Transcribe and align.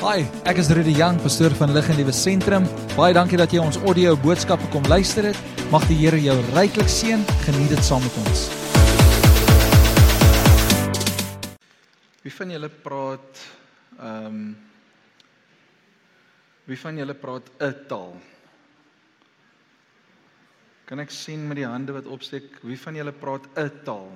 Hi, 0.00 0.22
ek 0.48 0.56
is 0.56 0.70
Rudy 0.72 0.94
Jang, 0.96 1.18
pastoor 1.20 1.52
van 1.58 1.74
Lig 1.76 1.84
en 1.92 1.98
Liewe 1.98 2.12
Sentrum. 2.16 2.64
Baie 2.94 3.12
dankie 3.12 3.36
dat 3.36 3.52
jy 3.52 3.60
ons 3.60 3.76
audio 3.84 4.14
boodskappe 4.16 4.64
kom 4.72 4.86
luister 4.88 5.26
het. 5.28 5.36
Mag 5.68 5.84
die 5.90 5.98
Here 5.98 6.16
jou 6.16 6.38
ryklik 6.54 6.88
seën. 6.88 7.20
Geniet 7.42 7.68
dit 7.74 7.82
saam 7.84 8.00
met 8.00 8.16
ons. 8.22 8.46
Wie 12.24 12.32
van 12.32 12.56
julle 12.56 12.72
praat 12.86 13.44
ehm 13.98 14.32
um, 14.32 14.40
Wie 16.64 16.80
van 16.80 16.96
julle 16.96 17.18
praat 17.20 17.52
'n 17.60 17.86
taal? 17.92 18.16
Kan 20.88 21.00
ek 21.00 21.10
sien 21.10 21.44
met 21.48 21.60
die 21.60 21.68
hande 21.68 21.92
wat 21.92 22.06
opsteek, 22.06 22.62
wie 22.64 22.80
van 22.80 22.96
julle 22.96 23.12
praat 23.12 23.44
'n 23.52 23.84
taal? 23.84 24.08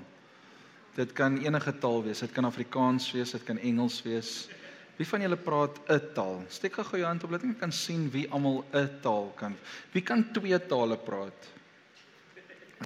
Dit 0.96 1.12
kan 1.12 1.36
enige 1.36 1.78
taal 1.78 2.02
wees. 2.04 2.20
Dit 2.20 2.32
kan 2.32 2.44
Afrikaans 2.44 3.12
wees, 3.12 3.36
dit 3.36 3.44
kan 3.44 3.58
Engels 3.58 4.02
wees. 4.02 4.48
Wie 4.96 5.06
van 5.06 5.24
julle 5.24 5.36
praat 5.36 5.80
'n 5.90 6.12
taal? 6.14 6.44
Steek 6.48 6.74
gou 6.74 6.98
jou 6.98 7.06
hand 7.06 7.24
op, 7.24 7.30
laat 7.30 7.42
ek 7.42 7.58
kan 7.58 7.72
sien 7.72 8.10
wie 8.10 8.28
almal 8.30 8.64
'n 8.72 9.00
taal 9.02 9.32
kan. 9.36 9.56
Wie 9.92 10.02
kan 10.02 10.32
twee 10.32 10.58
tale 10.66 10.96
praat? 10.96 11.50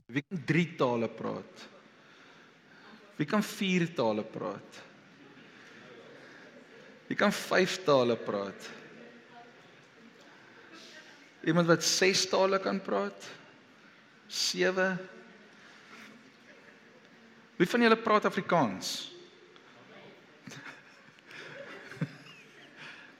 Wie 0.07 0.23
kan 0.23 0.45
drie 0.45 0.77
tale 0.77 1.09
praat? 1.09 1.69
Wie 3.16 3.27
kan 3.27 3.43
vier 3.43 3.95
tale 3.95 4.23
praat? 4.23 4.83
Wie 7.09 7.16
kan 7.16 7.33
vyf 7.33 7.85
tale 7.85 8.16
praat? 8.16 8.71
Iemand 11.45 11.66
wat 11.66 11.83
ses 11.83 12.27
tale 12.29 12.59
kan 12.59 12.80
praat? 12.80 13.25
7 14.29 14.99
Wie 17.59 17.66
van 17.66 17.83
julle 17.83 17.97
praat 17.97 18.25
Afrikaans? 18.25 19.18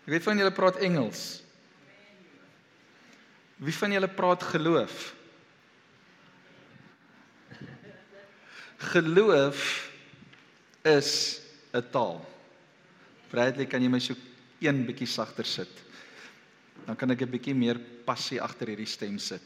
Ek 0.09 0.15
weet 0.15 0.25
van 0.25 0.39
julle 0.41 0.53
praat 0.57 0.79
Engels. 0.81 1.23
Wie 3.61 3.75
van 3.77 3.93
julle 3.93 4.09
praat 4.09 4.41
geloof? 4.55 4.95
Geloof 8.89 9.59
is 10.89 11.43
'n 11.77 11.85
taal. 11.93 12.25
Bradley, 13.29 13.67
kan 13.67 13.83
jy 13.85 13.91
my 13.93 14.01
so 14.01 14.17
een 14.65 14.87
bietjie 14.87 15.07
sagter 15.07 15.45
sit? 15.45 15.69
Dan 16.87 16.97
kan 16.97 17.11
ek 17.11 17.21
'n 17.21 17.31
bietjie 17.31 17.55
meer 17.55 17.77
passie 18.07 18.41
agter 18.41 18.69
hierdie 18.69 18.89
stem 18.89 19.19
sit. 19.19 19.45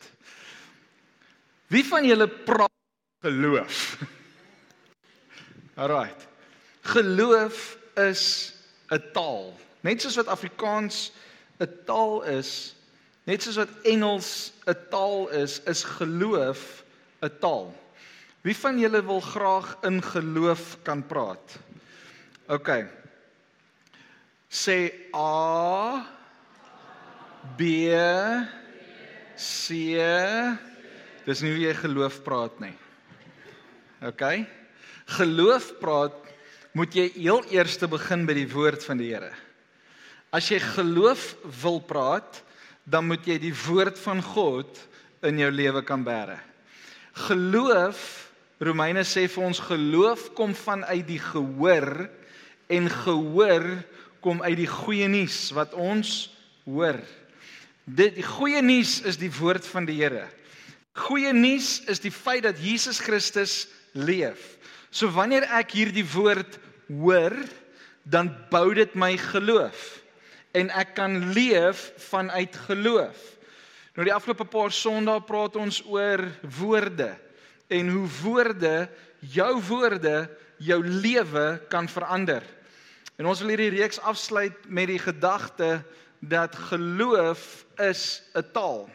Wie 1.67 1.83
van 1.83 2.07
julle 2.07 2.29
praat 2.29 2.71
geloof? 3.21 3.99
Alraight. 5.83 6.29
Geloof 6.83 7.77
is 7.97 8.55
'n 8.93 9.03
taal. 9.13 9.59
Net 9.83 10.03
soos 10.03 10.17
wat 10.21 10.31
Afrikaans 10.31 11.11
'n 11.61 11.69
taal 11.87 12.23
is, 12.23 12.75
net 13.27 13.43
soos 13.43 13.57
wat 13.57 13.71
Engels 13.85 14.53
'n 14.67 14.77
taal 14.91 15.29
is, 15.29 15.61
is 15.67 15.85
geloof 15.85 16.85
'n 17.23 17.31
taal. 17.41 17.75
Wie 18.43 18.57
van 18.57 18.79
julle 18.79 19.03
wil 19.07 19.21
graag 19.21 19.77
in 19.83 20.03
geloof 20.03 20.79
kan 20.83 21.07
praat? 21.07 21.59
OK. 22.49 22.87
Sê 24.51 24.93
A 25.15 26.07
B 27.57 27.63
C 29.37 29.75
Dis 31.23 31.43
nie 31.43 31.53
hoe 31.55 31.63
jy 31.63 31.75
geloof 31.79 32.19
praat 32.27 32.59
nie. 32.61 32.75
OK? 34.03 34.43
Geloof 35.19 35.71
praat 35.79 36.19
moet 36.75 36.95
jy 36.97 37.07
heel 37.15 37.45
eers 37.53 37.79
begin 37.79 38.27
by 38.27 38.35
die 38.35 38.49
woord 38.51 38.83
van 38.83 38.99
die 38.99 39.13
Here. 39.13 39.31
As 40.33 40.49
jy 40.49 40.57
geloof 40.65 41.35
wil 41.61 41.83
praat, 41.85 42.41
dan 42.89 43.05
moet 43.11 43.27
jy 43.29 43.37
die 43.39 43.53
woord 43.53 43.99
van 44.01 44.23
God 44.25 44.81
in 45.29 45.39
jou 45.39 45.51
lewe 45.53 45.83
kan 45.85 46.01
bære. 46.07 46.39
Geloof, 47.29 48.01
Romeine 48.63 49.05
sê 49.05 49.27
vir 49.29 49.45
ons 49.45 49.61
geloof 49.61 50.31
kom 50.39 50.55
vanuit 50.57 51.05
die 51.05 51.21
gehoor 51.21 52.07
en 52.73 52.89
gehoor 52.89 53.67
kom 54.25 54.41
uit 54.47 54.57
die 54.63 54.71
goeie 54.71 55.09
nuus 55.11 55.51
wat 55.53 55.75
ons 55.77 56.31
hoor. 56.65 56.97
Dit 57.85 58.17
die 58.17 58.27
goeie 58.27 58.63
nuus 58.65 59.01
is 59.05 59.19
die 59.21 59.33
woord 59.37 59.67
van 59.69 59.85
die 59.85 59.99
Here. 60.01 60.29
Goeie 60.97 61.33
nuus 61.37 61.83
is 61.93 62.01
die 62.01 62.15
feit 62.15 62.47
dat 62.47 62.61
Jesus 62.63 63.03
Christus 63.03 63.67
leef. 63.93 64.57
So 64.89 65.13
wanneer 65.13 65.45
ek 65.59 65.75
hierdie 65.77 66.07
woord 66.15 66.57
hoor, 66.89 67.35
dan 68.09 68.31
bou 68.49 68.71
dit 68.75 68.95
my 68.97 69.13
geloof 69.21 70.02
en 70.53 70.71
ek 70.71 70.95
kan 70.95 71.33
leef 71.33 71.93
vanuit 72.11 72.57
geloof. 72.67 73.21
Nou 73.97 74.07
die 74.09 74.15
afgelope 74.15 74.47
paar 74.49 74.73
Sondae 74.73 75.21
praat 75.25 75.57
ons 75.61 75.83
oor 75.85 76.25
woorde 76.59 77.13
en 77.73 77.89
hoe 77.89 78.09
woorde, 78.23 78.89
jou 79.33 79.53
woorde, 79.69 80.17
jou 80.61 80.81
lewe 80.85 81.47
kan 81.73 81.89
verander. 81.89 82.45
En 83.17 83.29
ons 83.29 83.41
wil 83.41 83.55
hierdie 83.55 83.75
reeks 83.79 84.01
afsluit 84.01 84.57
met 84.69 84.89
die 84.89 85.01
gedagte 85.01 85.83
dat 86.21 86.57
geloof 86.71 87.65
is 87.81 88.23
'n 88.35 88.45
taal 88.53 88.91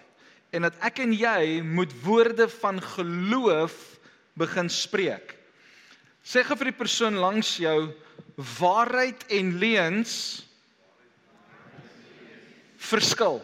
en 0.51 0.61
dat 0.61 0.73
ek 0.81 0.99
en 0.99 1.13
jy 1.13 1.61
moet 1.61 1.93
woorde 2.03 2.49
van 2.49 2.81
geloof 2.81 3.99
begin 4.33 4.69
spreek. 4.69 5.35
Sê 6.23 6.43
gou 6.43 6.57
vir 6.57 6.71
die 6.71 6.79
persoon 6.79 7.15
langs 7.15 7.57
jou 7.57 7.93
waarheid 8.59 9.25
en 9.27 9.57
leuns 9.59 10.46
verskil. 12.87 13.41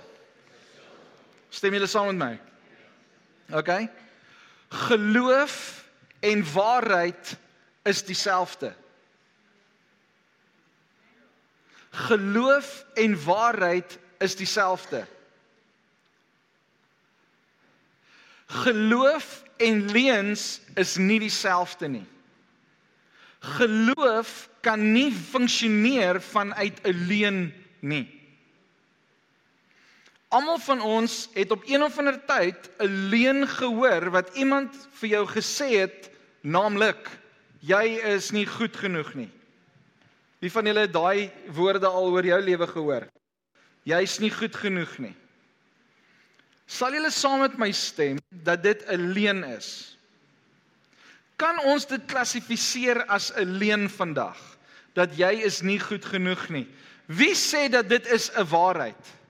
Stem 1.54 1.76
julle 1.76 1.88
saam 1.88 2.10
met 2.12 2.20
my? 2.20 3.58
OK. 3.60 3.72
Geloof 4.88 5.84
en 6.20 6.54
waarheid 6.54 7.36
is 7.84 8.04
dieselfde. 8.04 8.74
Geloof 11.94 12.86
en 12.94 13.24
waarheid 13.24 14.00
is 14.18 14.36
dieselfde. 14.36 15.06
Geloof 18.46 19.44
en 19.58 19.92
leuns 19.92 20.62
is 20.76 20.96
nie 20.98 21.20
dieselfde 21.20 21.88
nie. 21.88 22.06
Geloof 23.40 24.50
kan 24.62 24.92
nie 24.94 25.12
funksioneer 25.12 26.22
vanuit 26.22 26.80
'n 26.84 27.06
leuen 27.08 27.54
nie. 27.80 28.13
Almal 30.34 30.58
van 30.66 30.82
ons 30.82 31.28
het 31.36 31.52
op 31.54 31.62
een 31.70 31.84
of 31.86 31.98
ander 32.02 32.18
tyd 32.26 32.58
'n 32.82 33.10
leuen 33.10 33.48
gehoor 33.48 34.10
wat 34.10 34.34
iemand 34.36 34.74
vir 35.00 35.10
jou 35.10 35.26
gesê 35.30 35.70
het, 35.86 36.10
naamlik 36.42 37.10
jy 37.60 38.02
is 38.18 38.32
nie 38.32 38.46
goed 38.46 38.76
genoeg 38.76 39.14
nie. 39.14 39.30
Wie 40.40 40.52
van 40.52 40.66
julle 40.66 40.80
het 40.80 40.94
daai 40.94 41.32
woorde 41.54 41.88
al 41.88 42.10
oor 42.10 42.26
jou 42.26 42.42
lewe 42.42 42.68
gehoor? 42.68 43.08
Jy's 43.84 44.20
nie 44.20 44.32
goed 44.32 44.56
genoeg 44.56 44.98
nie. 44.98 45.16
Sal 46.66 46.94
julle 46.94 47.12
saam 47.12 47.40
met 47.40 47.58
my 47.58 47.72
stem 47.72 48.18
dat 48.30 48.64
dit 48.64 48.84
'n 48.90 49.14
leuen 49.14 49.44
is? 49.44 49.98
Kan 51.38 51.60
ons 51.60 51.86
dit 51.86 52.06
klassifiseer 52.06 53.06
as 53.06 53.32
'n 53.36 53.58
leuen 53.58 53.90
vandag 53.90 54.58
dat 54.94 55.16
jy 55.18 55.44
is 55.46 55.62
nie 55.62 55.80
goed 55.80 56.06
genoeg 56.06 56.50
nie? 56.50 56.68
Wie 57.06 57.36
sê 57.36 57.70
dat 57.70 57.90
dit 57.90 58.08
is 58.08 58.32
'n 58.36 58.48
waarheid? 58.50 59.23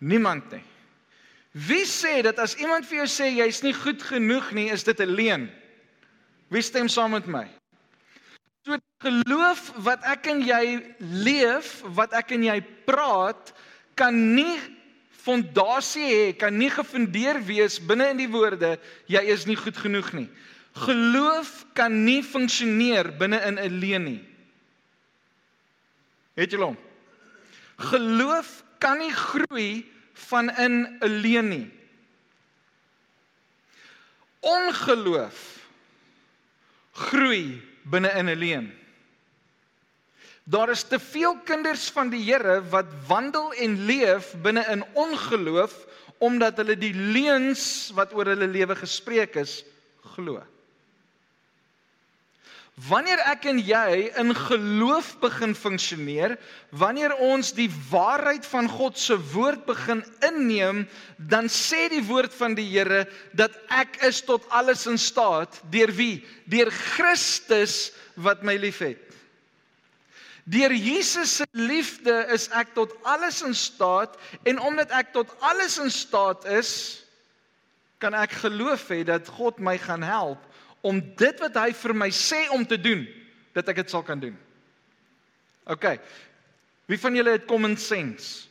Niemand 0.00 0.48
nie. 0.52 0.64
Wie 1.52 1.84
sê 1.84 2.20
dat 2.22 2.38
as 2.38 2.54
iemand 2.56 2.86
vir 2.88 3.02
jou 3.02 3.08
sê 3.10 3.30
jy's 3.34 3.60
nie 3.66 3.74
goed 3.74 4.02
genoeg 4.06 4.52
nie, 4.56 4.70
is 4.70 4.84
dit 4.86 5.00
'n 5.00 5.14
leuen? 5.14 5.50
Wie 6.48 6.62
stem 6.62 6.88
saam 6.88 7.10
met 7.10 7.26
my? 7.26 7.46
So 8.64 8.78
geloof 9.02 9.72
wat 9.76 10.04
ek 10.04 10.26
en 10.26 10.40
jy 10.42 10.80
leef, 10.98 11.82
wat 11.96 12.12
ek 12.12 12.32
en 12.32 12.44
jy 12.44 12.60
praat, 12.86 13.52
kan 13.94 14.34
nie 14.34 14.58
fondasie 15.10 16.06
hê, 16.06 16.38
kan 16.38 16.56
nie 16.56 16.70
gefundeer 16.70 17.40
wees 17.44 17.78
binne 17.78 18.10
in 18.10 18.16
die 18.16 18.30
woorde 18.30 18.78
jy 19.06 19.22
is 19.32 19.46
nie 19.46 19.56
goed 19.56 19.76
genoeg 19.76 20.12
nie. 20.12 20.28
Geloof 20.80 21.66
kan 21.74 22.04
nie 22.04 22.22
funksioneer 22.22 23.10
binne 23.18 23.40
in 23.46 23.58
'n 23.58 23.80
leuen 23.80 24.04
nie. 24.04 24.24
Het 26.36 26.50
julle 26.50 26.64
hom? 26.64 26.78
Geloof 27.76 28.62
kan 28.80 28.98
nie 28.98 29.12
groei 29.12 29.84
van 30.28 30.50
in 30.56 30.98
'n 31.00 31.20
leuen 31.22 31.48
nie. 31.48 31.68
Ongeloof 34.40 35.60
groei 36.92 37.60
binne 37.84 38.08
in 38.08 38.28
'n 38.28 38.38
leuen. 38.38 38.68
Daar 40.44 40.70
is 40.70 40.82
te 40.82 40.98
veel 40.98 41.38
kinders 41.44 41.90
van 41.94 42.08
die 42.10 42.22
Here 42.24 42.62
wat 42.68 42.86
wandel 43.06 43.52
en 43.52 43.84
leef 43.84 44.34
binne 44.42 44.64
in 44.72 44.84
ongeloof 44.92 45.86
omdat 46.18 46.56
hulle 46.56 46.76
die 46.76 46.94
leuns 46.94 47.90
wat 47.94 48.12
oor 48.12 48.26
hulle 48.26 48.48
lewe 48.48 48.76
gespreek 48.76 49.38
is 49.40 49.64
glo. 50.14 50.42
Wanneer 52.88 53.20
ek 53.28 53.44
en 53.50 53.58
jy 53.60 54.06
in 54.20 54.30
geloof 54.36 55.10
begin 55.20 55.52
funksioneer, 55.58 56.36
wanneer 56.70 57.12
ons 57.20 57.50
die 57.52 57.68
waarheid 57.90 58.46
van 58.48 58.70
God 58.70 58.96
se 58.96 59.18
woord 59.34 59.66
begin 59.66 60.00
inneem, 60.24 60.86
dan 61.18 61.50
sê 61.52 61.88
die 61.92 62.04
woord 62.06 62.32
van 62.38 62.54
die 62.56 62.68
Here 62.70 63.02
dat 63.36 63.56
ek 63.74 63.98
is 64.06 64.22
tot 64.24 64.46
alles 64.48 64.86
in 64.88 64.96
staat 64.96 65.60
deur 65.74 65.92
wie? 65.98 66.22
Deur 66.48 66.70
Christus 66.72 67.90
wat 68.16 68.46
my 68.46 68.56
liefhet. 68.56 69.02
Deur 70.48 70.72
Jesus 70.72 71.36
se 71.42 71.46
liefde 71.52 72.14
is 72.32 72.48
ek 72.56 72.72
tot 72.78 72.94
alles 73.04 73.42
in 73.44 73.54
staat 73.54 74.16
en 74.48 74.62
omdat 74.62 74.94
ek 74.96 75.12
tot 75.12 75.34
alles 75.44 75.76
in 75.82 75.92
staat 75.92 76.46
is, 76.48 77.02
kan 78.00 78.16
ek 78.16 78.38
geloof 78.40 78.88
hê 78.88 79.02
dat 79.04 79.28
God 79.36 79.60
my 79.60 79.76
gaan 79.76 80.06
help 80.06 80.40
om 80.80 81.00
dit 81.16 81.40
wat 81.40 81.56
hy 81.60 81.72
vir 81.76 81.94
my 81.94 82.08
sê 82.14 82.48
om 82.54 82.64
te 82.66 82.78
doen, 82.80 83.04
dat 83.52 83.68
ek 83.68 83.82
dit 83.82 83.90
sal 83.90 84.04
kan 84.06 84.20
doen. 84.20 84.36
OK. 85.70 85.86
Wie 86.90 86.98
van 86.98 87.14
julle 87.14 87.36
het 87.36 87.46
common 87.46 87.76
sense? 87.76 88.48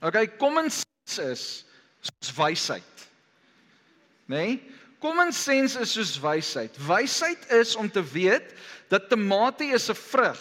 OK, 0.00 0.38
common 0.40 0.70
sense 0.72 1.22
is 1.30 1.44
soos 2.00 2.32
wysheid. 2.36 3.08
Né? 4.26 4.36
Nee? 4.36 4.60
Common 5.00 5.32
sense 5.32 5.80
is 5.80 5.94
soos 5.96 6.18
wysheid. 6.20 6.74
Wysheid 6.76 7.46
is 7.56 7.72
om 7.76 7.88
te 7.88 8.02
weet 8.04 8.52
dat 8.92 9.08
tamatie 9.08 9.72
is 9.72 9.88
'n 9.88 9.96
vrug. 9.96 10.40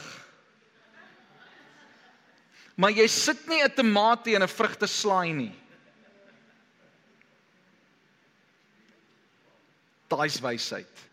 Maar 2.76 2.92
jy 2.92 3.08
sit 3.08 3.48
nie 3.48 3.64
'n 3.64 3.72
tamatie 3.72 4.36
in 4.36 4.44
'n 4.44 4.48
vrugteslaai 4.48 5.34
nie. 5.34 5.56
Daai's 10.10 10.40
wysheid. 10.42 11.06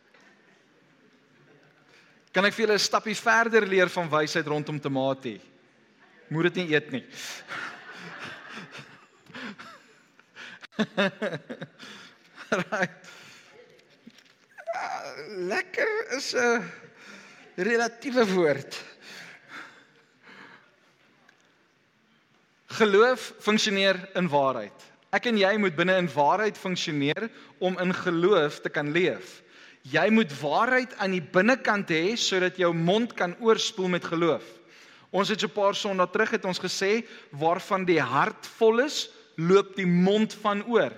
Kan 2.33 2.45
ek 2.45 2.55
vir 2.55 2.67
julle 2.67 2.77
'n 2.77 2.85
stappie 2.85 3.17
verder 3.17 3.67
leer 3.67 3.89
van 3.89 4.09
wysheid 4.13 4.47
rondom 4.47 4.81
tamatie? 4.81 5.41
Moet 6.29 6.43
dit 6.53 6.55
nie 6.61 6.75
eet 6.75 6.91
nie. 6.91 7.05
right. 12.71 13.09
Uh, 14.75 15.05
lekker 15.49 15.93
is 16.17 16.35
'n 16.35 16.65
relatiewe 17.57 18.27
woord. 18.33 18.85
Geloof 22.77 23.33
funksioneer 23.41 24.11
in 24.15 24.29
waarheid. 24.29 24.86
Ek 25.15 25.29
en 25.31 25.39
jy 25.39 25.53
moet 25.59 25.77
binne 25.77 25.97
in 26.01 26.09
waarheid 26.11 26.59
funksioneer 26.59 27.29
om 27.59 27.79
in 27.79 27.95
geloof 27.95 28.61
te 28.61 28.73
kan 28.73 28.91
leef. 28.93 29.43
Jy 29.87 30.09
moet 30.11 30.33
waarheid 30.41 30.97
aan 30.99 31.15
die 31.15 31.23
binnekant 31.23 31.91
hê 31.95 32.17
sodat 32.19 32.59
jou 32.59 32.73
mond 32.75 33.15
kan 33.15 33.37
oorspoel 33.39 33.93
met 33.95 34.05
geloof. 34.05 34.43
Ons 35.15 35.31
het 35.31 35.41
so 35.41 35.47
'n 35.47 35.55
paar 35.55 35.75
sondae 35.75 36.11
terug 36.11 36.31
het 36.31 36.45
ons 36.45 36.59
gesê 36.59 37.07
waarvan 37.31 37.85
die 37.85 38.01
hart 38.01 38.47
vol 38.59 38.81
is, 38.81 39.09
loop 39.37 39.77
die 39.77 39.87
mond 39.87 40.35
van 40.43 40.65
oor. 40.67 40.93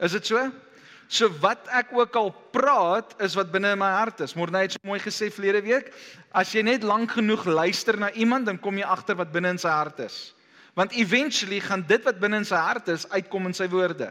Is 0.00 0.12
dit 0.12 0.26
so? 0.26 0.50
So 1.08 1.28
wat 1.40 1.68
ek 1.68 1.92
ook 1.92 2.16
al 2.16 2.30
praat 2.50 3.14
is 3.20 3.34
wat 3.34 3.52
binne 3.52 3.72
in 3.72 3.78
my 3.78 3.90
hart 3.90 4.20
is. 4.20 4.34
Morney 4.34 4.62
het 4.62 4.72
so 4.72 4.78
mooi 4.82 4.98
gesê 4.98 5.30
verlede 5.30 5.62
week, 5.62 5.92
as 6.32 6.52
jy 6.52 6.62
net 6.62 6.82
lank 6.82 7.10
genoeg 7.10 7.44
luister 7.44 7.98
na 7.98 8.10
iemand, 8.12 8.46
dan 8.46 8.58
kom 8.58 8.78
jy 8.78 8.84
agter 8.84 9.14
wat 9.16 9.32
binne 9.32 9.48
in 9.54 9.58
sy 9.58 9.68
hart 9.68 10.00
is. 10.00 10.34
Want 10.74 10.92
eventually 10.92 11.60
gaan 11.60 11.84
dit 11.86 12.02
wat 12.02 12.18
binne 12.18 12.42
in 12.42 12.48
sy 12.48 12.58
hart 12.58 12.88
is 12.88 13.08
uitkom 13.10 13.46
in 13.46 13.54
sy 13.54 13.68
woorde. 13.70 14.10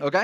OK? 0.00 0.16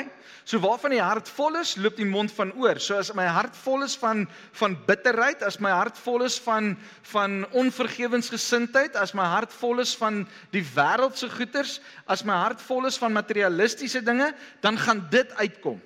So 0.46 0.60
waarvan 0.62 0.94
die 0.94 1.02
hart 1.02 1.28
vol 1.36 1.58
is, 1.60 1.74
loop 1.76 1.98
die 1.98 2.08
mond 2.08 2.32
van 2.32 2.52
oor. 2.56 2.78
So 2.80 2.96
as 2.96 3.10
my 3.16 3.26
hart 3.28 3.56
vol 3.64 3.84
is 3.84 3.96
van 4.00 4.24
van 4.56 4.76
bitterheid, 4.86 5.42
as 5.44 5.58
my 5.60 5.72
hart 5.74 5.98
vol 6.00 6.24
is 6.24 6.38
van 6.42 6.74
van 7.10 7.42
onvergewensgesindheid, 7.52 8.96
as 8.96 9.12
my 9.16 9.26
hart 9.28 9.52
vol 9.52 9.82
is 9.84 9.92
van 9.98 10.24
die 10.54 10.64
wêreldse 10.74 11.28
goeders, 11.34 11.80
as 12.06 12.24
my 12.24 12.38
hart 12.46 12.62
vol 12.62 12.88
is 12.88 12.98
van 12.98 13.16
materialistiese 13.16 14.02
dinge, 14.06 14.32
dan 14.64 14.78
gaan 14.78 15.04
dit 15.10 15.34
uitkom. 15.36 15.80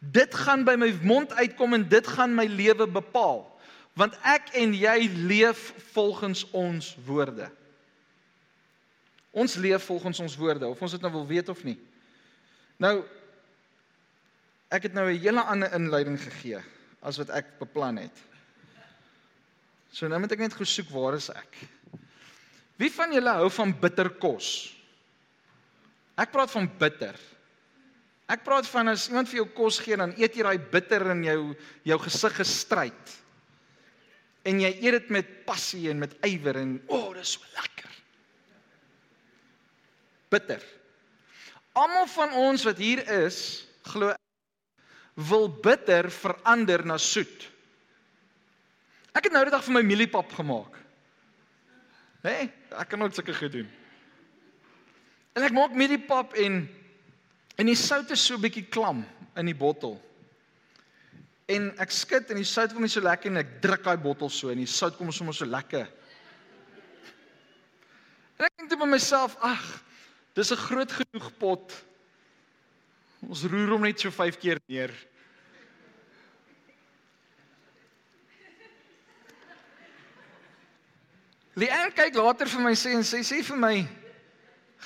Dit 0.00 0.34
gaan 0.34 0.64
by 0.64 0.78
my 0.80 0.92
mond 1.02 1.32
uitkom 1.36 1.74
en 1.76 1.88
dit 1.88 2.06
gaan 2.06 2.34
my 2.34 2.46
lewe 2.46 2.86
bepaal. 2.88 3.42
Want 3.98 4.14
ek 4.22 4.54
en 4.56 4.72
jy 4.76 5.10
leef 5.26 5.72
volgens 5.92 6.46
ons 6.56 6.94
woorde. 7.04 7.50
Ons 9.30 9.54
leef 9.54 9.84
volgens 9.86 10.20
ons 10.20 10.36
woorde 10.36 10.66
of 10.66 10.82
ons 10.82 10.96
dit 10.96 11.02
nou 11.04 11.12
wil 11.20 11.26
weet 11.28 11.48
of 11.52 11.62
nie. 11.66 11.78
Nou 12.82 13.00
ek 14.70 14.88
het 14.88 14.94
nou 14.94 15.06
'n 15.10 15.18
hele 15.18 15.42
ander 15.42 15.72
inleiding 15.74 16.18
gegee 16.18 16.62
as 17.02 17.18
wat 17.18 17.30
ek 17.30 17.58
beplan 17.58 17.96
het. 17.96 18.16
So 19.92 20.08
nou 20.08 20.20
moet 20.20 20.32
ek 20.32 20.38
net 20.38 20.54
gesoek 20.54 20.90
waar 20.90 21.14
is 21.14 21.30
ek? 21.30 21.56
Wie 22.76 22.90
van 22.90 23.12
julle 23.12 23.30
hou 23.30 23.50
van 23.50 23.80
bitter 23.80 24.10
kos? 24.10 24.76
Ek 26.16 26.30
praat 26.30 26.50
van 26.50 26.70
bitter. 26.78 27.14
Ek 28.28 28.44
praat 28.44 28.66
van 28.66 28.88
as 28.88 29.08
iemand 29.08 29.28
vir 29.28 29.36
jou 29.42 29.48
kos 29.48 29.78
gee 29.78 29.96
dan 29.96 30.14
eet 30.16 30.36
jy 30.36 30.42
daai 30.42 30.58
bitter 30.58 31.10
in 31.10 31.24
jou 31.24 31.56
jou 31.82 31.98
gesig 31.98 32.36
gestryd. 32.36 33.18
En 34.44 34.60
jy 34.60 34.70
eet 34.80 34.92
dit 34.92 35.10
met 35.10 35.44
passie 35.44 35.90
en 35.90 35.98
met 35.98 36.14
ywer 36.22 36.56
en 36.56 36.82
o, 36.86 36.96
oh, 36.96 37.14
dis 37.14 37.32
so 37.32 37.40
lekker 37.54 37.89
bitter. 40.30 40.62
Almal 41.78 42.08
van 42.10 42.34
ons 42.38 42.64
wat 42.66 42.80
hier 42.82 43.02
is, 43.24 43.66
glo 43.92 44.14
wil 45.28 45.48
bitter 45.62 46.08
verander 46.10 46.84
na 46.86 46.96
soet. 46.98 47.48
Ek 49.12 49.26
het 49.26 49.34
nou 49.34 49.42
die 49.44 49.52
dag 49.52 49.64
vir 49.66 49.74
my 49.74 49.82
mieliepap 49.84 50.30
gemaak. 50.32 50.78
Hè? 52.22 52.30
Nee, 52.30 52.50
ek 52.76 52.92
kan 52.92 53.02
ook 53.02 53.16
sulke 53.16 53.34
goed 53.34 53.52
doen. 53.52 53.68
En 55.34 55.46
ek 55.46 55.56
maak 55.56 55.74
mieliepap 55.76 56.36
en 56.40 56.62
en 57.60 57.68
die 57.68 57.76
sout 57.76 58.08
is 58.14 58.22
so 58.24 58.40
bietjie 58.40 58.64
klam 58.72 59.02
in 59.36 59.50
die 59.50 59.56
bottel. 59.56 59.98
En 61.50 61.66
ek 61.82 61.90
skud 61.92 62.30
en 62.32 62.38
die 62.40 62.48
sout 62.48 62.72
kom 62.72 62.86
nie 62.86 62.92
so 62.92 63.02
lekker 63.04 63.28
en 63.28 63.42
ek 63.42 63.58
druk 63.60 63.82
daai 63.84 64.00
bottel 64.00 64.30
so 64.32 64.48
en 64.52 64.62
die 64.62 64.70
sout 64.70 64.96
kom 64.96 65.10
sommer 65.12 65.36
so 65.36 65.48
lekker. 65.48 65.84
En 68.38 68.46
ek 68.46 68.54
dink 68.56 68.70
toe 68.72 68.78
by 68.80 68.88
myself, 68.88 69.34
ag, 69.44 69.66
Dis 70.34 70.52
'n 70.52 70.56
groot 70.56 70.92
genoeg 70.92 71.30
pot. 71.38 71.72
Ons 73.28 73.44
roer 73.44 73.70
hom 73.74 73.82
net 73.82 74.00
so 74.00 74.10
5 74.10 74.38
keer 74.38 74.60
neer. 74.68 74.92
Leanne 81.58 81.92
kyk 81.92 82.14
later 82.14 82.46
vir 82.46 82.60
my 82.60 82.74
sê 82.78 82.94
en 82.94 83.02
sê 83.04 83.20
sê 83.26 83.42
vir 83.42 83.56
my 83.56 83.88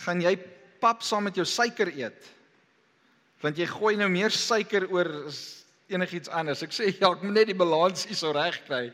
gaan 0.04 0.20
jy 0.20 0.34
pap 0.80 1.02
saam 1.02 1.24
met 1.28 1.36
jou 1.36 1.44
suiker 1.44 1.92
eet? 1.92 2.30
Want 3.42 3.58
jy 3.60 3.66
gooi 3.66 3.96
nou 3.96 4.08
meer 4.08 4.30
suiker 4.30 4.88
oor 4.90 5.28
as 5.28 5.64
enigiets 5.92 6.28
anders. 6.32 6.62
Ek 6.62 6.72
sê 6.72 6.88
ja, 6.96 7.12
ek 7.12 7.22
moet 7.22 7.34
net 7.34 7.52
die 7.52 7.58
balans 7.58 8.06
hierso 8.08 8.32
reg 8.32 8.56
kry. 8.66 8.88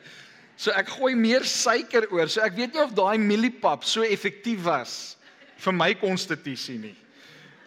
So 0.57 0.75
ek 0.77 0.91
gooi 0.99 1.15
meer 1.15 1.47
suiker 1.47 2.11
oor. 2.11 2.29
So 2.29 2.43
ek 2.45 2.59
weet 2.59 2.75
nie 2.75 2.83
of 2.83 2.93
daai 2.93 3.17
mieliepap 3.23 3.87
so 3.87 4.03
effektief 4.03 4.67
was 4.67 5.17
vir 5.61 5.77
my 5.77 5.93
konstitusie 6.01 6.79
nie. 6.81 6.97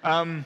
Um 0.03 0.41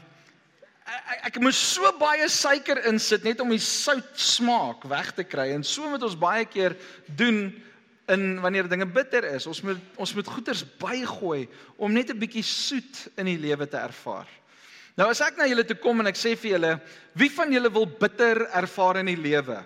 ek, 0.88 1.22
ek 1.32 1.40
moet 1.44 1.56
so 1.58 1.90
baie 2.00 2.28
suiker 2.32 2.80
insit 2.90 3.26
net 3.28 3.42
om 3.44 3.52
die 3.52 3.62
sout 3.64 4.16
smaak 4.22 4.86
weg 4.88 5.14
te 5.18 5.26
kry 5.28 5.50
en 5.56 5.66
so 5.68 5.88
moet 5.92 6.04
ons 6.08 6.20
baie 6.20 6.46
keer 6.48 6.78
doen 7.20 7.50
in 8.08 8.38
wanneer 8.40 8.70
dinge 8.72 8.88
bitter 8.88 9.26
is. 9.34 9.48
Ons 9.50 9.62
moet 9.68 10.00
ons 10.00 10.14
moet 10.16 10.34
goeders 10.36 10.64
bygooi 10.80 11.48
om 11.76 11.92
net 11.92 12.12
'n 12.12 12.20
bietjie 12.20 12.44
soet 12.44 13.08
in 13.18 13.26
die 13.26 13.40
lewe 13.40 13.68
te 13.68 13.78
ervaar. 13.78 14.28
Nou 14.98 15.10
as 15.10 15.22
ek 15.22 15.38
na 15.38 15.46
julle 15.46 15.64
toe 15.64 15.78
kom 15.78 16.00
en 16.00 16.08
ek 16.08 16.16
sê 16.16 16.36
vir 16.36 16.52
julle, 16.58 16.80
wie 17.14 17.30
van 17.30 17.52
julle 17.52 17.70
wil 17.70 17.86
bitter 17.86 18.48
ervaar 18.50 18.98
in 18.98 19.06
die 19.06 19.22
lewe? 19.30 19.64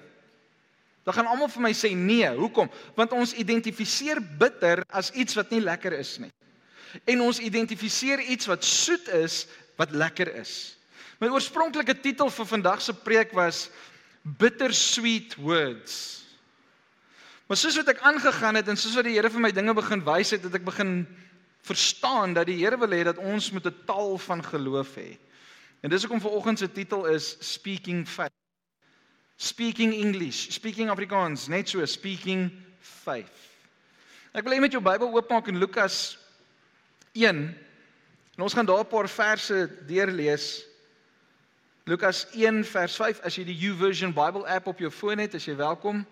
Dan 1.05 1.13
gaan 1.13 1.27
almal 1.27 1.47
vir 1.47 1.61
my 1.61 1.71
sê 1.73 1.95
nee. 1.95 2.27
Hoekom? 2.29 2.69
Want 2.95 3.13
ons 3.13 3.33
identifiseer 3.33 4.19
bitter 4.21 4.83
as 4.89 5.11
iets 5.11 5.35
wat 5.35 5.49
nie 5.49 5.61
lekker 5.61 5.93
is 5.93 6.19
nie 6.19 6.31
en 7.05 7.21
ons 7.21 7.39
identifiseer 7.39 8.21
iets 8.21 8.45
wat 8.45 8.63
soet 8.65 9.07
is, 9.07 9.45
wat 9.77 9.91
lekker 9.91 10.35
is. 10.35 10.77
My 11.21 11.29
oorspronklike 11.29 11.99
titel 12.01 12.31
vir 12.33 12.47
vandag 12.49 12.81
se 12.81 12.93
preek 12.93 13.33
was 13.37 13.69
bitter 14.21 14.73
sweet 14.73 15.35
words. 15.37 16.21
Maar 17.49 17.59
soos 17.59 17.75
wat 17.81 17.91
ek 17.93 18.01
aangegaan 18.07 18.57
het 18.57 18.69
en 18.71 18.77
soos 18.79 18.95
wat 18.95 19.05
die 19.05 19.17
Here 19.17 19.29
vir 19.29 19.43
my 19.43 19.51
dinge 19.51 19.73
begin 19.75 20.01
wys 20.07 20.31
het, 20.31 20.45
het 20.47 20.55
ek 20.55 20.65
begin 20.65 21.03
verstaan 21.67 22.33
dat 22.33 22.47
die 22.47 22.57
Here 22.61 22.77
wil 22.79 22.93
hê 22.95 23.03
dat 23.03 23.19
ons 23.19 23.51
moet 23.51 23.65
'n 23.67 23.83
taal 23.85 24.17
van 24.17 24.43
geloof 24.43 24.95
hê. 24.95 25.17
En 25.81 25.89
dis 25.89 26.01
hoekom 26.01 26.21
vir 26.21 26.31
oggend 26.31 26.59
se 26.59 26.71
titel 26.71 27.05
is 27.05 27.37
speaking 27.39 28.07
faith. 28.07 28.33
Speaking 29.35 29.93
English, 29.93 30.49
speaking 30.49 30.89
Afrikaans, 30.89 31.47
net 31.47 31.69
so 31.69 31.85
speaking 31.85 32.51
faith. 32.79 33.49
Ek 34.33 34.43
wil 34.43 34.53
hê 34.53 34.59
met 34.61 34.71
jou 34.71 34.81
Bybel 34.81 35.09
oopmaak 35.11 35.47
in 35.47 35.57
Lukas 35.57 36.17
1. 37.11 37.57
En 38.35 38.43
ons 38.43 38.53
gaan 38.53 38.65
daar 38.65 38.83
'n 38.83 38.87
paar 38.87 39.09
verse 39.09 39.69
deurlees. 39.85 40.65
Lukas 41.83 42.27
1 42.31 42.65
vers 42.65 42.95
5 42.95 43.19
as 43.19 43.35
jy 43.35 43.43
die 43.43 43.57
YouVersion 43.57 44.13
Bible 44.13 44.47
app 44.47 44.67
op 44.67 44.79
jou 44.79 44.91
foon 44.91 45.17
het, 45.17 45.35
as 45.35 45.45
jy 45.45 45.55
welkom 45.55 46.05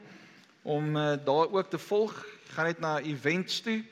om 0.62 0.96
uh, 0.96 1.16
daar 1.26 1.52
ook 1.52 1.70
te 1.70 1.78
volg. 1.78 2.26
Gaan 2.50 2.66
net 2.66 2.80
na 2.80 3.00
events 3.00 3.62
toe 3.62 3.86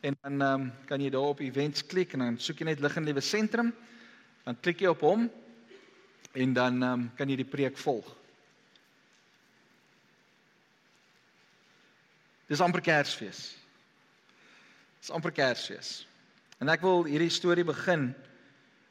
en 0.00 0.16
dan 0.22 0.40
um, 0.40 0.72
kan 0.86 1.00
jy 1.00 1.10
daar 1.10 1.20
op 1.34 1.40
events 1.40 1.86
klik 1.86 2.12
en 2.12 2.18
dan 2.18 2.38
soek 2.38 2.58
jy 2.58 2.64
net 2.64 2.80
lig 2.80 2.96
en 2.96 3.04
lewe 3.04 3.20
sentrum. 3.20 3.74
Dan 4.44 4.60
klik 4.60 4.80
jy 4.80 4.88
op 4.88 5.00
hom 5.00 5.30
en 6.32 6.52
dan 6.52 6.82
um, 6.82 7.10
kan 7.16 7.28
jy 7.28 7.36
die 7.36 7.44
preek 7.44 7.76
volg. 7.78 8.16
Dis 12.48 12.60
amper 12.64 12.80
Kersfees. 12.80 13.56
Dis 15.00 15.10
amper 15.12 15.32
Kersfees. 15.32 16.07
En 16.58 16.68
ek 16.68 16.82
wil 16.82 17.06
hierdie 17.06 17.32
storie 17.32 17.66
begin 17.66 18.14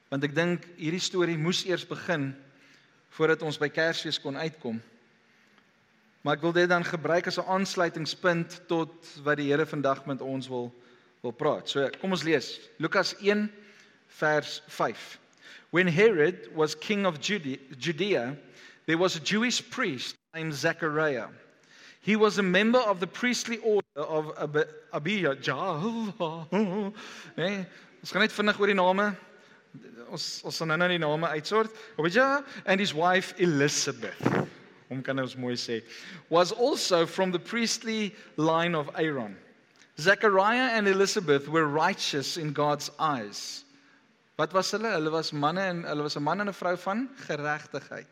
want 0.08 0.24
ek 0.24 0.36
dink 0.36 0.64
hierdie 0.80 1.04
storie 1.04 1.36
moes 1.36 1.66
eers 1.68 1.84
begin 1.84 2.30
voordat 3.18 3.42
ons 3.44 3.58
by 3.60 3.68
Kersfees 3.68 4.22
kon 4.24 4.38
uitkom. 4.40 4.78
Maar 6.24 6.38
ek 6.38 6.46
wil 6.46 6.54
dit 6.56 6.70
dan 6.70 6.86
gebruik 6.88 7.28
as 7.28 7.40
'n 7.40 7.48
aansluitingspunt 7.48 8.62
tot 8.68 8.94
wat 9.24 9.38
die 9.38 9.52
Here 9.52 9.66
vandag 9.66 10.06
met 10.06 10.22
ons 10.22 10.48
wil 10.48 10.72
wil 11.22 11.32
praat. 11.32 11.70
So 11.70 11.90
kom 12.00 12.12
ons 12.12 12.24
lees 12.24 12.60
Lukas 12.78 13.16
1 13.20 13.50
vers 14.08 14.62
5. 14.68 15.20
When 15.72 15.88
Herod 15.88 16.48
was 16.54 16.76
king 16.76 17.06
of 17.06 17.20
Judea, 17.20 18.36
there 18.86 18.98
was 18.98 19.16
a 19.16 19.20
Jewish 19.20 19.62
priest 19.62 20.16
named 20.34 20.54
Zechariah. 20.54 21.28
He 22.08 22.16
was 22.16 22.38
a 22.38 22.44
member 22.44 22.80
of 22.80 23.02
the 23.02 23.06
priestly 23.06 23.58
order 23.58 23.84
of 23.98 24.32
Abijah. 24.94 25.36
Nee, 27.38 27.66
ons 28.00 28.12
gaan 28.14 28.24
net 28.24 28.32
vinnig 28.32 28.60
oor 28.62 28.72
die 28.72 28.78
name. 28.80 29.08
Ons 30.08 30.28
ons 30.48 30.62
gaan 30.62 30.72
nou 30.72 30.78
nou 30.80 30.88
die 30.94 31.02
name 31.04 31.28
uitsort. 31.36 31.76
Abijah 32.00 32.46
and 32.64 32.80
his 32.80 32.94
wife 32.96 33.36
Elizabeth. 33.44 34.24
Hom 34.88 35.02
kan 35.04 35.20
ons 35.20 35.36
mooi 35.36 35.58
sê. 35.60 35.82
Was 36.32 36.54
also 36.56 37.04
from 37.06 37.36
the 37.36 37.44
priestly 37.44 38.16
line 38.38 38.72
of 38.74 38.88
Aaron. 38.96 39.36
Zechariah 40.00 40.80
and 40.80 40.88
Elizabeth 40.88 41.50
were 41.50 41.68
righteous 41.68 42.38
in 42.38 42.54
God's 42.54 42.88
eyes. 43.00 43.66
Wat 44.40 44.56
was 44.56 44.72
hulle? 44.72 44.96
Hulle 44.96 45.12
was 45.12 45.34
manne 45.36 45.68
en 45.74 45.84
hulle 45.84 46.08
was 46.08 46.16
'n 46.16 46.24
man 46.24 46.40
en 46.40 46.48
'n 46.48 46.56
vrou 46.56 46.78
van 46.78 47.10
geregtigheid. 47.28 48.08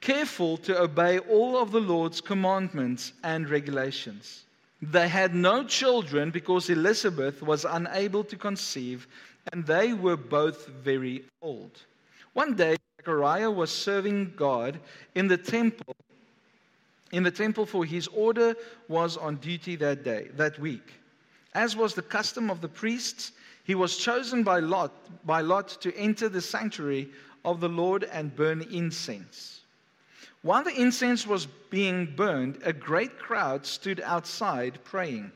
Careful 0.00 0.56
to 0.58 0.80
obey 0.80 1.18
all 1.18 1.58
of 1.58 1.72
the 1.72 1.80
Lord's 1.80 2.20
commandments 2.20 3.12
and 3.22 3.48
regulations. 3.48 4.44
They 4.80 5.08
had 5.08 5.34
no 5.34 5.64
children 5.64 6.30
because 6.30 6.70
Elizabeth 6.70 7.42
was 7.42 7.64
unable 7.64 8.22
to 8.24 8.36
conceive 8.36 9.08
and 9.52 9.66
they 9.66 9.92
were 9.92 10.16
both 10.16 10.68
very 10.68 11.24
old. 11.42 11.72
One 12.32 12.54
day 12.54 12.76
Zechariah 13.00 13.50
was 13.50 13.70
serving 13.70 14.34
God 14.36 14.78
in 15.14 15.26
the 15.26 15.36
temple 15.36 15.96
in 17.12 17.22
the 17.22 17.30
temple 17.30 17.64
for 17.64 17.84
his 17.84 18.06
order 18.08 18.54
was 18.88 19.16
on 19.16 19.36
duty 19.36 19.76
that 19.76 20.04
day, 20.04 20.28
that 20.36 20.58
week. 20.58 20.92
As 21.54 21.74
was 21.74 21.94
the 21.94 22.02
custom 22.02 22.50
of 22.50 22.60
the 22.60 22.68
priests, 22.68 23.32
he 23.64 23.74
was 23.74 23.96
chosen 23.96 24.42
by 24.42 24.60
lot, 24.60 24.92
by 25.26 25.40
lot 25.40 25.68
to 25.80 25.94
enter 25.96 26.28
the 26.28 26.42
sanctuary 26.42 27.08
of 27.44 27.60
the 27.60 27.68
Lord 27.68 28.04
and 28.04 28.34
burn 28.36 28.62
incense. 28.70 29.57
While 30.42 30.62
the 30.62 30.80
incense 30.80 31.26
was 31.26 31.46
being 31.70 32.14
burned, 32.14 32.58
a 32.64 32.72
great 32.72 33.18
crowd 33.18 33.66
stood 33.66 34.00
outside 34.00 34.78
praying. 34.84 35.32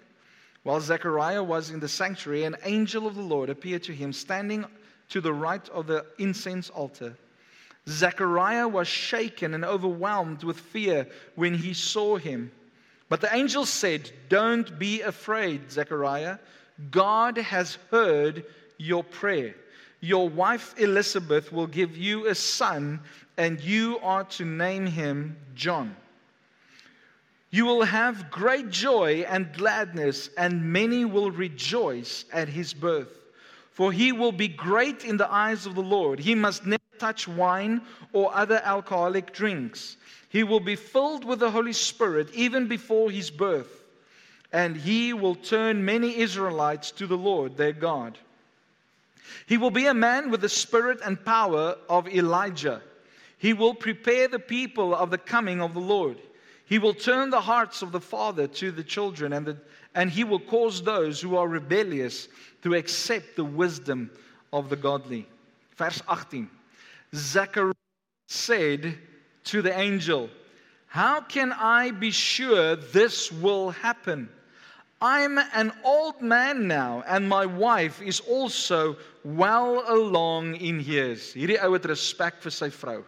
While 0.63 0.81
Zechariah 0.81 1.43
was 1.43 1.71
in 1.71 1.81
the 1.81 1.89
sanctuary, 1.89 2.45
an 2.45 2.57
angel 2.63 3.07
of 3.07 3.17
the 3.17 3.23
Lord 3.23 3.51
appeared 3.51 3.83
to 3.85 3.93
him 3.93 4.13
standing 4.13 4.65
to 5.09 5.21
the 5.21 5.33
right 5.33 5.69
of 5.71 5.87
the 5.87 6.07
incense 6.19 6.71
altar. 6.71 7.17
Zechariah 7.89 8.69
was 8.69 8.87
shaken 8.87 9.55
and 9.55 9.65
overwhelmed 9.65 10.45
with 10.45 10.61
fear 10.61 11.09
when 11.35 11.55
he 11.55 11.75
saw 11.75 12.17
him. 12.17 12.53
But 13.09 13.21
the 13.21 13.35
angel 13.35 13.67
said, 13.67 14.11
Don't 14.29 14.79
be 14.79 15.03
afraid, 15.03 15.71
Zechariah. 15.71 16.39
God 16.91 17.37
has 17.37 17.77
heard 17.91 18.45
your 18.79 19.03
prayer. 19.03 19.55
Your 20.01 20.29
wife 20.29 20.75
Elizabeth 20.79 21.53
will 21.53 21.67
give 21.67 21.97
you 21.97 22.27
a 22.27 22.35
son, 22.35 23.01
and 23.37 23.61
you 23.61 23.99
are 24.03 24.25
to 24.25 24.45
name 24.45 24.87
him 24.87 25.37
John. 25.55 25.97
You 27.51 27.67
will 27.67 27.83
have 27.83 28.31
great 28.31 28.71
joy 28.71 29.27
and 29.29 29.53
gladness, 29.53 30.31
and 30.39 30.73
many 30.73 31.05
will 31.05 31.31
rejoice 31.31 32.25
at 32.33 32.49
his 32.49 32.73
birth. 32.73 33.12
For 33.73 33.93
he 33.93 34.12
will 34.12 34.33
be 34.33 34.49
great 34.49 35.05
in 35.05 35.17
the 35.17 35.31
eyes 35.31 35.67
of 35.67 35.75
the 35.75 35.83
Lord. 35.83 36.19
He 36.19 36.35
must 36.35 36.67
never 36.67 36.83
touch 36.99 37.29
wine 37.29 37.83
or 38.12 38.35
other 38.35 38.61
alcoholic 38.65 39.33
drinks. 39.33 39.97
He 40.31 40.45
will 40.45 40.61
be 40.61 40.77
filled 40.77 41.25
with 41.27 41.41
the 41.41 41.51
Holy 41.51 41.73
Spirit 41.75 42.31
even 42.33 42.69
before 42.69 43.11
his 43.11 43.31
birth, 43.31 43.83
and 44.51 44.77
he 44.77 45.12
will 45.12 45.35
turn 45.35 45.85
many 45.85 46.17
Israelites 46.17 46.91
to 46.93 47.07
the 47.07 47.19
Lord 47.19 47.57
their 47.57 47.73
God. 47.73 48.19
He 49.47 49.59
will 49.59 49.71
be 49.71 49.87
a 49.87 49.95
man 49.95 50.31
with 50.31 50.41
the 50.41 50.49
spirit 50.49 51.01
and 51.05 51.23
power 51.23 51.77
of 51.89 52.09
Elijah. 52.09 52.81
He 53.43 53.55
will 53.55 53.75
prepare 53.75 54.29
the 54.29 54.39
people 54.39 54.95
of 54.95 55.11
the 55.11 55.19
coming 55.19 55.61
of 55.61 55.75
the 55.75 55.81
Lord. 55.81 56.17
He 56.65 56.79
will 56.79 56.95
turn 56.95 57.31
the 57.31 57.41
hearts 57.41 57.83
of 57.83 57.91
the 57.91 58.01
father 58.01 58.47
to 58.47 58.71
the 58.71 58.85
children, 58.85 59.33
and, 59.33 59.45
the, 59.45 59.57
and 59.97 60.09
he 60.09 60.23
will 60.23 60.39
cause 60.39 60.81
those 60.81 61.21
who 61.21 61.37
are 61.37 61.49
rebellious 61.49 62.29
to 62.63 62.75
accept 62.75 63.35
the 63.35 63.45
wisdom 63.45 64.13
of 64.53 64.71
the 64.71 64.77
godly. 64.77 65.27
Verse 65.75 66.01
18. 66.09 66.49
Zechariah 67.17 67.73
said 68.29 68.97
to 69.43 69.61
the 69.61 69.77
angel, 69.77 70.31
How 70.87 71.21
can 71.21 71.51
I 71.51 71.91
be 71.91 72.13
sure 72.13 72.77
this 72.77 73.33
will 73.33 73.71
happen? 73.71 74.29
I'm 75.01 75.37
an 75.53 75.73
old 75.83 76.23
man 76.23 76.69
now, 76.69 77.03
and 77.09 77.29
my 77.29 77.47
wife 77.47 78.01
is 78.01 78.21
also 78.21 78.99
well 79.25 79.83
along 79.89 80.55
in 80.55 80.79
years. 80.79 81.35
Ou 81.35 81.75
het 81.75 81.91
respek 81.91 82.39
vir 82.39 82.55
sy 82.55 82.71
vrou. 82.71 83.03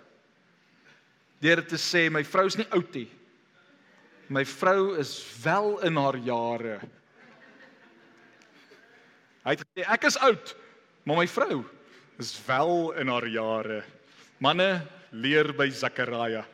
Deur 1.45 1.61
te 1.69 1.77
sê 1.77 2.07
my 2.09 2.23
vrou's 2.25 2.57
nie 2.57 2.67
oud 2.73 2.95
nie. 2.97 3.09
My 4.33 4.47
vrou 4.49 4.95
is 4.97 5.13
wel 5.43 5.75
in 5.85 5.99
haar 6.01 6.17
jare. 6.25 6.79
Hy 9.45 9.53
het 9.53 9.65
gesê 9.67 9.85
ek 9.93 10.07
is 10.09 10.17
oud, 10.25 10.55
maar 11.05 11.21
my 11.21 11.27
vrou 11.29 11.61
is 12.23 12.33
wel 12.47 12.95
in 13.03 13.13
haar 13.13 13.27
jare. 13.29 13.83
Manne 14.41 14.71
leer 15.13 15.53
by 15.53 15.69
Zakaria. 15.69 16.47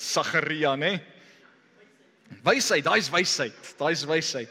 Sagaria, 0.00 0.72
né? 0.80 0.96
Wysheid, 2.44 2.86
daai's 2.88 3.10
wysheid, 3.12 3.74
daai's 3.78 4.06
wysheid. 4.08 4.48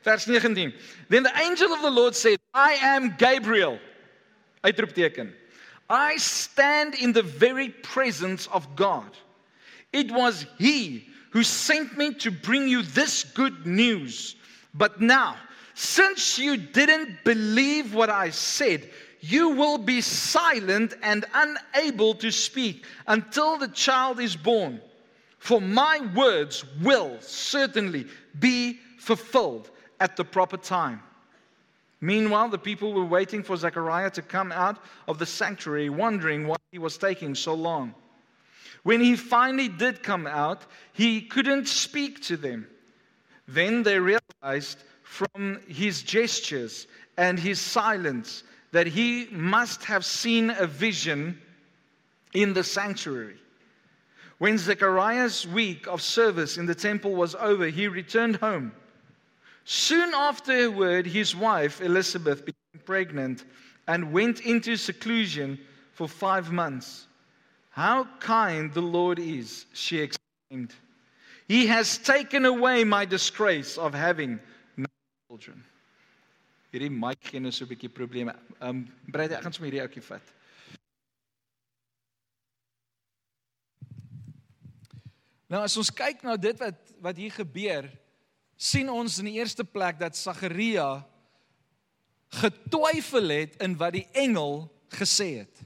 Vers 0.00 0.24
19. 0.26 0.72
Then 1.12 1.22
the 1.28 1.36
angel 1.44 1.74
of 1.76 1.82
the 1.82 1.90
Lord 1.90 2.16
said, 2.16 2.40
I 2.54 2.80
am 2.80 3.12
Gabriel. 3.18 3.78
Uitroepteken. 4.64 5.34
I 5.90 6.16
stand 6.18 6.94
in 6.94 7.12
the 7.12 7.22
very 7.22 7.68
presence 7.68 8.46
of 8.46 8.76
God. 8.76 9.10
It 9.92 10.12
was 10.12 10.46
he 10.56 11.08
who 11.30 11.42
sent 11.42 11.98
me 11.98 12.14
to 12.14 12.30
bring 12.30 12.68
you 12.68 12.82
this 12.82 13.24
good 13.24 13.66
news. 13.66 14.36
But 14.72 15.00
now, 15.00 15.36
since 15.74 16.38
you 16.38 16.56
didn't 16.56 17.24
believe 17.24 17.92
what 17.92 18.08
I 18.08 18.30
said, 18.30 18.88
you 19.20 19.50
will 19.50 19.78
be 19.78 20.00
silent 20.00 20.94
and 21.02 21.24
unable 21.34 22.14
to 22.14 22.30
speak 22.30 22.86
until 23.08 23.58
the 23.58 23.68
child 23.68 24.20
is 24.20 24.36
born. 24.36 24.80
For 25.38 25.60
my 25.60 26.00
words 26.14 26.64
will 26.82 27.16
certainly 27.20 28.06
be 28.38 28.78
fulfilled 28.98 29.70
at 29.98 30.16
the 30.16 30.24
proper 30.24 30.56
time. 30.56 31.02
Meanwhile, 32.00 32.48
the 32.48 32.58
people 32.58 32.94
were 32.94 33.04
waiting 33.04 33.42
for 33.42 33.56
Zechariah 33.56 34.10
to 34.10 34.22
come 34.22 34.52
out 34.52 34.82
of 35.06 35.18
the 35.18 35.26
sanctuary, 35.26 35.90
wondering 35.90 36.46
why 36.46 36.56
he 36.72 36.78
was 36.78 36.96
taking 36.96 37.34
so 37.34 37.54
long. 37.54 37.94
When 38.82 39.00
he 39.00 39.16
finally 39.16 39.68
did 39.68 40.02
come 40.02 40.26
out, 40.26 40.62
he 40.92 41.20
couldn't 41.20 41.68
speak 41.68 42.22
to 42.22 42.36
them. 42.36 42.66
Then 43.46 43.82
they 43.82 43.98
realized 43.98 44.82
from 45.02 45.60
his 45.68 46.02
gestures 46.02 46.86
and 47.18 47.38
his 47.38 47.60
silence 47.60 48.44
that 48.72 48.86
he 48.86 49.26
must 49.30 49.84
have 49.84 50.04
seen 50.04 50.50
a 50.50 50.66
vision 50.66 51.38
in 52.32 52.54
the 52.54 52.64
sanctuary. 52.64 53.36
When 54.38 54.56
Zechariah's 54.56 55.46
week 55.46 55.86
of 55.86 56.00
service 56.00 56.56
in 56.56 56.64
the 56.64 56.74
temple 56.74 57.14
was 57.14 57.34
over, 57.34 57.66
he 57.66 57.88
returned 57.88 58.36
home. 58.36 58.72
Soon 59.64 60.14
afterward, 60.14 61.06
his 61.06 61.36
wife 61.36 61.80
Elizabeth 61.80 62.44
became 62.44 62.82
pregnant 62.84 63.44
and 63.86 64.12
went 64.12 64.40
into 64.40 64.76
seclusion 64.76 65.58
for 65.92 66.08
five 66.08 66.50
months. 66.50 67.06
How 67.70 68.06
kind 68.20 68.72
the 68.72 68.82
Lord 68.82 69.18
is, 69.18 69.66
she 69.72 69.98
exclaimed. 69.98 70.74
He 71.46 71.66
has 71.66 71.98
taken 71.98 72.46
away 72.46 72.84
my 72.84 73.04
disgrace 73.04 73.76
of 73.78 73.94
having 73.94 74.40
no 74.76 74.86
children. 75.28 75.64
Hierdie 76.72 76.90
mic 76.90 77.18
gee 77.26 77.40
nou 77.42 77.50
so 77.50 77.64
'n 77.64 77.70
bietjie 77.70 77.90
probleme. 77.90 78.34
Ehm 78.60 78.68
um, 78.68 78.78
Brady, 79.10 79.34
ek 79.34 79.42
gaan 79.42 79.52
sommer 79.52 79.70
hierdie 79.70 79.82
ouetjie 79.82 80.02
vat. 80.06 80.22
Nou 85.50 85.64
as 85.66 85.76
ons 85.76 85.90
kyk 85.90 86.22
na 86.22 86.36
dit 86.36 86.62
wat 86.62 86.94
wat 87.02 87.16
hier 87.18 87.34
gebeur, 87.34 87.90
sien 88.60 88.90
ons 88.92 89.16
in 89.22 89.30
die 89.30 89.38
eerste 89.38 89.64
plek 89.64 89.96
dat 90.00 90.18
Sagaria 90.18 91.00
getwyfel 92.40 93.32
het 93.32 93.56
in 93.64 93.74
wat 93.80 93.96
die 93.96 94.06
engel 94.12 94.66
gesê 94.92 95.40
het. 95.40 95.62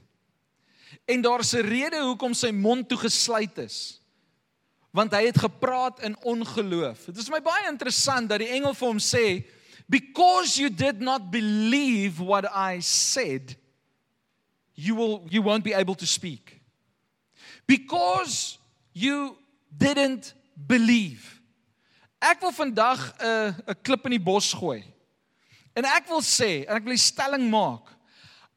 En 1.05 1.21
daar's 1.21 1.53
'n 1.53 1.67
rede 1.67 1.99
hoekom 2.01 2.33
sy 2.33 2.51
mond 2.51 2.89
toe 2.89 2.97
gesluit 2.97 3.57
is. 3.57 4.01
Want 4.91 5.11
hy 5.11 5.25
het 5.25 5.37
gepraat 5.37 5.99
in 6.01 6.15
ongeloof. 6.23 7.05
Dit 7.05 7.17
is 7.17 7.29
my 7.29 7.41
baie 7.41 7.67
interessant 7.67 8.29
dat 8.29 8.39
die 8.39 8.47
engel 8.47 8.73
vir 8.73 8.87
hom 8.87 8.97
sê, 8.97 9.43
"Because 9.87 10.59
you 10.59 10.69
did 10.69 10.99
not 10.99 11.29
believe 11.31 12.23
what 12.23 12.45
I 12.45 12.79
said, 12.81 13.57
you 14.73 14.95
will 14.95 15.27
you 15.29 15.43
won't 15.43 15.63
be 15.63 15.75
able 15.75 15.95
to 15.95 16.05
speak. 16.05 16.61
Because 17.65 18.57
you 18.93 19.37
didn't 19.69 20.33
believe." 20.55 21.34
Ek 22.19 22.41
wil 22.41 22.51
vandag 22.51 23.13
'n 23.19 23.25
uh, 23.25 23.73
'n 23.73 23.81
klip 23.81 24.05
in 24.05 24.15
die 24.17 24.25
bos 24.31 24.53
gooi. 24.53 24.83
En 25.75 25.85
ek 25.85 26.07
wil 26.07 26.21
sê, 26.21 26.63
en 26.67 26.75
ek 26.75 26.83
wil 26.83 26.93
'n 26.93 26.97
stelling 26.97 27.49
maak. 27.49 27.91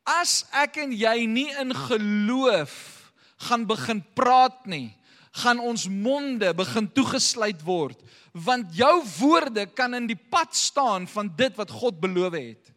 As 0.06 0.46
ek 0.52 0.76
en 0.76 0.92
jy 0.92 1.26
nie 1.26 1.50
in 1.60 1.74
geloof 1.74 3.12
gaan 3.36 3.66
begin 3.66 4.04
praat 4.14 4.66
nie, 4.66 4.94
gaan 5.32 5.60
ons 5.60 5.88
monde 5.88 6.54
begin 6.54 6.88
toegesluit 6.88 7.60
word, 7.62 7.98
want 8.32 8.72
jou 8.74 9.02
woorde 9.18 9.66
kan 9.66 9.94
in 9.94 10.06
die 10.06 10.18
pad 10.30 10.54
staan 10.56 11.06
van 11.06 11.30
dit 11.36 11.54
wat 11.56 11.70
God 11.70 12.00
beloof 12.00 12.32
het. 12.32 12.72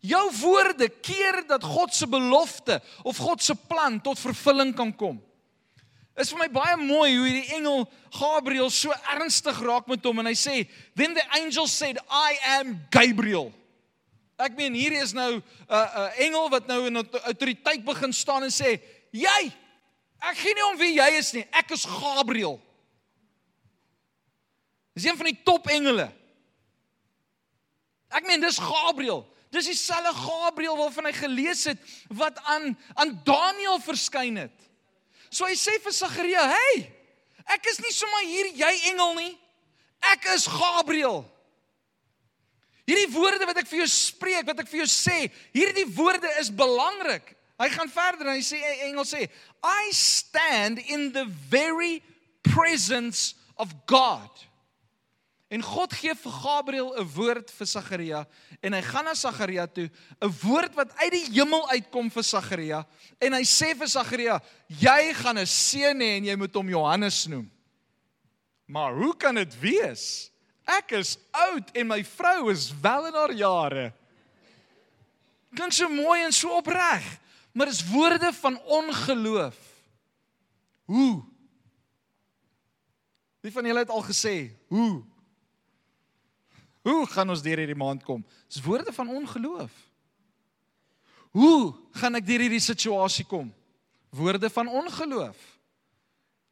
Jou 0.00 0.30
woorde 0.42 0.88
keer 1.02 1.42
dat 1.48 1.64
God 1.64 1.94
se 1.94 2.06
belofte 2.06 2.78
of 3.02 3.16
God 3.16 3.42
se 3.42 3.54
plan 3.54 3.98
tot 4.00 4.18
vervulling 4.18 4.74
kan 4.74 4.92
kom. 4.94 5.18
Is 6.18 6.32
vir 6.32 6.40
my 6.40 6.48
baie 6.50 6.74
mooi 6.80 7.12
hoe 7.14 7.26
hierdie 7.28 7.54
engel 7.54 7.84
Gabriël 8.10 8.70
so 8.74 8.94
ernstig 9.14 9.60
raak 9.62 9.86
met 9.86 10.02
hom 10.02 10.18
en 10.18 10.26
hy 10.26 10.34
sê, 10.34 10.68
"Then 10.96 11.14
the 11.14 11.22
angel 11.38 11.68
said, 11.68 11.98
I 12.10 12.38
am 12.58 12.80
Gabriel." 12.90 13.52
Ek 14.38 14.56
meen 14.56 14.74
hier 14.74 14.92
is 14.92 15.12
nou 15.12 15.36
'n 15.36 15.42
uh, 15.70 15.74
'n 15.74 15.98
uh, 15.98 16.18
engel 16.26 16.50
wat 16.50 16.66
nou 16.66 16.86
in 16.86 16.96
autoriteit 16.96 17.84
begin 17.84 18.12
staan 18.12 18.42
en 18.42 18.50
sê: 18.50 18.80
"Jy, 19.12 19.52
ek 20.20 20.36
gee 20.36 20.54
nie 20.54 20.66
om 20.72 20.78
wie 20.78 20.94
jy 20.94 21.10
is 21.18 21.32
nie. 21.32 21.46
Ek 21.52 21.70
is 21.70 21.84
Gabriël." 21.84 22.60
Dis 24.94 25.04
een 25.04 25.16
van 25.16 25.26
die 25.26 25.42
top 25.44 25.66
engele. 25.66 26.10
Ek 28.10 28.26
meen 28.26 28.40
dis 28.40 28.58
Gabriël. 28.58 29.22
Dis 29.50 29.66
dieselfde 29.70 30.12
Gabriël 30.12 30.76
waarvan 30.76 31.06
hy 31.08 31.12
gelees 31.12 31.64
het 31.64 31.78
wat 32.10 32.38
aan 32.44 32.76
aan 32.94 33.20
Daniël 33.24 33.78
verskyn 33.78 34.36
het. 34.36 34.67
So 35.30 35.46
hy 35.46 35.56
sê 35.56 35.78
vir 35.82 35.92
Sagaria: 35.92 36.44
"Hey, 36.48 36.90
ek 37.46 37.66
is 37.66 37.80
nie 37.80 37.92
sommer 37.92 38.22
hier 38.24 38.52
jy 38.54 38.90
engel 38.92 39.14
nie. 39.14 39.38
Ek 40.02 40.24
is 40.34 40.46
Gabriël." 40.46 41.24
Hierdie 42.88 43.12
woorde 43.12 43.44
wat 43.44 43.58
ek 43.60 43.66
vir 43.68 43.82
jou 43.82 43.88
spreek, 43.92 44.46
wat 44.46 44.60
ek 44.60 44.68
vir 44.70 44.80
jou 44.80 44.88
sê, 44.88 45.30
hierdie 45.52 45.84
woorde 45.92 46.28
is 46.40 46.48
belangrik. 46.48 47.34
Hy 47.60 47.68
gaan 47.74 47.90
verder 47.90 48.30
en 48.30 48.38
hy 48.38 48.44
sê 48.46 48.60
Engels 48.86 49.12
sê, 49.12 49.26
I 49.62 49.90
stand 49.92 50.78
in 50.78 51.12
the 51.12 51.26
very 51.26 52.02
presence 52.42 53.34
of 53.58 53.74
God. 53.86 54.30
En 55.48 55.62
God 55.64 55.92
gee 55.96 56.12
vir 56.12 56.32
Gabriël 56.32 56.90
'n 57.00 57.08
woord 57.14 57.50
vir 57.50 57.66
Sagaria 57.66 58.26
en 58.60 58.72
hy 58.72 58.82
gaan 58.82 59.04
na 59.04 59.14
Sagaria 59.14 59.66
toe, 59.66 59.88
'n 60.20 60.32
woord 60.42 60.74
wat 60.74 60.92
uit 61.00 61.12
die 61.12 61.30
hemel 61.32 61.64
uitkom 61.70 62.10
vir 62.10 62.22
Sagaria 62.22 62.86
en 63.18 63.32
hy 63.32 63.42
sê 63.42 63.74
vir 63.74 63.88
Sagaria, 63.88 64.42
jy 64.68 65.14
gaan 65.14 65.38
'n 65.38 65.46
seun 65.46 66.00
hê 66.00 66.18
en 66.18 66.24
jy 66.24 66.36
moet 66.36 66.54
hom 66.54 66.68
Johannes 66.68 67.26
noem. 67.26 67.50
Maar 68.66 68.92
hoe 68.94 69.16
kan 69.16 69.34
dit 69.34 69.60
wees? 69.60 70.30
Ek 70.66 70.92
is 70.92 71.16
oud 71.32 71.70
en 71.72 71.86
my 71.86 72.04
vrou 72.04 72.50
is 72.50 72.68
wel 72.82 73.06
in 73.06 73.14
haar 73.14 73.32
jare. 73.32 73.92
Klink 75.56 75.72
so 75.72 75.88
mooi 75.88 76.24
en 76.24 76.32
so 76.32 76.58
opreg, 76.58 77.02
maar 77.54 77.66
dis 77.66 77.80
woorde 77.88 78.32
van 78.32 78.60
ongeloof. 78.60 79.56
Hoe? 80.84 81.24
Wie 83.40 83.52
van 83.52 83.64
julle 83.64 83.78
het 83.78 83.90
al 83.90 84.02
gesê, 84.02 84.52
hoe? 84.68 85.04
Hoe 86.88 87.04
gaan 87.12 87.28
ons 87.28 87.42
deur 87.44 87.60
hierdie 87.60 87.76
maand 87.76 88.04
kom? 88.04 88.22
Dis 88.48 88.62
woorde 88.64 88.92
van 88.96 89.10
ongeloof. 89.12 89.72
Hoe 91.36 91.74
gaan 92.00 92.16
ek 92.16 92.24
deur 92.26 92.46
hierdie 92.46 92.64
situasie 92.64 93.26
kom? 93.28 93.50
Woorde 94.16 94.48
van 94.50 94.70
ongeloof. 94.72 95.36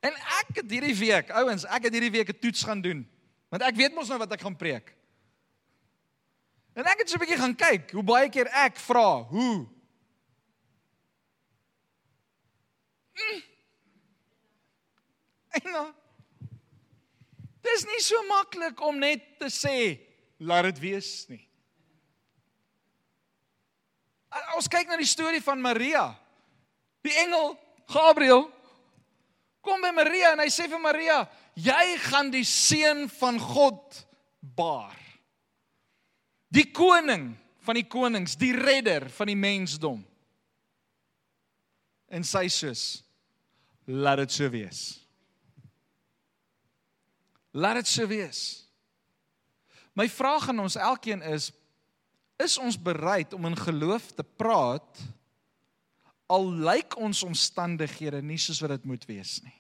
En 0.05 0.13
ek 0.13 0.61
het 0.61 0.71
hierdie 0.71 0.97
week, 0.99 1.33
ouens, 1.41 1.65
ek 1.65 1.89
het 1.89 1.97
hierdie 1.97 2.13
week 2.19 2.29
'n 2.35 2.41
toets 2.41 2.63
gaan 2.69 2.85
doen. 2.85 3.01
Want 3.49 3.63
ek 3.63 3.77
weet 3.81 3.95
mos 3.95 4.09
nou 4.13 4.19
wat 4.19 4.33
ek 4.33 4.45
gaan 4.45 4.57
preek. 4.57 4.93
En 6.77 6.85
ek 6.85 6.99
het 6.99 7.09
so 7.09 7.17
'n 7.17 7.25
bietjie 7.25 7.41
gaan 7.41 7.57
kyk 7.57 7.91
hoe 7.91 8.05
baie 8.05 8.29
keer 8.29 8.47
ek 8.53 8.77
vra, 8.77 9.23
hoe? 9.23 9.67
Mm. 13.17 13.43
En 15.57 15.73
nou 15.73 15.89
Dis 17.67 17.87
nie 17.89 18.03
so 18.05 18.21
maklik 18.29 18.81
om 18.85 18.99
net 18.99 19.23
te 19.41 19.49
sê 19.51 20.06
laat 20.39 20.71
dit 20.71 20.81
wees 20.83 21.11
nie. 21.31 21.43
Ons 24.57 24.69
kyk 24.69 24.91
na 24.91 24.99
die 25.01 25.09
storie 25.09 25.41
van 25.45 25.61
Maria. 25.63 26.11
Die 27.07 27.15
engel 27.23 27.55
Gabriël 27.89 28.45
kom 29.65 29.83
by 29.83 29.93
Maria 29.95 30.35
en 30.35 30.43
hy 30.45 30.51
sê 30.53 30.69
vir 30.71 30.83
Maria, 30.83 31.23
jy 31.59 31.97
gaan 32.05 32.31
die 32.31 32.45
seun 32.47 33.07
van 33.17 33.39
God 33.41 34.03
baar. 34.57 34.99
Die 36.55 36.69
koning 36.71 37.33
van 37.67 37.79
die 37.79 37.87
konings, 37.91 38.37
die 38.39 38.53
redder 38.55 39.09
van 39.11 39.31
die 39.33 39.39
mensdom. 39.39 40.05
En 42.07 42.23
sy 42.23 42.47
sê: 42.47 42.71
"Laat 43.87 44.19
dit 44.19 44.33
so 44.33 44.51
wees." 44.51 45.01
Laat 47.57 47.75
dit 47.75 47.89
so 47.89 48.07
wees. 48.07 48.66
My 49.97 50.09
vraag 50.13 50.51
aan 50.53 50.61
ons 50.61 50.77
elkeen 50.77 51.23
is: 51.25 51.51
is 52.37 52.59
ons 52.61 52.77
bereid 52.77 53.33
om 53.33 53.49
in 53.49 53.57
geloof 53.57 54.13
te 54.13 54.25
praat 54.37 55.01
al 56.27 56.51
lyk 56.53 56.97
ons 56.99 57.23
omstandighede 57.23 58.21
nie 58.23 58.39
soos 58.39 58.61
wat 58.61 58.75
dit 58.77 58.85
moet 58.85 59.05
wees 59.09 59.39
nie? 59.45 59.57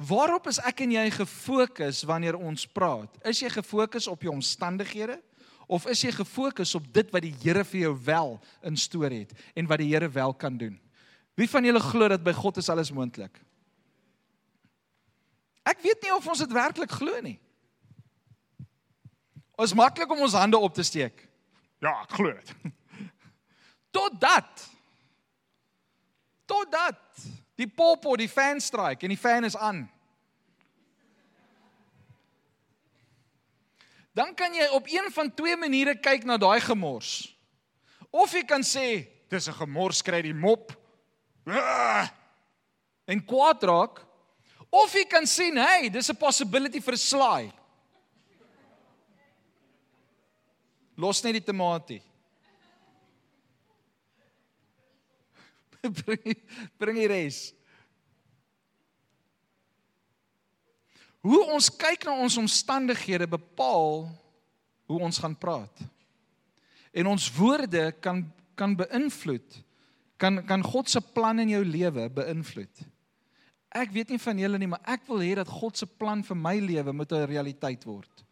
Waarop 0.00 0.48
is 0.48 0.58
ek 0.64 0.82
en 0.84 0.92
jy 0.96 1.06
gefokus 1.12 2.02
wanneer 2.08 2.36
ons 2.36 2.66
praat? 2.68 3.16
Is 3.24 3.40
jy 3.40 3.50
gefokus 3.52 4.08
op 4.08 4.22
jou 4.24 4.32
omstandighede 4.32 5.18
of 5.70 5.86
is 5.86 6.02
jy 6.02 6.12
gefokus 6.16 6.74
op 6.74 6.86
dit 6.92 7.12
wat 7.12 7.24
die 7.24 7.34
Here 7.42 7.64
vir 7.64 7.80
jou 7.86 7.92
wel 8.04 8.32
instoor 8.66 9.12
het 9.12 9.32
en 9.54 9.68
wat 9.70 9.80
die 9.80 9.90
Here 9.92 10.08
wel 10.08 10.34
kan 10.34 10.56
doen? 10.56 10.76
Wie 11.36 11.48
van 11.48 11.64
julle 11.64 11.80
glo 11.80 12.08
dat 12.08 12.24
by 12.24 12.32
God 12.36 12.60
is 12.60 12.68
alles 12.68 12.92
moontlik? 12.92 13.40
Ek 15.64 15.80
weet 15.84 16.02
nie 16.02 16.12
of 16.12 16.26
ons 16.28 16.42
dit 16.42 16.52
werklik 16.52 16.92
glo 16.92 17.20
nie. 17.24 17.38
Ons 19.60 19.74
maklik 19.76 20.10
om 20.10 20.22
ons 20.24 20.36
hande 20.38 20.58
op 20.58 20.74
te 20.74 20.84
steek. 20.86 21.26
Ja, 21.84 21.92
ek 22.02 22.16
glo 22.16 22.32
dit. 22.32 22.54
Totdat 23.96 24.68
totdat 26.50 27.20
Die 27.60 27.68
popo, 27.68 28.14
die 28.16 28.30
fan 28.30 28.60
strike 28.62 29.04
en 29.04 29.12
die 29.12 29.20
fan 29.20 29.44
is 29.44 29.56
aan. 29.56 29.82
Dan 34.16 34.32
kan 34.34 34.54
jy 34.56 34.70
op 34.72 34.88
een 34.88 35.10
van 35.12 35.28
twee 35.36 35.58
maniere 35.60 35.94
kyk 36.00 36.24
na 36.24 36.38
daai 36.40 36.60
gemors. 36.64 37.28
Of 38.10 38.32
jy 38.32 38.42
kan 38.48 38.64
sê 38.64 39.04
dis 39.28 39.48
'n 39.48 39.60
gemors 39.60 40.00
kry 40.02 40.22
die 40.22 40.34
mop. 40.34 40.72
En 43.06 43.20
kwaad 43.24 43.62
raak. 43.62 44.06
Of 44.70 44.94
jy 44.94 45.04
kan 45.04 45.26
sien, 45.26 45.56
hey, 45.56 45.90
dis 45.90 46.10
'n 46.10 46.16
possibility 46.16 46.80
vir 46.80 46.94
'n 46.94 46.96
slaai. 46.96 47.52
Los 51.00 51.22
net 51.24 51.38
die 51.38 51.44
tamatie. 51.44 52.02
bring 56.04 56.36
bring 56.80 57.00
die 57.00 57.08
res. 57.08 57.38
Hoe 61.24 61.40
ons 61.52 61.68
kyk 61.72 62.04
na 62.08 62.16
ons 62.20 62.36
omstandighede 62.40 63.28
bepaal 63.28 64.06
hoe 64.90 65.00
ons 65.00 65.20
gaan 65.22 65.36
praat. 65.36 65.82
En 66.92 67.12
ons 67.12 67.32
woorde 67.36 67.90
kan 68.02 68.24
kan 68.58 68.74
beïnvloed 68.76 69.60
kan 70.20 70.42
kan 70.44 70.60
God 70.60 70.90
se 70.92 71.00
plan 71.14 71.38
in 71.40 71.48
jou 71.54 71.62
lewe 71.64 72.08
beïnvloed. 72.12 72.82
Ek 73.72 73.92
weet 73.94 74.10
nie 74.12 74.20
van 74.20 74.40
julle 74.42 74.58
nie, 74.60 74.68
maar 74.68 74.82
ek 74.84 75.06
wil 75.08 75.22
hê 75.24 75.30
dat 75.38 75.48
God 75.48 75.78
se 75.78 75.86
plan 75.86 76.20
vir 76.26 76.36
my 76.36 76.58
lewe 76.60 76.92
moet 76.92 77.12
'n 77.12 77.30
realiteit 77.30 77.86
word. 77.88 78.24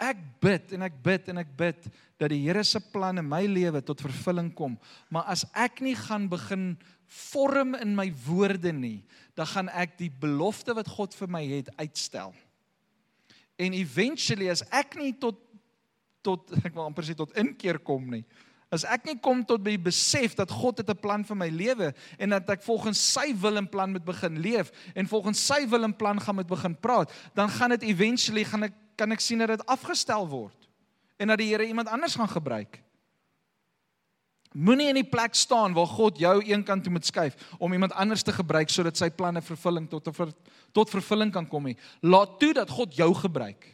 Ek 0.00 0.20
bid 0.40 0.72
en 0.72 0.86
ek 0.86 0.96
bid 1.04 1.28
en 1.28 1.42
ek 1.42 1.50
bid 1.58 1.88
dat 2.20 2.32
die 2.32 2.40
Here 2.46 2.62
se 2.64 2.80
plan 2.92 3.20
in 3.20 3.28
my 3.28 3.42
lewe 3.48 3.82
tot 3.84 4.00
vervulling 4.00 4.48
kom. 4.56 4.78
Maar 5.12 5.28
as 5.34 5.44
ek 5.52 5.82
nie 5.84 5.96
gaan 5.98 6.28
begin 6.32 6.72
vorm 7.10 7.74
in 7.76 7.92
my 7.96 8.08
woorde 8.24 8.72
nie, 8.72 9.02
dan 9.36 9.48
gaan 9.50 9.68
ek 9.68 9.98
die 9.98 10.10
belofte 10.22 10.72
wat 10.78 10.88
God 10.88 11.16
vir 11.16 11.32
my 11.32 11.42
het 11.50 11.68
uitstel. 11.76 12.32
En 13.60 13.76
eventually 13.76 14.48
as 14.48 14.64
ek 14.72 14.96
nie 15.00 15.12
tot 15.20 15.40
tot 16.24 16.52
ek 16.66 16.74
wil 16.76 16.84
amper 16.84 17.06
sê 17.06 17.16
tot 17.16 17.32
inkeer 17.40 17.80
kom 17.80 18.08
nie. 18.12 18.24
As 18.70 18.84
ek 18.86 19.08
nie 19.08 19.16
kom 19.18 19.40
tot 19.42 19.62
by 19.64 19.74
besef 19.82 20.36
dat 20.38 20.52
God 20.54 20.78
het 20.78 20.90
'n 20.92 21.00
plan 21.02 21.24
vir 21.26 21.36
my 21.36 21.48
lewe 21.50 21.90
en 22.18 22.36
dat 22.36 22.50
ek 22.54 22.62
volgens 22.62 23.00
sy 23.00 23.34
wil 23.34 23.58
en 23.58 23.66
plan 23.66 23.90
moet 23.90 24.04
begin 24.04 24.38
leef 24.38 24.70
en 24.94 25.08
volgens 25.10 25.40
sy 25.40 25.66
wil 25.66 25.84
en 25.84 25.96
plan 25.96 26.20
gaan 26.20 26.38
moet 26.38 26.46
begin 26.46 26.76
praat, 26.76 27.10
dan 27.34 27.50
gaan 27.50 27.74
dit 27.74 27.90
eventually 27.90 28.44
gaan 28.44 28.68
ek 28.70 28.76
kan 29.00 29.16
ek 29.16 29.24
sien 29.24 29.40
dat 29.40 29.54
dit 29.54 29.66
afgestel 29.70 30.28
word 30.28 30.68
en 31.20 31.32
dat 31.32 31.40
die 31.40 31.48
Here 31.52 31.66
iemand 31.66 31.88
anders 31.88 32.16
gaan 32.16 32.28
gebruik. 32.28 32.80
Moenie 34.50 34.88
in 34.90 34.98
die 34.98 35.06
plek 35.06 35.36
staan 35.38 35.76
waar 35.76 35.86
God 35.86 36.18
jou 36.18 36.40
een 36.42 36.64
kant 36.66 36.82
toe 36.82 36.92
moet 36.92 37.06
skuif 37.06 37.36
om 37.58 37.72
iemand 37.72 37.94
anders 37.94 38.24
te 38.26 38.34
gebruik 38.34 38.72
sodat 38.72 38.98
sy 38.98 39.10
planne 39.14 39.42
vervulling 39.46 39.86
tot 39.88 40.10
tot 40.74 40.90
vervulling 40.90 41.30
kan 41.34 41.46
kom 41.46 41.68
nie. 41.70 41.76
Laat 42.02 42.38
toe 42.42 42.52
dat 42.54 42.70
God 42.70 42.94
jou 42.94 43.12
gebruik. 43.14 43.66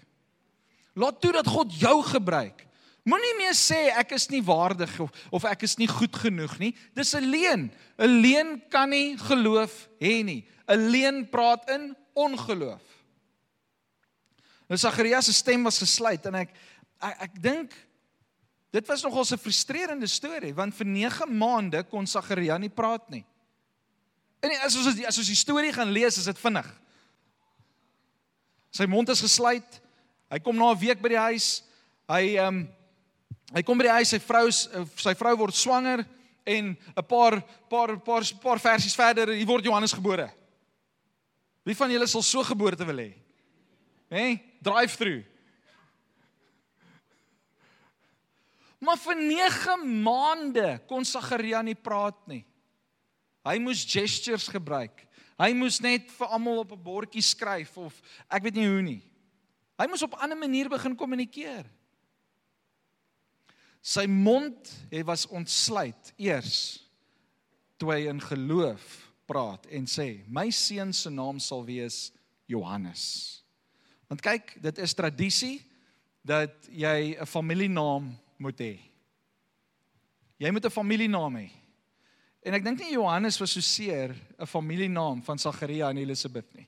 Laat 0.96 1.20
toe 1.20 1.32
dat 1.32 1.48
God 1.48 1.72
jou 1.80 1.96
gebruik. 2.04 2.66
Moenie 3.06 3.36
meer 3.38 3.54
sê 3.54 3.86
ek 3.94 4.16
is 4.16 4.28
nie 4.32 4.42
waardig 4.42 4.90
of, 5.00 5.12
of 5.30 5.44
ek 5.46 5.62
is 5.62 5.76
nie 5.78 5.88
goed 5.88 6.16
genoeg 6.16 6.58
nie. 6.58 6.72
Dis 6.92 7.14
'n 7.14 7.24
leuen. 7.24 7.70
'n 7.98 8.20
Leuen 8.20 8.62
kan 8.68 8.90
nie 8.90 9.16
geloof 9.16 9.88
hê 10.00 10.24
nie. 10.24 10.44
'n 10.68 10.90
Leuen 10.90 11.28
praat 11.30 11.70
in 11.70 11.96
ongeloof. 12.14 12.95
Nou 14.66 14.78
Sagarias 14.78 15.24
se 15.28 15.32
stem 15.32 15.62
was 15.64 15.78
gesluit 15.78 16.24
en 16.26 16.40
ek 16.42 16.54
ek, 17.00 17.20
ek 17.28 17.42
dink 17.42 17.74
dit 18.74 18.88
was 18.88 19.02
nogal 19.02 19.24
'n 19.24 19.38
frustrerende 19.38 20.06
storie 20.06 20.54
want 20.54 20.74
vir 20.74 20.86
9 20.86 21.26
maande 21.30 21.82
kon 21.84 22.06
Sagaria 22.06 22.58
nie 22.58 22.72
praat 22.72 23.10
nie. 23.10 23.24
En 24.42 24.50
as 24.62 24.76
ons 24.76 24.86
as 25.06 25.18
ons 25.18 25.28
die 25.28 25.38
storie 25.38 25.72
gaan 25.72 25.90
lees, 25.90 26.18
is 26.18 26.24
dit 26.24 26.38
vinnig. 26.38 26.66
Sy 28.70 28.86
mond 28.86 29.08
is 29.08 29.20
gesluit. 29.20 29.80
Hy 30.30 30.38
kom 30.38 30.56
na 30.56 30.72
'n 30.72 30.78
week 30.78 31.00
by 31.00 31.08
die 31.08 31.24
huis. 31.30 31.62
Hy 32.08 32.36
ehm 32.36 32.48
um, 32.48 32.68
hy 33.54 33.62
kom 33.62 33.78
by 33.78 33.84
die 33.84 33.96
huis, 33.98 34.08
sy 34.08 34.18
vrou 34.18 34.50
sy 34.50 35.14
vrou 35.14 35.36
word 35.36 35.54
swanger 35.54 36.04
en 36.44 36.76
'n 36.76 37.06
paar 37.06 37.40
paar 37.70 37.98
paar 38.00 38.22
paar 38.42 38.58
versies 38.58 38.94
verder, 38.94 39.32
hier 39.32 39.46
word 39.46 39.64
Johannes 39.64 39.92
gebore. 39.92 40.30
Wie 41.64 41.74
van 41.74 41.90
julle 41.90 42.06
sal 42.06 42.22
so 42.22 42.42
geboorte 42.42 42.84
wil 42.84 42.96
hê? 42.96 43.14
Hè? 44.10 44.16
Hey, 44.16 44.45
drive 44.62 44.96
through. 44.96 45.24
Maar 48.78 48.98
vir 49.00 49.16
9 49.16 50.02
maande 50.02 50.68
kon 50.86 51.04
Sagaria 51.04 51.62
nie 51.62 51.74
praat 51.74 52.18
nie. 52.28 52.44
Hy 53.46 53.58
moes 53.62 53.84
gestures 53.88 54.48
gebruik. 54.52 55.06
Hy 55.36 55.52
moes 55.56 55.80
net 55.84 56.10
vir 56.16 56.32
almal 56.32 56.64
op 56.64 56.72
'n 56.72 56.82
bordjie 56.82 57.22
skryf 57.22 57.76
of 57.78 58.02
ek 58.30 58.42
weet 58.42 58.54
nie 58.54 58.68
hoe 58.68 58.82
nie. 58.82 59.02
Hy 59.78 59.86
moes 59.86 60.02
op 60.02 60.14
'n 60.14 60.22
ander 60.24 60.38
manier 60.38 60.68
begin 60.68 60.96
kommunikeer. 60.96 61.64
Sy 63.80 64.06
mond 64.06 64.72
het 64.90 65.06
was 65.06 65.26
ontsluit 65.26 66.12
eers 66.16 66.82
toe 67.76 67.92
hy 67.92 68.08
in 68.08 68.20
geloof 68.20 69.12
praat 69.26 69.66
en 69.66 69.86
sê 69.86 70.24
my 70.26 70.50
seun 70.50 70.92
se 70.92 71.10
naam 71.10 71.38
sal 71.38 71.64
wees 71.64 72.12
Johannes. 72.46 73.45
Want 74.06 74.22
kyk, 74.22 74.56
dit 74.62 74.78
is 74.78 74.94
tradisie 74.94 75.60
dat 76.26 76.54
jy 76.70 77.16
'n 77.20 77.26
familienaam 77.26 78.18
moet 78.36 78.58
hê. 78.60 78.78
Jy 80.38 80.50
moet 80.50 80.64
'n 80.64 80.70
familienaam 80.70 81.36
hê. 81.36 81.50
En 82.42 82.54
ek 82.54 82.64
dink 82.64 82.78
nie 82.78 82.92
Johannes 82.92 83.38
was 83.38 83.52
so 83.52 83.60
seer 83.60 84.14
'n 84.38 84.46
familienaam 84.46 85.22
van 85.22 85.38
Sagaria 85.38 85.90
en 85.90 85.98
Elisabeth 85.98 86.54
nie. 86.54 86.66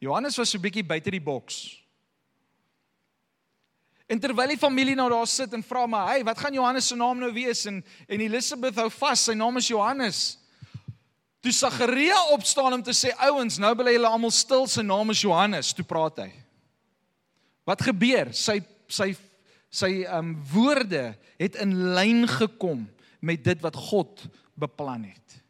Johannes 0.00 0.36
was 0.36 0.50
so 0.50 0.58
bietjie 0.58 0.86
buite 0.86 1.10
die 1.10 1.20
boks. 1.20 1.76
En 4.08 4.18
terwyl 4.18 4.48
die 4.48 4.58
familie 4.58 4.96
nou 4.96 5.08
daar 5.08 5.26
sit 5.26 5.52
en 5.52 5.62
vra 5.62 5.86
maar, 5.86 6.08
"Hey, 6.08 6.24
wat 6.24 6.38
gaan 6.38 6.52
Johannes 6.52 6.86
se 6.86 6.96
naam 6.96 7.18
nou 7.18 7.32
wees?" 7.32 7.64
en 7.66 7.84
en 8.08 8.20
Elisabeth 8.20 8.74
hou 8.74 8.90
vas, 8.90 9.24
sy 9.24 9.34
naam 9.34 9.56
is 9.56 9.68
Johannes. 9.68 10.38
Toe 11.40 11.52
Sagaria 11.56 12.18
opstaan 12.34 12.72
om 12.76 12.82
te 12.82 12.92
sê, 12.92 13.14
"Ouens, 13.16 13.58
nou 13.58 13.74
bly 13.74 13.94
julle 13.96 14.08
almal 14.08 14.30
stil, 14.30 14.66
sy 14.66 14.82
naam 14.82 15.10
is 15.10 15.20
Johannes." 15.20 15.72
Toe 15.72 15.84
praat 15.84 16.18
hy. 16.18 16.32
Wat 17.64 17.80
gebeur? 17.80 18.32
Sy 18.32 18.60
sy 18.88 19.16
sy 19.70 20.04
um 20.04 20.34
woorde 20.52 21.16
het 21.38 21.54
in 21.54 21.94
lyn 21.94 22.26
gekom 22.28 22.88
met 23.20 23.44
dit 23.44 23.60
wat 23.62 23.76
God 23.76 24.28
beplan 24.54 25.04
het. 25.04 25.42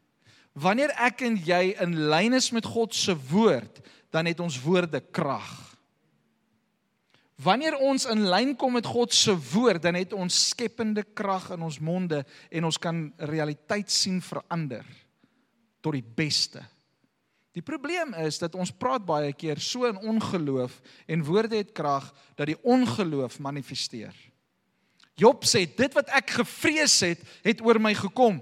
Wanneer 0.52 0.90
ek 0.90 1.22
en 1.22 1.36
jy 1.36 1.74
in 1.80 2.08
lyn 2.10 2.34
is 2.34 2.50
met 2.52 2.66
God 2.66 2.94
se 2.94 3.16
woord, 3.16 3.80
dan 4.10 4.26
het 4.26 4.40
ons 4.40 4.60
woorde 4.60 5.00
krag. 5.00 5.76
Wanneer 7.36 7.78
ons 7.78 8.04
in 8.04 8.28
lyn 8.28 8.56
kom 8.56 8.72
met 8.72 8.86
God 8.86 9.14
se 9.14 9.32
woord, 9.32 9.82
dan 9.82 9.94
het 9.94 10.12
ons 10.12 10.48
skepende 10.48 11.02
krag 11.02 11.50
in 11.50 11.62
ons 11.62 11.78
monde 11.78 12.24
en 12.50 12.64
ons 12.64 12.78
kan 12.78 13.12
realiteit 13.16 13.90
sien 13.90 14.20
verander 14.20 14.84
tot 15.80 15.96
die 15.96 16.04
beste. 16.04 16.62
Die 17.56 17.64
probleem 17.66 18.14
is 18.22 18.38
dat 18.38 18.54
ons 18.54 18.70
praat 18.70 19.02
baie 19.06 19.32
keer 19.34 19.58
so 19.58 19.88
in 19.88 19.98
ongeloof 19.98 20.76
en 21.10 21.24
woorde 21.26 21.58
het 21.58 21.72
krag 21.74 22.06
dat 22.38 22.46
die 22.52 22.58
ongeloof 22.62 23.40
manifesteer. 23.42 24.14
Job 25.18 25.44
sê 25.44 25.66
dit 25.66 25.96
wat 25.96 26.12
ek 26.16 26.36
gevrees 26.38 26.94
het, 27.04 27.24
het 27.44 27.60
oor 27.64 27.80
my 27.82 27.92
gekom. 27.98 28.38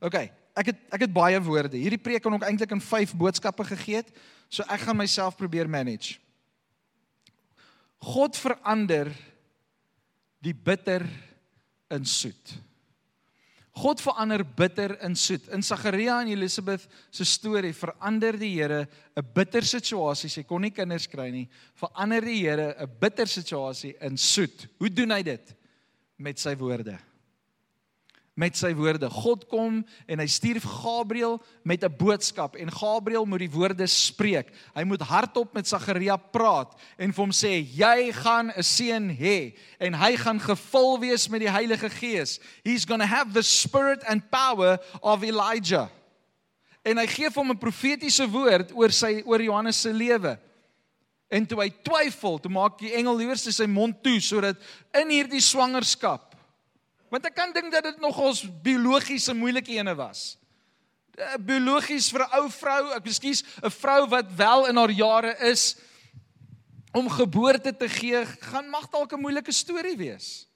OK, 0.00 0.16
ek 0.56 0.72
het 0.72 0.80
ek 0.96 1.04
het 1.06 1.14
baie 1.14 1.38
woorde. 1.44 1.76
Hierdie 1.78 2.00
preek 2.00 2.24
kan 2.24 2.34
ook 2.34 2.46
eintlik 2.46 2.72
in 2.74 2.82
5 2.82 3.14
boodskappe 3.20 3.68
gegee 3.68 4.00
het, 4.00 4.10
so 4.48 4.64
ek 4.72 4.86
gaan 4.86 4.98
myself 4.98 5.36
probeer 5.36 5.68
manage. 5.68 6.16
God 8.02 8.36
verander 8.38 9.12
die 10.44 10.54
bitter 10.54 11.04
in 11.92 12.04
soet. 12.08 12.56
God 13.76 14.00
verander 14.00 14.42
bitter 14.56 14.96
in 15.04 15.14
soet. 15.16 15.50
In 15.52 15.62
Sagaria 15.62 16.22
en 16.22 16.30
Elisabeth 16.32 16.86
se 17.12 17.26
storie 17.28 17.74
verander 17.76 18.38
die 18.40 18.54
Here 18.54 18.88
'n 19.16 19.26
bitter 19.34 19.62
situasie, 19.62 20.30
sy 20.30 20.44
kon 20.44 20.62
nie 20.62 20.70
kinders 20.70 21.06
kry 21.06 21.30
nie, 21.30 21.48
verander 21.74 22.20
die 22.20 22.40
Here 22.40 22.74
'n 22.78 22.88
bitter 23.00 23.26
situasie 23.26 23.94
in 24.00 24.16
soet. 24.16 24.66
Hoe 24.78 24.88
doen 24.88 25.10
hy 25.10 25.22
dit? 25.22 25.54
Met 26.18 26.38
sy 26.38 26.54
woorde 26.56 26.98
met 28.36 28.56
sy 28.56 28.74
woorde. 28.76 29.08
God 29.10 29.46
kom 29.48 29.80
en 30.04 30.20
hy 30.20 30.26
stuur 30.28 30.60
Gabriël 30.60 31.38
met 31.64 31.82
'n 31.82 31.96
boodskap 31.96 32.56
en 32.56 32.70
Gabriël 32.70 33.24
moet 33.24 33.38
die 33.38 33.50
woorde 33.50 33.86
spreek. 33.86 34.52
Hy 34.74 34.84
moet 34.84 35.00
hardop 35.00 35.54
met 35.54 35.66
Sagaria 35.66 36.16
praat 36.16 36.76
en 36.98 37.12
vir 37.12 37.24
hom 37.24 37.32
sê 37.32 37.64
jy 37.64 38.12
gaan 38.12 38.52
'n 38.52 38.62
seun 38.62 39.08
hê 39.08 39.56
en 39.80 39.94
hy 39.94 40.16
gaan 40.16 40.40
gevul 40.40 41.00
wees 41.00 41.28
met 41.28 41.40
die 41.40 41.50
Heilige 41.50 41.90
Gees. 41.90 42.38
He's 42.62 42.84
going 42.84 43.00
to 43.00 43.06
have 43.06 43.32
the 43.32 43.42
spirit 43.42 44.04
and 44.04 44.30
power 44.30 44.78
of 45.00 45.22
Elijah. 45.22 45.88
En 46.84 46.98
hy 46.98 47.06
gee 47.06 47.30
vir 47.30 47.42
hom 47.42 47.50
'n 47.50 47.58
profetiese 47.58 48.30
woord 48.30 48.72
oor 48.72 48.92
sy 48.92 49.22
oor 49.24 49.42
Johannes 49.42 49.80
se 49.80 49.92
lewe. 49.92 50.38
En 51.30 51.46
toe 51.46 51.58
hy 51.58 51.70
twyfel, 51.82 52.38
toe 52.38 52.50
maak 52.50 52.78
die 52.78 52.92
engel 52.94 53.20
eers 53.20 53.48
sy 53.48 53.66
mond 53.66 54.02
toe 54.02 54.20
sodat 54.20 54.56
in 54.92 55.08
hierdie 55.08 55.40
swangerskap 55.40 56.35
Want 57.16 57.30
ek 57.30 57.36
kan 57.38 57.52
dink 57.56 57.72
dat 57.72 57.86
dit 57.86 58.00
nog 58.04 58.18
ons 58.20 58.42
biologiese 58.60 59.32
moeilike 59.32 59.72
ene 59.72 59.94
was. 59.96 60.34
Eh, 61.16 61.38
biologies 61.40 62.10
vir 62.12 62.26
'n 62.26 62.42
ou 62.42 62.50
vrou, 62.52 62.92
ek 62.92 63.06
ekskuus, 63.08 63.40
'n 63.64 63.70
vrou 63.72 64.06
wat 64.12 64.28
wel 64.36 64.66
in 64.68 64.76
haar 64.76 64.90
jare 64.90 65.32
is 65.48 65.76
om 66.92 67.08
geboorte 67.08 67.72
te 67.72 67.88
gee, 67.88 68.20
gaan 68.40 68.68
mag 68.68 68.90
dalk 68.90 69.12
'n 69.12 69.20
moeilike 69.20 69.52
storie 69.52 69.96
wees. 69.96 70.46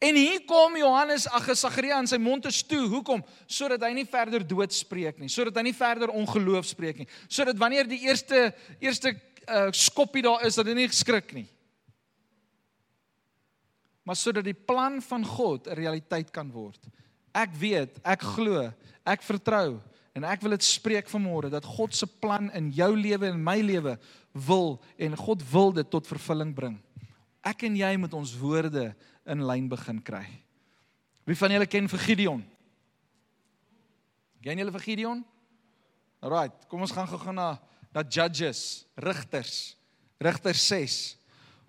En 0.00 0.14
hier 0.14 0.40
kom 0.46 0.76
Johannes 0.76 1.28
ag 1.28 1.56
Sagaria 1.56 1.98
in 1.98 2.06
sy 2.06 2.16
mond 2.16 2.46
is 2.46 2.62
toe. 2.62 2.88
Hoekom? 2.88 3.22
Sodat 3.46 3.82
hy 3.82 3.92
nie 3.92 4.06
verder 4.06 4.46
dood 4.46 4.72
spreek 4.72 5.18
nie, 5.18 5.28
sodat 5.28 5.56
hy 5.56 5.62
nie 5.62 5.74
verder 5.74 6.08
ongeloof 6.08 6.66
spreek 6.66 6.96
nie, 6.96 7.08
sodat 7.28 7.58
wanneer 7.58 7.86
die 7.86 8.00
eerste 8.00 8.54
eerste 8.80 9.20
uh, 9.48 9.68
skoppie 9.70 10.22
daar 10.22 10.46
is 10.46 10.54
dat 10.54 10.66
hy 10.66 10.72
nie 10.72 10.88
skrik 10.88 11.32
nie 11.32 11.51
maar 14.02 14.18
sodat 14.18 14.44
die 14.44 14.56
plan 14.56 15.00
van 15.02 15.24
God 15.24 15.68
'n 15.68 15.78
realiteit 15.78 16.30
kan 16.30 16.50
word. 16.50 16.80
Ek 17.34 17.54
weet, 17.54 17.98
ek 18.04 18.22
glo, 18.22 18.72
ek 19.04 19.22
vertrou 19.22 19.80
en 20.14 20.24
ek 20.24 20.40
wil 20.40 20.50
dit 20.50 20.62
spreek 20.62 21.08
vanmôre 21.08 21.50
dat 21.50 21.64
God 21.64 21.94
se 21.94 22.06
plan 22.06 22.50
in 22.50 22.70
jou 22.70 22.96
lewe 22.96 23.26
en 23.26 23.44
my 23.44 23.60
lewe 23.60 23.98
wil 24.32 24.82
en 24.98 25.16
God 25.16 25.42
wil 25.50 25.72
dit 25.72 25.90
tot 25.90 26.06
vervulling 26.06 26.54
bring. 26.54 26.78
Ek 27.42 27.62
en 27.62 27.76
jy 27.76 27.96
moet 27.96 28.14
ons 28.14 28.36
woorde 28.38 28.94
in 29.26 29.46
lyn 29.46 29.68
begin 29.68 30.02
kry. 30.02 30.26
Wie 31.24 31.36
van 31.36 31.50
julle 31.50 31.66
ken 31.66 31.88
vir 31.88 31.98
Gideon? 31.98 32.44
Ken 34.42 34.58
julle 34.58 34.72
vir 34.72 34.80
Gideon? 34.80 35.24
Alraight, 36.20 36.68
kom 36.68 36.80
ons 36.80 36.92
gaan 36.92 37.06
gou-gou 37.06 37.32
na 37.32 37.58
na 37.92 38.02
Judges, 38.02 38.86
Rigters. 38.96 39.76
Rigters 40.20 40.64
6. 40.68 41.16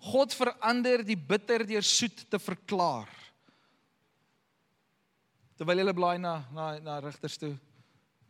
God 0.04 0.34
verander 0.36 1.00
die 1.06 1.16
bitter 1.16 1.64
deur 1.66 1.84
soet 1.84 2.26
te 2.28 2.38
verklaar. 2.38 3.08
Terwyl 5.56 5.80
jy 5.80 5.94
blaai 5.96 6.18
na 6.20 6.34
na 6.52 6.74
na 6.82 6.98
Rigters 7.00 7.38
toe, 7.40 7.54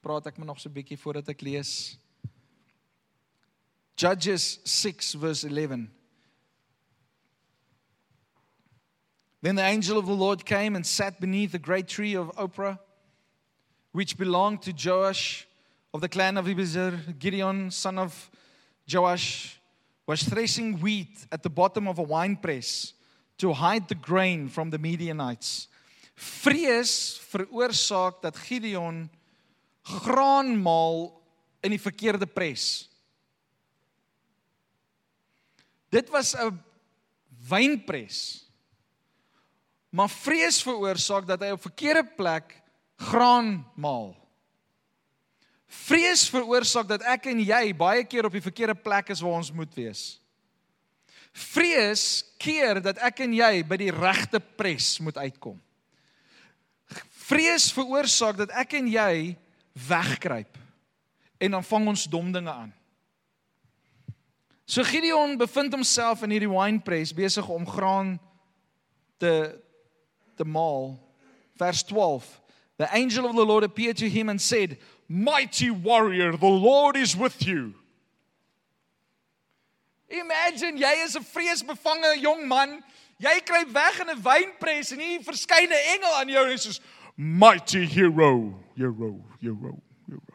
praat 0.05 0.29
ek 0.31 0.39
maar 0.39 0.47
nog 0.53 0.61
so 0.61 0.69
'n 0.69 0.75
bietjie 0.75 0.99
voordat 1.01 1.29
ek 1.29 1.43
lees. 1.43 1.99
Judges 3.97 4.61
6 4.65 5.15
verse 5.15 5.45
11. 5.45 5.91
Then 9.43 9.57
the 9.57 9.63
angel 9.63 9.99
of 9.99 10.07
the 10.07 10.13
Lord 10.13 10.45
came 10.45 10.75
and 10.75 10.87
sat 10.87 11.21
beneath 11.21 11.53
the 11.53 11.59
great 11.59 11.89
tree 11.89 12.15
of 12.15 12.31
Oprah, 12.37 12.79
which 13.93 14.17
belonged 14.17 14.63
to 14.63 14.73
Joash 14.73 15.47
of 15.93 16.01
the 16.01 16.09
clan 16.09 16.37
of 16.37 16.47
Abiezer. 16.47 17.19
Gideon, 17.19 17.71
son 17.71 17.99
of 17.99 18.31
Joash, 18.87 19.61
was 20.07 20.23
threshing 20.23 20.81
wheat 20.81 21.27
at 21.31 21.43
the 21.43 21.51
bottom 21.51 21.89
of 21.89 21.99
a 21.99 22.03
winepress 22.03 22.95
to 23.39 23.53
hide 23.53 23.89
the 23.89 23.95
grain 23.95 24.49
from 24.49 24.71
the 24.71 24.79
Midianites. 24.79 25.69
Vrees 26.15 27.19
veroorsaak 27.31 28.23
dat 28.23 28.37
Gideon 28.39 29.11
graan 29.83 30.57
maal 30.63 31.21
in 31.61 31.75
die 31.75 31.81
verkeerde 31.81 32.27
pres. 32.27 32.89
Dit 35.91 36.11
was 36.11 36.35
'n 36.35 36.59
wynpres 37.49 38.45
maar 39.95 40.11
vrees 40.11 40.59
veroorsaak 40.67 41.27
dat 41.27 41.43
hy 41.45 41.53
op 41.55 41.63
verkeerde 41.63 42.03
plek 42.17 42.57
graan 42.99 43.63
maal. 43.79 44.17
Vrees 45.67 46.27
veroorsaak 46.31 46.89
dat 46.89 47.05
ek 47.15 47.31
en 47.33 47.41
jy 47.43 47.73
baie 47.77 48.05
keer 48.05 48.29
op 48.29 48.35
die 48.37 48.45
verkeerde 48.45 48.77
plek 48.79 49.11
is 49.15 49.23
waar 49.25 49.41
ons 49.41 49.53
moet 49.53 49.73
wees. 49.77 50.05
Vrees 51.35 52.23
keer 52.39 52.79
dat 52.83 53.01
ek 53.03 53.25
en 53.25 53.35
jy 53.35 53.65
by 53.67 53.79
die 53.81 53.93
regte 53.95 54.39
pres 54.39 54.97
moet 55.03 55.19
uitkom. 55.19 55.59
Vrees 57.25 57.71
veroorsaak 57.75 58.39
dat 58.45 58.53
ek 58.55 58.77
en 58.79 58.89
jy 58.93 59.35
wegkruip 59.89 60.61
en 61.43 61.57
dan 61.59 61.67
vang 61.67 61.89
ons 61.91 62.07
dom 62.09 62.31
dinge 62.33 62.53
aan. 62.53 62.71
So 64.67 64.85
Gideon 64.87 65.37
bevind 65.37 65.75
homself 65.75 66.23
in 66.25 66.33
hierdie 66.33 66.49
winepress 66.49 67.13
besig 67.13 67.49
om 67.53 67.67
graan 67.69 68.17
te 69.21 69.61
the 70.37 70.45
mall. 70.45 70.99
Verse 71.57 71.83
12. 71.87 72.41
The 72.77 72.89
angel 72.95 73.27
of 73.27 73.37
the 73.37 73.45
Lord 73.45 73.65
appeared 73.65 73.97
to 73.99 74.09
him 74.09 74.29
and 74.29 74.41
said, 74.41 74.79
Mighty 75.15 75.71
warrior, 75.71 76.37
the 76.37 76.49
Lord 76.49 76.97
is 76.97 77.17
with 77.17 77.47
you. 77.47 77.73
Imagine 80.11 80.77
jy 80.77 81.05
is 81.05 81.15
'n 81.15 81.23
vreesbevange 81.23 82.21
jong 82.21 82.49
man. 82.49 82.83
Jy 83.21 83.41
kruip 83.47 83.71
weg 83.73 84.01
in 84.01 84.11
'n 84.11 84.21
wynpres 84.21 84.91
en 84.91 84.99
hier 84.99 85.21
verskyn 85.21 85.71
'n 85.71 85.87
engel 85.95 86.15
aan 86.15 86.29
jou 86.29 86.51
en 86.51 86.59
sê 86.59 86.81
mighty 87.17 87.87
hero, 87.87 88.59
hero, 88.77 89.25
hero, 89.41 89.81
hero. 90.09 90.35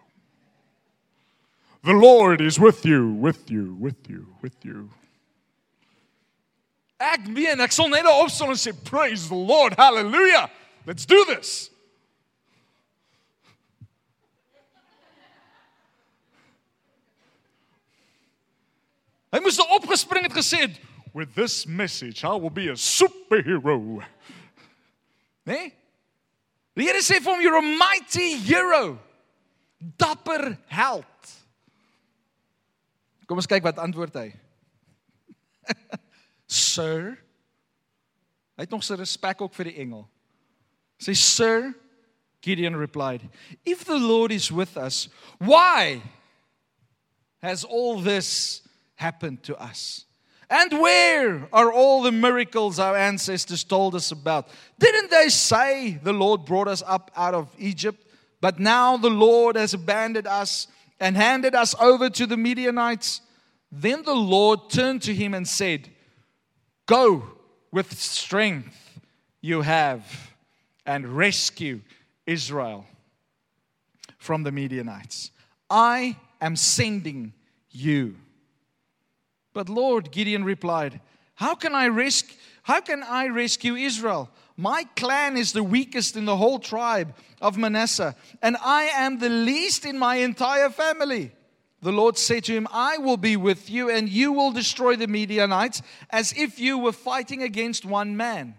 The 1.84 1.94
Lord 1.94 2.40
is 2.40 2.58
with 2.58 2.86
you, 2.86 3.12
with 3.12 3.52
you, 3.52 3.76
with 3.78 4.08
you, 4.08 4.34
with 4.42 4.64
you. 4.64 4.90
Ek 7.02 7.28
meen, 7.28 7.60
ek 7.60 7.74
sal 7.74 7.90
net 7.90 8.06
opstaan 8.06 8.56
en 8.56 8.56
sê 8.56 8.72
praise 8.86 9.28
the 9.28 9.36
Lord. 9.36 9.74
Hallelujah. 9.74 10.50
Let's 10.86 11.06
do 11.06 11.26
this. 11.26 11.70
Hy 19.30 19.42
moes 19.44 19.60
opgespring 19.62 20.26
het 20.26 20.34
gesê 20.34 20.68
with 21.14 21.34
this 21.36 21.66
message 21.68 22.24
I 22.24 22.36
will 22.36 22.54
be 22.54 22.70
a 22.70 22.78
superhero. 22.78 24.02
Nee? 25.46 25.74
Die 26.78 26.86
Here 26.86 27.02
sê 27.04 27.20
vir 27.20 27.34
hom 27.34 27.42
you're 27.42 27.60
a 27.60 27.66
mighty 27.66 28.38
hero. 28.38 29.00
Dapper 29.98 30.58
held. 30.68 31.34
Kom 33.28 33.40
ons 33.40 33.50
kyk 33.50 33.66
wat 33.66 33.82
antwoord 33.82 34.16
hy. 34.18 34.30
Sir. 36.50 37.18
Hy 38.58 38.66
het 38.66 38.74
nog 38.74 38.84
sy 38.84 38.98
respek 39.00 39.42
ook 39.46 39.54
vir 39.56 39.70
die 39.70 39.78
engel. 39.86 40.08
Sê 41.00 41.14
Sir, 41.16 41.70
Gideon 42.42 42.76
replied, 42.76 43.24
If 43.66 43.86
the 43.86 44.00
Lord 44.00 44.32
is 44.32 44.50
with 44.52 44.76
us, 44.78 45.08
why 45.38 46.02
has 47.44 47.64
all 47.64 48.02
this 48.02 48.62
happened 49.00 49.42
to 49.44 49.58
us? 49.58 50.06
And 50.50 50.74
where 50.74 51.48
are 51.54 51.72
all 51.72 52.02
the 52.02 52.12
miracles 52.12 52.80
our 52.80 52.98
ancestors 52.98 53.64
told 53.64 53.96
us 53.96 54.12
about? 54.12 54.50
Didn't 54.78 55.10
they 55.10 55.30
say 55.30 56.00
the 56.04 56.14
Lord 56.14 56.44
brought 56.44 56.68
us 56.68 56.84
up 56.86 57.12
out 57.16 57.34
of 57.34 57.50
Egypt? 57.58 58.04
But 58.42 58.60
now 58.60 58.98
the 58.98 59.10
Lord 59.10 59.56
has 59.56 59.74
abandoned 59.74 60.28
us 60.28 60.68
and 61.00 61.16
handed 61.16 61.56
us 61.56 61.76
over 61.80 62.10
to 62.10 62.26
the 62.26 62.36
Midianites. 62.36 63.22
Then 63.72 64.04
the 64.04 64.16
Lord 64.16 64.70
turned 64.70 65.04
to 65.04 65.14
him 65.14 65.34
and 65.34 65.48
said, 65.48 65.90
Go 66.88 67.24
with 67.72 67.98
strength 67.98 69.00
you 69.42 69.62
have 69.62 70.34
and 70.86 71.08
rescue 71.08 71.82
Israel 72.26 72.86
from 74.18 74.44
the 74.44 74.52
Midianites. 74.52 75.30
I 75.70 76.18
am 76.42 76.56
sending 76.56 77.34
you. 77.70 78.16
But 79.54 79.70
Lord, 79.70 80.12
Gideon 80.12 80.44
replied, 80.44 81.02
How 81.36 81.56
can 81.56 81.76
I 81.76 81.88
rescue? 81.88 82.38
How 82.64 82.82
can 82.82 83.02
I 83.04 83.28
rescue 83.28 83.76
Israel? 83.76 84.30
My 84.56 84.84
clan 84.96 85.38
is 85.38 85.54
the 85.54 85.64
weakest 85.64 86.16
in 86.16 86.26
the 86.26 86.38
whole 86.38 86.60
tribe 86.60 87.16
of 87.42 87.58
Manasseh, 87.58 88.16
and 88.42 88.58
I 88.62 88.84
am 88.84 89.18
the 89.18 89.30
least 89.30 89.86
in 89.86 89.98
my 89.98 90.18
entire 90.18 90.70
family. 90.70 91.32
The 91.82 91.94
Lord 91.94 92.18
said 92.18 92.44
to 92.44 92.54
him, 92.54 92.68
I 92.72 92.98
will 92.98 93.16
be 93.16 93.38
with 93.38 93.70
you, 93.70 93.90
and 93.90 94.10
you 94.10 94.34
will 94.34 94.52
destroy 94.52 94.98
the 94.98 95.08
Midianites 95.08 95.82
as 96.10 96.34
if 96.34 96.60
you 96.60 96.78
were 96.78 96.92
fighting 96.92 97.42
against 97.42 97.86
one 97.86 98.18
man. 98.18 98.56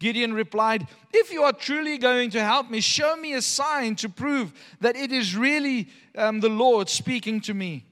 Gideon 0.00 0.34
replied, 0.34 0.86
If 1.12 1.32
you 1.32 1.42
are 1.44 1.52
truly 1.52 1.98
going 1.98 2.30
to 2.30 2.42
help 2.42 2.70
me, 2.70 2.80
show 2.80 3.16
me 3.16 3.34
a 3.34 3.42
sign 3.42 3.94
to 3.96 4.08
prove 4.08 4.52
that 4.80 4.96
it 4.96 5.12
is 5.12 5.36
really 5.36 5.88
um, 6.16 6.40
the 6.40 6.48
Lord 6.48 6.88
speaking 6.88 7.40
to 7.42 7.54
me. 7.54 7.84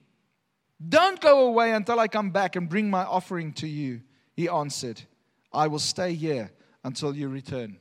Don't 0.78 1.20
go 1.20 1.46
away 1.48 1.72
until 1.72 1.98
I 1.98 2.08
come 2.08 2.30
back 2.30 2.56
and 2.56 2.68
bring 2.68 2.90
my 2.90 3.04
offering 3.04 3.52
to 3.54 3.66
you. 3.66 4.02
He 4.34 4.48
answered, 4.48 5.00
I 5.52 5.68
will 5.68 5.78
stay 5.78 6.14
here 6.14 6.50
until 6.84 7.14
you 7.14 7.28
return. 7.28 7.78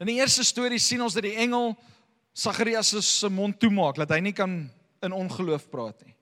In 0.00 0.10
die 0.10 0.18
eerste 0.18 0.42
storie 0.42 0.80
sien 0.82 1.00
ons 1.02 1.14
dat 1.14 1.22
die 1.22 1.36
engel 1.38 1.76
Sagarius 2.38 2.90
se 3.02 3.30
mond 3.30 3.58
toemaak 3.58 3.98
dat 3.98 4.10
hy 4.14 4.20
nie 4.22 4.34
kan 4.34 4.68
in 5.02 5.14
ongeloof 5.14 5.68
praat 5.70 6.02
nie. 6.06 6.14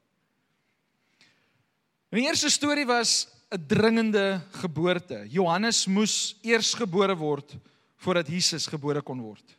Die 2.16 2.24
eerste 2.24 2.48
storie 2.52 2.86
was 2.88 3.28
'n 3.52 3.66
dringende 3.66 4.40
geboorte. 4.60 5.26
Johannes 5.28 5.86
moes 5.86 6.36
eers 6.42 6.74
gebore 6.74 7.16
word 7.16 7.56
voordat 7.96 8.28
Jesus 8.28 8.66
gebore 8.66 9.02
kon 9.02 9.20
word. 9.20 9.56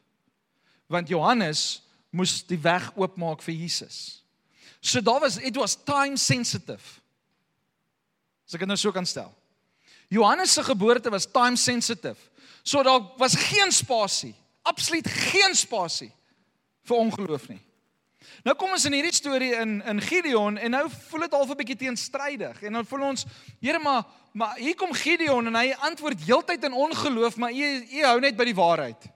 Want 0.88 1.10
Johannes 1.10 1.81
moes 2.10 2.43
die 2.43 2.57
weg 2.57 2.91
oopmaak 2.95 3.41
vir 3.41 3.53
Jesus. 3.53 4.23
So 4.88 5.02
daar 5.02 5.19
was 5.19 5.38
it 5.38 5.56
was 5.56 5.76
time 5.84 6.17
sensitive. 6.17 7.02
As 8.47 8.56
ek 8.56 8.63
dit 8.63 8.69
nou 8.71 8.78
so 8.80 8.93
kan 8.95 9.06
stel. 9.06 9.34
Johannes 10.08 10.54
se 10.56 10.63
geboorte 10.63 11.12
was 11.12 11.28
time 11.28 11.60
sensitive. 11.60 12.15
So 12.63 12.84
daar 12.84 13.02
was 13.19 13.36
geen 13.36 13.71
spasie, 13.71 14.36
absoluut 14.63 15.08
geen 15.08 15.56
spasie 15.56 16.12
vir 16.88 17.02
ongeloof 17.04 17.50
nie. 17.52 17.60
Nou 18.47 18.56
kom 18.56 18.71
ons 18.71 18.86
in 18.88 18.95
hierdie 18.95 19.15
storie 19.15 19.52
in 19.60 19.82
in 19.84 20.00
Gideon 20.04 20.56
en 20.56 20.71
nou 20.71 20.86
voel 21.10 21.26
dit 21.26 21.36
half 21.36 21.52
'n 21.52 21.60
bietjie 21.60 21.80
teenstrydig 21.84 22.63
en 22.63 22.80
dan 22.80 22.86
voel 22.86 23.04
ons 23.10 23.26
Here 23.60 23.80
maar 23.80 24.06
maar 24.32 24.56
hier 24.56 24.76
kom 24.76 24.93
Gideon 24.93 25.47
en 25.47 25.56
hy 25.56 25.73
antwoord 25.80 26.23
heeltyd 26.23 26.63
in 26.63 26.73
ongeloof 26.73 27.36
maar 27.36 27.52
u 27.52 27.67
u 27.91 28.04
hou 28.06 28.19
net 28.19 28.38
by 28.38 28.45
die 28.45 28.56
waarheid. 28.56 29.12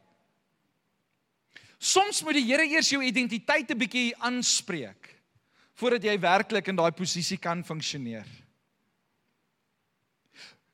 Soms 1.80 2.24
moet 2.24 2.34
die 2.34 2.46
Here 2.46 2.68
eers 2.68 2.90
jou 2.90 3.04
identiteit 3.04 3.72
'n 3.72 3.78
bietjie 3.78 4.16
aanspreek 4.20 5.21
voordat 5.82 6.06
jy 6.06 6.14
werklik 6.22 6.70
in 6.70 6.78
daai 6.78 6.92
posisie 6.94 7.40
kan 7.42 7.64
funksioneer. 7.66 8.28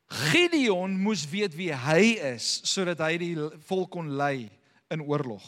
Gideon 0.08 0.94
moes 1.00 1.26
weet 1.28 1.56
wie 1.56 1.72
hy 1.72 2.16
is 2.34 2.62
sodat 2.68 3.02
hy 3.04 3.14
die 3.20 3.34
volk 3.68 3.92
kon 3.96 4.14
lei 4.20 4.48
in 4.92 5.04
oorlog. 5.04 5.44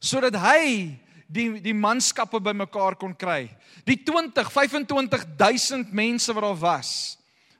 Sodat 0.00 0.36
hy 0.40 0.96
die 1.28 1.48
die 1.64 1.76
manskappe 1.76 2.40
bymekaar 2.40 2.96
kon 3.00 3.12
kry. 3.16 3.46
Die 3.88 3.98
20, 4.04 4.48
25000 4.52 5.92
mense 5.92 6.32
wat 6.32 6.46
daar 6.46 6.60
was, 6.60 6.92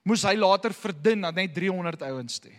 moes 0.05 0.25
hy 0.25 0.35
later 0.41 0.73
verdun 0.77 1.25
na 1.25 1.33
net 1.33 1.53
300 1.57 2.05
ouens 2.09 2.41
toe. 2.41 2.55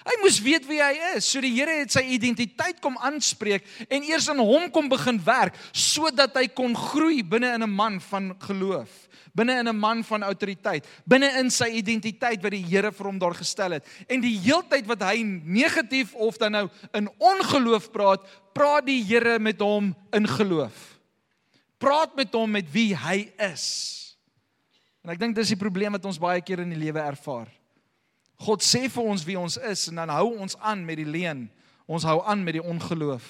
Hy 0.00 0.16
moes 0.22 0.38
weet 0.40 0.64
wie 0.68 0.80
hy 0.80 0.94
is. 1.14 1.26
So 1.28 1.42
die 1.44 1.52
Here 1.52 1.74
het 1.82 1.92
sy 1.92 2.02
identiteit 2.14 2.78
kom 2.80 2.96
aanspreek 3.04 3.66
en 3.88 4.06
eers 4.08 4.30
in 4.32 4.40
hom 4.40 4.70
kom 4.72 4.88
begin 4.88 5.20
werk 5.26 5.58
sodat 5.76 6.36
hy 6.40 6.46
kon 6.48 6.72
groei 6.76 7.20
binne 7.22 7.52
in 7.58 7.62
'n 7.62 7.70
man 7.70 8.00
van 8.00 8.32
geloof, 8.40 8.88
binne 9.34 9.60
in 9.60 9.68
'n 9.68 9.76
man 9.76 10.02
van 10.04 10.22
autoriteit, 10.22 10.86
binne 11.06 11.28
in 11.38 11.50
sy 11.50 11.68
identiteit 11.68 12.42
wat 12.42 12.52
die 12.52 12.64
Here 12.64 12.92
vir 12.92 13.06
hom 13.06 13.18
daar 13.18 13.34
gestel 13.34 13.72
het. 13.72 13.84
En 14.08 14.20
die 14.20 14.38
heeltyd 14.38 14.86
wat 14.86 15.02
hy 15.02 15.22
negatief 15.44 16.14
of 16.14 16.38
dan 16.38 16.52
nou 16.52 16.70
in 16.94 17.10
ongeloof 17.18 17.92
praat, 17.92 18.20
praat 18.54 18.86
die 18.86 19.04
Here 19.04 19.38
met 19.38 19.60
hom 19.60 19.94
in 20.12 20.26
geloof. 20.26 20.98
Praat 21.78 22.16
met 22.16 22.32
hom 22.32 22.50
met 22.50 22.72
wie 22.72 22.96
hy 22.96 23.32
is. 23.38 24.16
En 25.04 25.10
ek 25.10 25.18
dink 25.18 25.34
dis 25.34 25.48
die 25.48 25.56
probleem 25.56 25.92
wat 25.92 26.04
ons 26.04 26.18
baie 26.18 26.40
keer 26.40 26.60
in 26.60 26.70
die 26.70 26.78
lewe 26.78 27.00
ervaar. 27.00 27.59
God 28.40 28.64
sê 28.64 28.86
vir 28.88 29.04
ons 29.04 29.24
wie 29.28 29.38
ons 29.38 29.58
is 29.68 29.88
en 29.90 30.00
dan 30.00 30.12
hou 30.14 30.32
ons 30.40 30.56
aan 30.64 30.84
met 30.84 30.96
die 31.00 31.08
leuen. 31.08 31.44
Ons 31.90 32.06
hou 32.08 32.20
aan 32.24 32.44
met 32.44 32.56
die 32.56 32.64
ongeloof. 32.64 33.26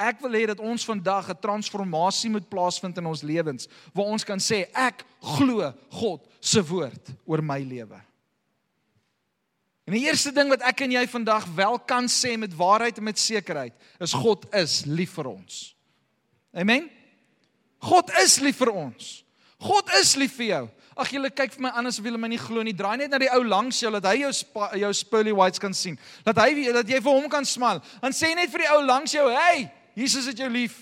Ek 0.00 0.22
wil 0.24 0.34
hê 0.34 0.46
dat 0.48 0.62
ons 0.64 0.84
vandag 0.88 1.28
'n 1.30 1.40
transformasie 1.40 2.30
moet 2.30 2.48
plaasvind 2.48 2.96
in 2.98 3.06
ons 3.06 3.22
lewens 3.22 3.68
waar 3.92 4.06
ons 4.06 4.24
kan 4.24 4.38
sê 4.38 4.66
ek 4.74 5.04
glo 5.20 5.72
God 5.90 6.26
se 6.40 6.62
woord 6.62 7.12
oor 7.26 7.42
my 7.42 7.60
lewe. 7.60 8.00
En 9.86 9.92
die 9.92 10.06
eerste 10.06 10.32
ding 10.32 10.48
wat 10.48 10.62
ek 10.62 10.80
en 10.80 10.92
jy 10.92 11.06
vandag 11.06 11.46
wel 11.54 11.78
kan 11.78 12.06
sê 12.06 12.36
met 12.38 12.56
waarheid 12.56 12.98
en 12.98 13.04
met 13.04 13.18
sekerheid 13.18 13.74
is 14.00 14.12
God 14.12 14.46
is 14.54 14.84
lief 14.86 15.12
vir 15.18 15.26
ons. 15.26 15.76
Amen. 16.54 16.90
God 17.78 18.10
is 18.22 18.38
lief 18.40 18.56
vir 18.56 18.72
ons. 18.72 19.24
God 19.58 19.90
is 20.00 20.16
lief 20.16 20.36
vir 20.36 20.46
jou. 20.46 20.68
Ag 21.00 21.10
julle 21.14 21.30
kyk 21.32 21.54
vir 21.56 21.64
my 21.64 21.72
anders 21.80 21.98
of 21.98 22.04
julle 22.04 22.20
my 22.20 22.28
nie 22.28 22.38
glo 22.40 22.62
nie. 22.62 22.76
Draai 22.76 22.98
net 23.00 23.10
na 23.10 23.18
die 23.18 23.30
ou 23.32 23.42
langs 23.46 23.80
jou 23.80 23.90
dat 23.96 24.04
hy 24.10 24.20
jou 24.26 24.32
jou 24.82 24.92
pearly 25.10 25.32
whites 25.32 25.62
kan 25.62 25.74
sien. 25.74 25.98
Dat 26.24 26.36
hy 26.42 26.72
dat 26.76 26.88
jy 26.88 27.00
vir 27.00 27.12
hom 27.12 27.28
kan 27.32 27.44
smaal. 27.44 27.80
Dan 28.02 28.12
sê 28.12 28.34
net 28.36 28.52
vir 28.52 28.66
die 28.66 28.72
ou 28.74 28.82
langs 28.84 29.12
jou, 29.16 29.28
"Hey, 29.32 29.70
Jesus 29.94 30.26
het 30.26 30.38
jou 30.38 30.48
lief. 30.50 30.76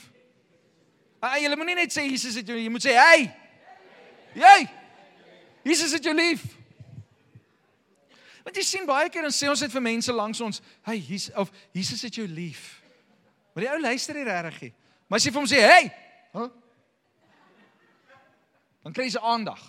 Ag 1.18 1.40
jy 1.42 1.50
moenie 1.56 1.74
net 1.74 1.94
sê 1.94 2.04
Jesus 2.06 2.36
het 2.38 2.46
jou 2.46 2.56
lief, 2.56 2.68
jy 2.68 2.72
moet 2.72 2.84
sê 2.84 2.94
hey. 2.94 3.24
Jy. 4.38 4.58
Jesus 5.66 5.92
het 5.96 6.04
jou 6.04 6.14
lief. 6.14 6.44
Want 8.44 8.56
jy 8.56 8.64
sien 8.64 8.86
baie 8.88 9.10
keer 9.12 9.26
dan 9.26 9.34
sê 9.34 9.48
ons 9.50 9.60
dit 9.60 9.72
vir 9.72 9.84
mense 9.84 10.14
langs 10.14 10.40
ons, 10.44 10.60
hey 10.86 11.00
Jesus 11.02 11.34
of 11.36 11.50
Jesus 11.76 12.04
het 12.06 12.20
jou 12.20 12.26
lief. 12.30 12.78
Maar 13.52 13.66
die 13.66 13.72
ou 13.74 13.80
luister 13.82 14.16
nie 14.16 14.28
regtig 14.28 14.60
nie. 14.68 14.72
Maar 15.08 15.20
as 15.20 15.26
jy 15.26 15.32
vir 15.34 15.40
hom 15.42 15.50
sê 15.50 15.64
hey, 15.64 15.90
huh? 16.36 16.48
dan 18.86 18.94
kry 18.94 19.08
jy 19.08 19.16
se 19.16 19.24
aandag. 19.24 19.60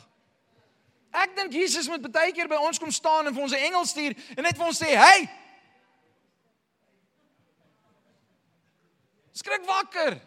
Ek 1.11 1.35
dink 1.35 1.53
Jesus 1.53 1.87
moet 1.89 2.11
baie 2.11 2.31
keer 2.31 2.47
by 2.47 2.59
ons 2.61 2.79
kom 2.79 2.91
staan 2.93 3.27
en 3.27 3.33
vir 3.33 3.43
ons 3.43 3.53
'n 3.53 3.65
engel 3.65 3.85
stuur 3.85 4.13
en 4.37 4.43
net 4.43 4.57
vir 4.57 4.65
ons 4.65 4.81
sê 4.81 4.95
hey. 4.95 5.29
Skrik 9.33 9.65
wakker. 9.65 10.19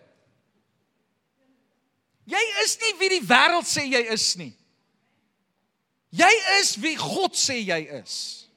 Jy 2.25 2.43
is 2.65 2.79
nie 2.81 2.93
wie 2.99 3.09
die 3.09 3.27
wêreld 3.27 3.67
sê 3.67 3.85
jy 3.85 4.03
is 4.13 4.37
nie. 4.37 4.53
Jy 6.11 6.33
is 6.61 6.77
wie 6.77 6.97
God 6.97 7.35
sê 7.35 7.59
jy 7.61 7.81
is. 8.03 8.49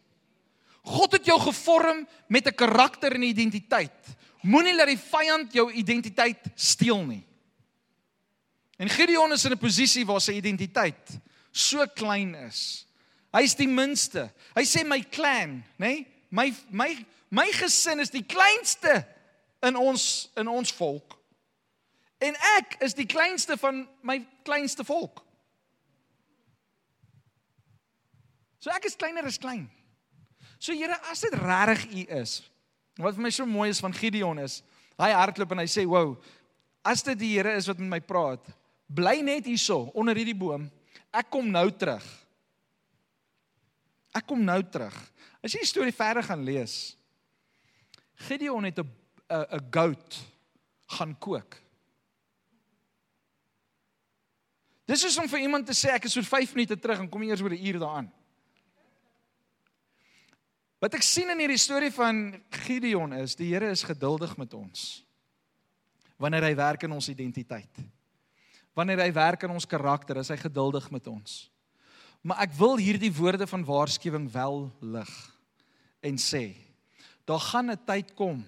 God 0.86 1.18
het 1.18 1.26
jou 1.26 1.40
gevorm 1.40 2.08
met 2.28 2.48
'n 2.48 2.56
karakter 2.56 3.16
en 3.16 3.22
'n 3.22 3.34
identiteit. 3.34 4.16
Moenie 4.44 4.76
laat 4.76 4.88
die 4.88 4.98
vyand 4.98 5.54
jou 5.54 5.72
identiteit 5.72 6.44
steel 6.56 7.04
nie. 7.04 7.24
En 8.78 8.90
Gideon 8.90 9.32
is 9.32 9.46
in 9.46 9.52
'n 9.52 9.58
posisie 9.58 10.06
waar 10.06 10.22
sy 10.22 10.32
identiteit 10.32 11.20
so 11.56 11.88
klein 11.96 12.36
is. 12.36 12.84
Hy's 13.36 13.56
die 13.56 13.68
minste. 13.68 14.28
Hy 14.56 14.64
sê 14.68 14.84
my 14.88 15.00
clan, 15.12 15.62
nê? 15.80 15.88
Nee? 15.88 16.06
My 16.36 16.50
my 16.70 16.90
my 17.32 17.46
gesin 17.56 18.02
is 18.04 18.12
die 18.12 18.24
kleinste 18.28 19.06
in 19.64 19.78
ons 19.80 20.28
in 20.36 20.50
ons 20.52 20.74
volk. 20.76 21.16
En 22.24 22.36
ek 22.58 22.78
is 22.84 22.96
die 22.98 23.08
kleinste 23.08 23.56
van 23.60 23.86
my 24.04 24.20
kleinste 24.48 24.84
volk. 24.88 25.22
So 28.60 28.74
ek 28.74 28.88
is 28.90 28.98
kleiner 29.00 29.28
as 29.30 29.40
klein. 29.40 29.68
So 30.60 30.74
Here, 30.74 30.98
as 31.12 31.22
dit 31.22 31.36
regtig 31.38 31.86
U 31.92 32.06
is. 32.20 32.40
Wat 32.98 33.16
vir 33.16 33.26
my 33.28 33.32
so 33.32 33.46
mooi 33.46 33.70
is 33.70 33.84
van 33.84 33.94
Gideon 33.94 34.40
is, 34.42 34.62
hy 34.98 35.12
hardloop 35.12 35.52
en 35.52 35.62
hy 35.62 35.68
sê, 35.68 35.84
"Wow, 35.86 36.16
as 36.84 37.04
dit 37.04 37.20
die 37.20 37.34
Here 37.36 37.56
is 37.56 37.68
wat 37.68 37.78
met 37.78 37.90
my 37.90 38.00
praat, 38.00 38.42
bly 38.88 39.22
net 39.22 39.46
hierso 39.46 39.92
onder 39.94 40.16
hierdie 40.16 40.38
boom. 40.38 40.72
Ek 41.16 41.32
kom 41.32 41.48
nou 41.52 41.70
terug." 41.72 42.06
Ek 44.16 44.24
kom 44.30 44.44
nou 44.48 44.62
terug. 44.72 44.96
As 45.44 45.52
jy 45.52 45.62
die 45.66 45.68
storie 45.68 45.96
verder 45.96 46.24
gaan 46.24 46.46
lees, 46.48 46.96
Gideon 48.28 48.64
het 48.64 48.80
'n 48.80 48.88
'n 49.28 49.72
goat 49.72 50.16
gaan 50.88 51.16
kook. 51.20 51.58
Dis 54.86 55.04
is 55.04 55.18
om 55.18 55.28
vir 55.28 55.40
iemand 55.40 55.66
te 55.66 55.74
sê 55.74 55.90
ek 55.90 56.06
is 56.06 56.14
so 56.14 56.22
5 56.22 56.54
minute 56.54 56.78
terug 56.80 57.00
en 57.00 57.10
kom 57.10 57.24
eers 57.24 57.42
oor 57.42 57.50
'n 57.50 57.66
uur 57.66 57.80
daaraan. 57.80 58.12
Wat 60.80 60.94
ek 60.94 61.02
sien 61.02 61.30
in 61.30 61.40
hierdie 61.40 61.58
storie 61.58 61.92
van 61.92 62.44
Gideon 62.50 63.14
is, 63.14 63.36
die 63.36 63.54
Here 63.54 63.70
is 63.70 63.84
geduldig 63.84 64.38
met 64.38 64.54
ons. 64.54 65.04
Wanneer 66.18 66.44
hy 66.44 66.56
werk 66.56 66.84
in 66.84 66.92
ons 66.92 67.10
identiteit. 67.10 67.80
Wanneer 68.76 69.06
hy 69.06 69.12
werk 69.16 69.46
in 69.48 69.54
ons 69.56 69.68
karakter, 69.68 70.20
is 70.20 70.30
hy 70.30 70.38
geduldig 70.38 70.90
met 70.92 71.08
ons. 71.08 71.46
Maar 72.26 72.44
ek 72.48 72.56
wil 72.58 72.76
hierdie 72.82 73.14
woorde 73.14 73.48
van 73.48 73.64
waarskuwing 73.66 74.28
wel 74.34 74.66
lig 74.82 75.14
en 76.06 76.18
sê, 76.22 76.54
daar 77.26 77.42
gaan 77.42 77.72
'n 77.72 77.86
tyd 77.86 78.14
kom 78.16 78.44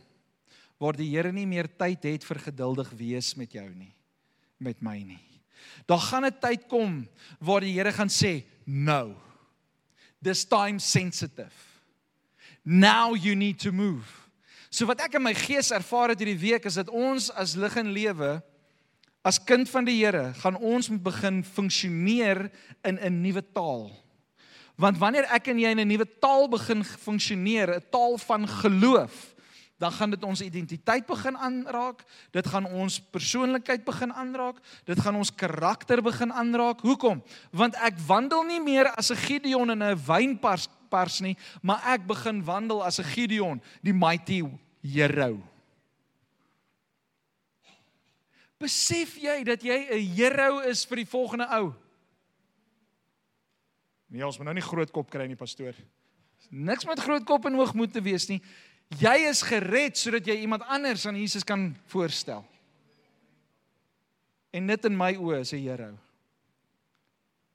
waar 0.77 0.93
die 0.93 1.09
Here 1.09 1.31
nie 1.31 1.45
meer 1.45 1.67
tyd 1.67 2.03
het 2.03 2.23
vir 2.23 2.39
geduldig 2.39 2.89
wees 2.97 3.35
met 3.35 3.51
jou 3.51 3.69
nie, 3.69 3.93
met 4.59 4.81
my 4.81 4.97
nie. 5.01 5.41
Daar 5.85 5.99
gaan 5.99 6.25
'n 6.25 6.39
tyd 6.39 6.67
kom 6.67 7.07
waar 7.39 7.61
die 7.61 7.73
Here 7.73 7.91
gaan 7.91 8.09
sê, 8.09 8.43
"No. 8.65 9.15
This 10.21 10.45
time 10.45 10.79
sensitive. 10.79 11.53
Now 12.63 13.15
you 13.15 13.35
need 13.35 13.59
to 13.59 13.71
move." 13.71 14.27
So 14.69 14.85
wat 14.85 14.99
ek 15.01 15.13
in 15.13 15.23
my 15.23 15.33
gees 15.33 15.71
ervaar 15.71 16.09
het 16.09 16.19
hierdie 16.19 16.39
week 16.39 16.65
is 16.65 16.75
dat 16.75 16.89
ons 16.89 17.31
as 17.31 17.55
lig 17.55 17.75
en 17.77 17.91
lewe 17.91 18.43
as 19.27 19.39
kind 19.43 19.67
van 19.67 19.83
die 19.83 19.97
Here 19.99 20.31
gaan 20.39 20.55
ons 20.55 20.87
moet 20.89 21.03
begin 21.03 21.43
funksioneer 21.43 22.47
in 22.87 22.99
'n 22.99 23.21
nuwe 23.21 23.43
taal. 23.53 23.91
Want 24.77 24.97
wanneer 24.97 25.25
ek 25.33 25.47
en 25.47 25.59
jy 25.59 25.69
in 25.69 25.79
'n 25.79 25.87
nuwe 25.87 26.05
taal 26.19 26.47
begin 26.47 26.83
funksioneer, 26.83 27.75
'n 27.75 27.83
taal 27.91 28.17
van 28.17 28.47
geloof, 28.47 29.35
dan 29.77 29.91
gaan 29.91 30.09
dit 30.09 30.23
ons 30.23 30.41
identiteit 30.41 31.05
begin 31.05 31.37
aanraak. 31.37 32.03
Dit 32.31 32.47
gaan 32.47 32.65
ons 32.65 32.99
persoonlikheid 32.99 33.83
begin 33.83 34.13
aanraak. 34.13 34.57
Dit 34.85 34.99
gaan 34.99 35.15
ons 35.15 35.35
karakter 35.35 36.01
begin 36.01 36.33
aanraak. 36.33 36.81
Hoekom? 36.81 37.23
Want 37.51 37.75
ek 37.75 37.99
wandel 38.07 38.43
nie 38.43 38.61
meer 38.61 38.89
as 38.95 39.11
'n 39.11 39.15
Gideon 39.15 39.69
in 39.69 39.83
'n 39.83 39.97
wynpars 40.07 40.67
pars 40.89 41.19
nie, 41.19 41.37
maar 41.61 41.81
ek 41.85 42.07
begin 42.07 42.43
wandel 42.43 42.83
as 42.85 42.99
'n 42.99 43.03
Gideon, 43.03 43.61
die 43.83 43.93
mighty 43.93 44.43
hero. 44.81 45.56
Besef 48.57 49.17
jy 49.21 49.43
dat 49.43 49.61
jy 49.61 49.87
'n 49.91 50.15
hero 50.15 50.59
is 50.59 50.85
vir 50.85 50.97
die 50.97 51.05
volgende 51.05 51.47
ou? 51.51 51.73
Nee, 54.09 54.25
ons 54.25 54.37
moet 54.37 54.45
nou 54.45 54.53
nie 54.53 54.65
groot 54.65 54.91
kop 54.91 55.09
kry 55.09 55.27
nie, 55.27 55.35
pastoor. 55.35 55.75
Niks 56.49 56.85
met 56.85 56.99
groot 56.99 57.25
kop 57.27 57.45
en 57.45 57.53
hoogmoed 57.53 57.93
te 57.93 58.01
wees 58.01 58.27
nie. 58.29 58.41
Jy 58.95 59.27
is 59.27 59.41
gered 59.43 59.97
sodat 59.97 60.25
jy 60.25 60.39
iemand 60.41 60.63
anders 60.63 61.05
aan 61.05 61.19
Jesus 61.19 61.43
kan 61.43 61.75
voorstel. 61.91 62.45
En 64.55 64.67
dit 64.67 64.85
in 64.85 64.97
my 64.97 65.13
oë 65.15 65.39
is 65.39 65.53
'n 65.53 65.59
hero. 65.59 65.97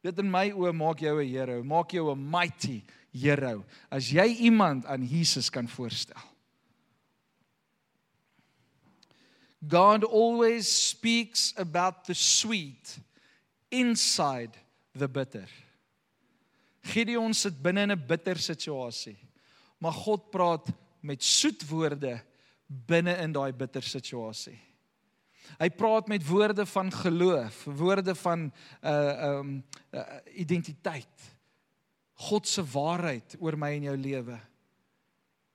Dit 0.02 0.18
in 0.18 0.30
my 0.30 0.50
oë 0.50 0.72
maak 0.72 1.00
jou 1.00 1.22
'n 1.22 1.28
hero, 1.28 1.62
maak 1.64 1.90
jou 1.90 2.12
'n 2.12 2.30
mighty 2.30 2.82
hero 3.12 3.64
as 3.90 4.10
jy 4.10 4.26
iemand 4.40 4.86
aan 4.86 5.06
Jesus 5.06 5.50
kan 5.50 5.68
voorstel. 5.68 6.31
God 9.66 10.04
always 10.04 10.66
speaks 10.66 11.54
about 11.56 12.04
the 12.04 12.14
sweet 12.14 12.98
inside 13.70 14.50
the 14.94 15.08
bitter. 15.08 15.46
Gideon 16.82 17.34
sit 17.34 17.62
binne 17.62 17.82
in 17.82 17.92
'n 17.92 18.06
bitter 18.06 18.36
situasie. 18.36 19.16
Maar 19.78 19.92
God 19.92 20.30
praat 20.30 20.66
met 21.00 21.22
soet 21.22 21.68
woorde 21.68 22.20
binne 22.66 23.16
in 23.16 23.32
daai 23.32 23.52
bitter 23.52 23.82
situasie. 23.82 24.58
Hy 25.58 25.68
praat 25.70 26.08
met 26.08 26.24
woorde 26.26 26.66
van 26.66 26.92
geloof, 26.92 27.64
woorde 27.64 28.14
van 28.14 28.40
'n 28.40 28.52
uh, 28.82 29.38
um 29.38 29.64
uh, 29.90 30.02
identiteit. 30.34 31.34
God 32.14 32.48
se 32.48 32.62
waarheid 32.64 33.36
oor 33.38 33.58
my 33.58 33.72
en 33.74 33.82
jou 33.82 33.96
lewe. 33.96 34.38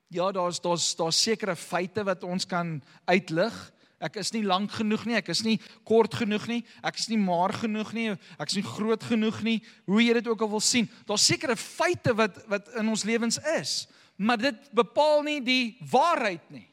Ja, 0.07 0.31
daar's 0.31 0.61
daar's 0.61 0.95
daar's 0.95 1.21
sekere 1.21 1.55
feite 1.55 2.03
wat 2.03 2.23
ons 2.23 2.45
kan 2.45 2.83
uitlig. 3.05 3.73
Ek 3.99 4.15
is 4.15 4.31
nie 4.31 4.43
lank 4.43 4.71
genoeg 4.71 5.05
nie, 5.05 5.15
ek 5.15 5.27
is 5.33 5.41
nie 5.43 5.59
kort 5.83 6.13
genoeg 6.13 6.47
nie, 6.47 6.63
ek 6.83 6.99
is 6.99 7.07
nie 7.09 7.17
maar 7.17 7.53
genoeg 7.53 7.93
nie, 7.93 8.09
ek 8.37 8.49
is 8.49 8.55
nie 8.55 8.63
groot 8.63 9.03
genoeg 9.03 9.41
nie, 9.41 9.63
hoe 9.85 10.03
jy 10.03 10.13
dit 10.13 10.27
ook 10.27 10.41
al 10.41 10.49
wil 10.49 10.61
sien. 10.61 10.89
Daar's 11.05 11.25
sekere 11.25 11.55
feite 11.57 12.13
wat 12.13 12.43
wat 12.47 12.69
in 12.77 12.87
ons 12.89 13.03
lewens 13.03 13.39
is 13.57 13.87
maar 14.17 14.37
dit 14.37 14.71
bepaal 14.71 15.21
nie 15.21 15.39
die 15.45 15.77
waarheid 15.91 16.49
nie. 16.49 16.65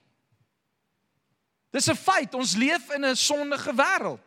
Dis 1.70 1.88
'n 1.90 1.96
feit, 1.96 2.34
ons 2.34 2.56
leef 2.56 2.90
in 2.90 3.04
'n 3.04 3.16
sondige 3.16 3.74
wêreld. 3.74 4.24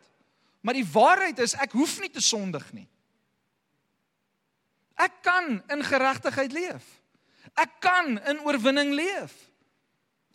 Maar 0.62 0.74
die 0.74 0.92
waarheid 0.92 1.40
is 1.40 1.54
ek 1.54 1.72
hoef 1.72 2.00
nie 2.00 2.10
te 2.10 2.22
sondig 2.22 2.74
nie. 2.74 2.88
Ek 4.96 5.22
kan 5.22 5.64
in 5.70 5.84
geregtigheid 5.84 6.52
leef. 6.52 6.84
Ek 7.56 7.80
kan 7.80 8.20
in 8.20 8.40
oorwinning 8.40 8.94
leef. 8.94 9.47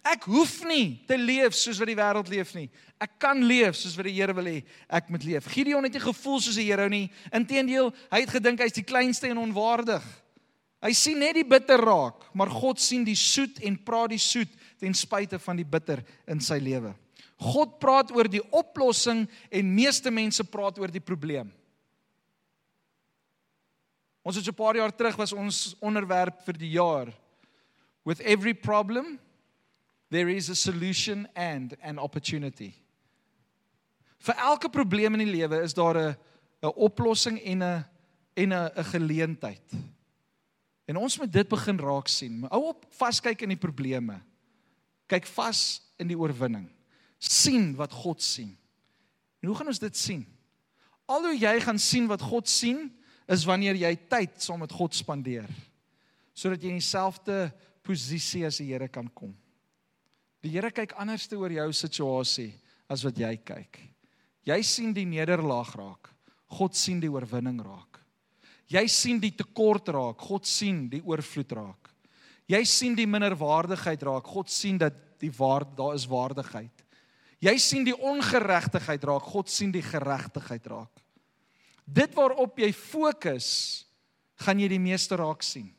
Ek 0.02 0.24
hoef 0.26 0.64
nie 0.66 0.98
te 1.06 1.14
leef 1.14 1.54
soos 1.54 1.78
wat 1.78 1.86
die 1.86 1.98
wêreld 1.98 2.30
leef 2.32 2.56
nie. 2.56 2.66
Ek 3.02 3.20
kan 3.22 3.38
leef 3.46 3.76
soos 3.78 3.94
wat 3.94 4.08
die 4.08 4.16
Here 4.16 4.34
wil 4.34 4.48
hê 4.50 4.56
ek 4.90 5.12
moet 5.14 5.22
leef. 5.26 5.46
Gideon 5.50 5.86
het 5.86 5.94
nie 5.94 6.02
gevoel 6.02 6.40
soos 6.40 6.58
'n 6.58 6.66
hero 6.66 6.88
nie. 6.88 7.10
Inteendeel, 7.32 7.92
hy 8.10 8.20
het 8.20 8.30
gedink 8.30 8.60
hy's 8.60 8.74
die 8.74 8.82
kleinste 8.82 9.28
en 9.28 9.38
onwaardig. 9.38 10.02
Hy 10.82 10.92
sien 10.92 11.18
net 11.18 11.34
die 11.34 11.46
bitter 11.46 11.78
raak, 11.78 12.34
maar 12.34 12.50
God 12.50 12.80
sien 12.80 13.04
die 13.04 13.14
soet 13.14 13.60
en 13.62 13.78
praat 13.78 14.10
die 14.10 14.18
soet 14.18 14.48
ten 14.78 14.94
spyte 14.94 15.38
van 15.38 15.56
die 15.56 15.64
bitter 15.64 16.02
in 16.26 16.40
sy 16.40 16.58
lewe. 16.58 16.94
God 17.38 17.78
praat 17.78 18.10
oor 18.10 18.28
die 18.28 18.42
oplossing 18.50 19.28
en 19.50 19.74
meeste 19.74 20.10
mense 20.10 20.44
praat 20.44 20.78
oor 20.78 20.90
die 20.90 21.00
probleem. 21.00 21.52
Ons 24.22 24.36
het 24.36 24.44
so 24.44 24.50
'n 24.50 24.54
paar 24.54 24.76
jaar 24.76 24.94
terug 24.94 25.16
was 25.16 25.32
ons 25.32 25.74
onderwerp 25.80 26.44
vir 26.44 26.58
die 26.58 26.70
jaar 26.70 27.12
with 28.04 28.20
every 28.20 28.54
problem 28.54 29.18
there 30.12 30.28
is 30.28 30.50
a 30.50 30.54
solution 30.54 31.26
and 31.34 31.74
an 31.82 31.98
opportunity. 31.98 32.74
Vir 34.20 34.36
elke 34.36 34.68
probleem 34.68 35.16
in 35.16 35.24
die 35.24 35.32
lewe 35.32 35.62
is 35.64 35.74
daar 35.74 35.96
'n 35.96 36.16
'n 36.62 36.72
oplossing 36.76 37.40
en 37.40 37.62
'n 37.62 37.84
en 38.36 38.52
'n 38.52 38.70
'n 38.76 38.84
geleentheid. 38.84 39.72
En 40.86 40.96
ons 40.96 41.18
moet 41.18 41.32
dit 41.32 41.48
begin 41.48 41.78
raak 41.78 42.08
sien. 42.08 42.46
Hou 42.50 42.68
op 42.68 42.86
vaskyk 42.90 43.42
in 43.42 43.48
die 43.48 43.64
probleme. 43.68 44.20
Kyk 45.06 45.26
vas 45.26 45.80
in 45.98 46.08
die 46.08 46.18
oorwinning. 46.18 46.68
sien 47.18 47.76
wat 47.76 47.92
God 47.92 48.22
sien. 48.22 48.58
En 49.40 49.48
hoe 49.48 49.56
gaan 49.56 49.66
ons 49.66 49.78
dit 49.78 49.96
sien? 49.96 50.26
Al 51.06 51.22
hoe 51.22 51.38
jy 51.38 51.60
gaan 51.60 51.78
sien 51.78 52.06
wat 52.06 52.20
God 52.20 52.48
sien, 52.48 52.90
is 53.28 53.44
wanneer 53.44 53.74
jy 53.74 53.94
tyd 54.08 54.42
saam 54.42 54.58
met 54.58 54.72
God 54.72 54.94
spandeer 54.94 55.48
sodat 56.34 56.62
jy 56.62 56.68
in 56.68 56.80
dieselfde 56.80 57.52
posisie 57.82 58.46
as 58.46 58.56
die 58.56 58.72
Here 58.72 58.88
kan 58.88 59.10
kom. 59.14 59.36
Die 60.42 60.50
Here 60.50 60.72
kyk 60.74 60.96
anders 60.98 61.28
te 61.30 61.38
oor 61.38 61.52
jou 61.54 61.68
situasie 61.76 62.50
as 62.90 63.04
wat 63.06 63.18
jy 63.18 63.36
kyk. 63.46 63.78
Jy 64.42 64.58
sien 64.66 64.90
die 64.94 65.06
nederlaag 65.06 65.70
raak. 65.78 66.10
God 66.52 66.76
sien 66.76 66.98
die 67.00 67.10
oorwinning 67.10 67.60
raak. 67.62 68.00
Jy 68.72 68.82
sien 68.90 69.20
die 69.22 69.32
tekort 69.36 69.88
raak. 69.94 70.20
God 70.20 70.48
sien 70.48 70.88
die 70.90 71.02
oorvloed 71.06 71.54
raak. 71.56 71.92
Jy 72.50 72.62
sien 72.68 72.96
die 72.98 73.06
minderwaardigheid 73.06 74.02
raak. 74.08 74.26
God 74.26 74.50
sien 74.50 74.80
dat 74.80 74.96
die 75.22 75.30
waarde 75.36 75.76
daar 75.78 75.94
is 75.94 76.08
waardigheid. 76.10 76.82
Jy 77.42 77.54
sien 77.62 77.86
die 77.86 77.94
ongeregtigheid 77.94 79.06
raak. 79.08 79.30
God 79.30 79.50
sien 79.50 79.70
die 79.74 79.84
geregtigheid 79.84 80.66
raak. 80.70 81.02
Dit 81.86 82.14
waarop 82.14 82.58
jy 82.58 82.70
fokus, 82.74 83.48
gaan 84.42 84.60
jy 84.62 84.68
die 84.70 84.82
meeste 84.82 85.18
raak 85.18 85.42
sien. 85.46 85.70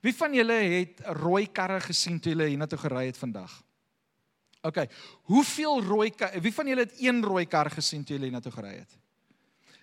Wie 0.00 0.14
van 0.14 0.34
julle 0.34 0.52
het 0.52 1.00
rooi 1.18 1.46
karre 1.52 1.80
gesien 1.80 2.20
toe 2.20 2.32
julle 2.32 2.46
hiernatoe 2.52 2.78
gery 2.78 3.06
het 3.06 3.18
vandag? 3.18 3.62
OK. 4.66 4.84
Hoeveel 5.30 5.82
rooi? 5.82 6.12
Wie 6.42 6.54
van 6.54 6.66
julle 6.66 6.86
het 6.86 7.00
een 7.00 7.22
rooi 7.24 7.46
kar 7.46 7.70
gesien 7.70 8.04
toe 8.04 8.16
julle 8.16 8.30
hiernatoe 8.30 8.52
gery 8.52 8.76
het? 8.78 8.98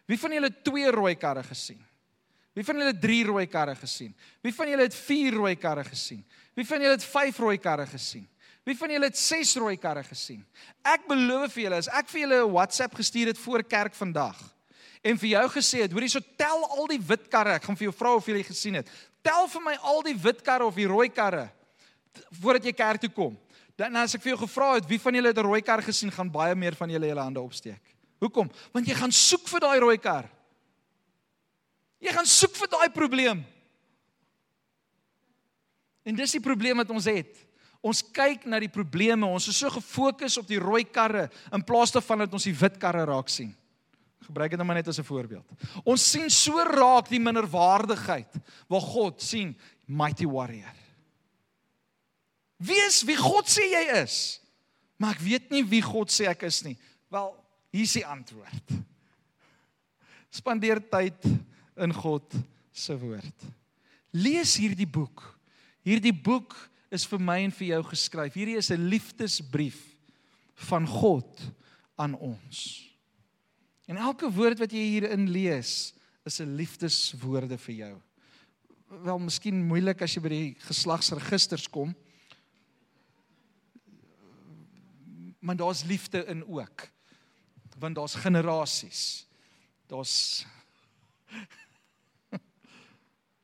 Wie 0.05 0.19
van 0.19 0.31
julle 0.31 0.51
het 0.51 0.63
twee 0.63 0.91
rooi 0.91 1.15
karre 1.15 1.43
gesien? 1.43 1.81
Wie 2.55 2.63
van 2.63 2.77
julle 2.79 2.93
het 2.93 3.01
drie 3.01 3.23
rooi 3.27 3.47
karre 3.51 3.75
gesien? 3.75 4.13
Wie 4.41 4.53
van 4.55 4.69
julle 4.69 4.87
het 4.87 4.95
vier 4.95 5.35
rooi 5.35 5.55
karre 5.59 5.83
gesien? 5.83 6.23
Wie 6.55 6.65
van 6.65 6.81
julle 6.81 6.95
het 6.95 7.03
vyf 7.03 7.39
rooi 7.39 7.57
karre 7.59 7.87
gesien? 7.87 8.27
Wie 8.65 8.77
van 8.77 8.89
julle 8.89 9.09
het 9.09 9.17
ses 9.19 9.55
rooi 9.59 9.75
karre 9.77 10.03
gesien? 10.07 10.45
Ek 10.81 11.03
beloof 11.09 11.53
vir 11.53 11.65
julle, 11.65 11.81
as 11.83 11.89
ek 11.91 12.07
vir 12.09 12.21
julle 12.21 12.39
'n 12.45 12.53
WhatsApp 12.53 12.95
gestuur 12.95 13.27
het 13.27 13.37
voor 13.37 13.63
kerk 13.63 13.93
vandag 13.93 14.39
en 15.03 15.17
vir 15.17 15.29
jou 15.29 15.49
gesê 15.49 15.81
het, 15.83 15.91
hoorie, 15.91 16.09
so 16.09 16.19
tel 16.37 16.65
al 16.65 16.87
die 16.87 17.01
wit 17.01 17.29
karre, 17.29 17.53
ek 17.53 17.63
gaan 17.63 17.77
vir 17.77 17.91
jou 17.91 17.93
vra 17.93 18.15
of 18.15 18.25
jy 18.25 18.33
dit 18.33 18.47
gesien 18.47 18.73
het. 18.73 18.89
Tel 19.25 19.47
vir 19.49 19.63
my 19.65 19.73
al 19.81 20.03
die 20.05 20.17
wit 20.21 20.43
karre 20.45 20.67
of 20.69 20.77
die 20.77 20.89
rooi 20.89 21.09
karre 21.09 21.49
voordat 22.39 22.69
jy 22.69 22.73
kerk 22.77 23.01
toe 23.01 23.11
kom. 23.11 23.33
Dan 23.75 23.97
as 23.99 24.13
ek 24.15 24.23
vir 24.23 24.35
jou 24.35 24.43
gevra 24.45 24.75
het 24.77 24.85
wie 24.87 24.99
van 25.01 25.17
julle 25.17 25.33
het 25.33 25.37
'n 25.37 25.43
rooi 25.43 25.61
kar 25.61 25.81
gesien, 25.83 26.11
gaan 26.11 26.31
baie 26.31 26.55
meer 26.55 26.75
van 26.75 26.89
julle 26.89 27.07
julle 27.07 27.21
hande 27.21 27.41
opsteek. 27.41 27.81
Hoekom? 28.19 28.49
Want 28.71 28.87
jy 28.87 28.95
gaan 28.95 29.11
soek 29.11 29.47
vir 29.47 29.59
daai 29.59 29.79
rooi 29.79 29.97
kar. 29.97 30.29
Jy 31.99 32.11
gaan 32.11 32.25
soek 32.25 32.55
vir 32.55 32.67
daai 32.67 32.89
probleem. 32.89 33.43
En 36.05 36.15
dis 36.15 36.31
die 36.31 36.43
probleem 36.43 36.77
wat 36.77 36.89
ons 36.89 37.05
het. 37.05 37.35
Ons 37.81 38.01
kyk 38.01 38.45
na 38.45 38.59
die 38.59 38.71
probleme, 38.71 39.25
ons 39.25 39.47
is 39.47 39.57
so 39.57 39.69
gefokus 39.69 40.37
op 40.37 40.47
die 40.47 40.59
rooi 40.59 40.83
karre 40.83 41.29
in 41.53 41.63
plaas 41.63 41.91
daarvan 41.91 42.19
dat 42.25 42.33
ons 42.33 42.43
die 42.43 42.55
wit 42.57 42.77
karre 42.81 43.05
raak 43.05 43.29
sien. 43.29 43.55
Gebruik 44.25 44.55
dit 44.55 44.59
nou 44.59 44.67
maar 44.67 44.79
net 44.79 44.87
as 44.87 44.99
'n 44.99 45.03
voorbeeld. 45.03 45.45
Ons 45.83 46.11
sien 46.11 46.29
so 46.29 46.57
raak 46.63 47.09
die 47.09 47.19
minderwaardigheid 47.19 48.33
waar 48.67 48.81
God 48.81 49.21
sien 49.21 49.55
mighty 49.85 50.25
warrior. 50.25 50.73
Wie 52.57 52.79
is 52.87 53.03
wie 53.03 53.17
God 53.17 53.47
sê 53.47 53.61
jy 53.71 54.01
is? 54.01 54.39
Maar 54.97 55.15
ek 55.15 55.21
weet 55.21 55.49
nie 55.51 55.63
wie 55.63 55.81
God 55.81 56.11
sê 56.11 56.27
ek 56.31 56.43
is 56.43 56.63
nie. 56.63 56.77
Wel, 57.11 57.35
hier 57.71 57.83
is 57.83 57.93
die 57.93 58.05
antwoord. 58.05 58.71
Spandeer 60.29 60.81
tyd 60.89 61.27
in 61.77 61.93
God 61.93 62.33
se 62.71 62.95
woord. 62.99 63.45
Lees 64.11 64.55
hierdie 64.55 64.87
boek. 64.87 65.21
Hierdie 65.83 66.15
boek 66.15 66.55
is 66.89 67.05
vir 67.05 67.19
my 67.19 67.41
en 67.43 67.51
vir 67.51 67.67
jou 67.67 67.83
geskryf. 67.91 68.33
Hierdie 68.33 68.57
is 68.57 68.71
'n 68.71 68.89
liefdesbrief 68.89 69.95
van 70.55 70.87
God 70.87 71.51
aan 71.95 72.15
ons. 72.15 72.84
En 73.85 73.97
elke 74.01 74.31
woord 74.31 74.59
wat 74.59 74.71
jy 74.73 74.81
hierin 74.95 75.29
lees, 75.29 75.93
is 76.25 76.39
'n 76.41 76.55
liefdeswoorde 76.57 77.57
vir 77.57 77.75
jou. 77.75 78.01
Wel, 79.03 79.19
miskien 79.19 79.67
moeilik 79.67 80.01
as 80.01 80.13
jy 80.15 80.21
by 80.21 80.29
die 80.29 80.55
geslagsregisters 80.65 81.69
kom. 81.69 81.95
Maar 85.39 85.55
daar's 85.55 85.83
liefde 85.83 86.25
in 86.25 86.45
ook. 86.47 86.89
Want 87.77 87.95
daar's 87.95 88.15
generasies. 88.15 89.27
Daar's 89.87 90.45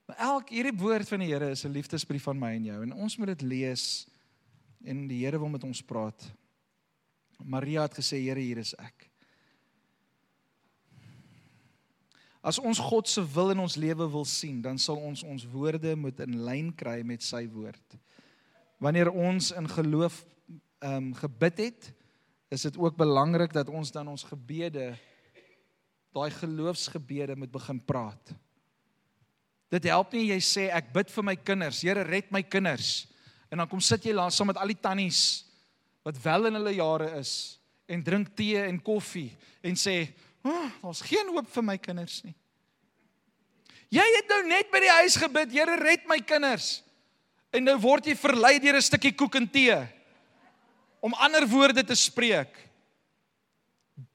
Maar 0.08 0.18
elk 0.18 0.50
hierdie 0.50 0.76
woord 0.76 1.08
van 1.08 1.20
die 1.20 1.30
Here 1.30 1.50
is 1.50 1.64
'n 1.66 1.72
liefdesbrief 1.72 2.24
van 2.24 2.40
my 2.40 2.56
en 2.56 2.64
jou 2.64 2.84
en 2.84 2.94
ons 2.94 3.18
moet 3.18 3.28
dit 3.28 3.42
lees 3.42 4.08
en 4.84 5.08
die 5.08 5.26
Here 5.26 5.40
wil 5.40 5.50
met 5.50 5.64
ons 5.64 5.82
praat. 5.82 6.32
Maria 7.44 7.82
het 7.82 7.94
gesê 7.94 8.18
Here, 8.18 8.40
hier 8.40 8.58
is 8.58 8.74
ek. 8.76 9.11
As 12.42 12.58
ons 12.58 12.80
God 12.82 13.10
se 13.10 13.22
wil 13.36 13.54
in 13.54 13.62
ons 13.62 13.78
lewe 13.78 14.08
wil 14.10 14.26
sien, 14.26 14.62
dan 14.66 14.80
sal 14.82 14.98
ons 14.98 15.22
ons 15.24 15.46
woorde 15.54 15.94
moet 15.96 16.20
in 16.26 16.40
lyn 16.46 16.72
kry 16.74 17.02
met 17.06 17.22
sy 17.22 17.44
woord. 17.54 17.98
Wanneer 18.82 19.12
ons 19.14 19.52
in 19.54 19.70
geloof 19.70 20.24
ehm 20.82 20.98
um, 20.98 21.10
gebid 21.14 21.60
het, 21.62 21.92
is 22.50 22.66
dit 22.66 22.78
ook 22.78 22.98
belangrik 22.98 23.54
dat 23.54 23.70
ons 23.70 23.92
dan 23.94 24.08
ons 24.10 24.24
gebede 24.26 24.96
daai 26.12 26.32
geloofsgebede 26.34 27.36
moet 27.38 27.52
begin 27.52 27.80
praat. 27.86 28.34
Dit 29.72 29.86
help 29.88 30.12
nie 30.12 30.32
jy 30.34 30.40
sê 30.44 30.66
ek 30.74 30.90
bid 30.92 31.14
vir 31.14 31.24
my 31.24 31.36
kinders, 31.38 31.84
Here 31.86 32.04
red 32.04 32.32
my 32.34 32.42
kinders. 32.44 33.06
En 33.52 33.62
dan 33.62 33.70
kom 33.70 33.80
sit 33.80 34.04
jy 34.10 34.16
langs 34.16 34.36
saam 34.36 34.50
met 34.52 34.60
al 34.60 34.74
die 34.74 34.82
tannies 34.82 35.46
wat 36.04 36.18
wel 36.24 36.50
in 36.50 36.58
hulle 36.58 36.74
jare 36.76 37.12
is 37.20 37.60
en 37.88 38.04
drink 38.04 38.34
tee 38.36 38.60
en 38.66 38.80
koffie 38.82 39.30
en 39.62 39.78
sê, 39.78 40.10
oh, 40.44 40.70
"Daar's 40.82 41.02
geen 41.02 41.28
hoop 41.28 41.48
vir 41.54 41.64
my 41.64 41.78
kinders 41.78 42.24
nie." 42.24 42.36
Jy 43.92 44.06
het 44.16 44.28
nou 44.32 44.48
net 44.48 44.72
by 44.72 44.80
die 44.80 44.96
huis 45.02 45.16
gebid, 45.16 45.52
Here 45.52 45.76
red 45.76 46.08
my 46.08 46.20
kinders. 46.20 46.82
En 47.52 47.64
nou 47.64 47.76
word 47.78 48.06
jy 48.06 48.16
verlei 48.16 48.60
deur 48.60 48.76
'n 48.76 48.82
stukkie 48.82 49.12
koek 49.12 49.36
en 49.36 49.48
tee 49.48 49.76
om 51.02 51.14
ander 51.14 51.48
woorde 51.48 51.84
te 51.84 51.96
spreek. 51.96 52.56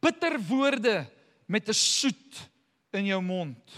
Bitter 0.00 0.38
woorde 0.40 1.06
met 1.46 1.68
'n 1.68 1.74
soet 1.74 2.48
in 2.92 3.06
jou 3.06 3.20
mond. 3.22 3.72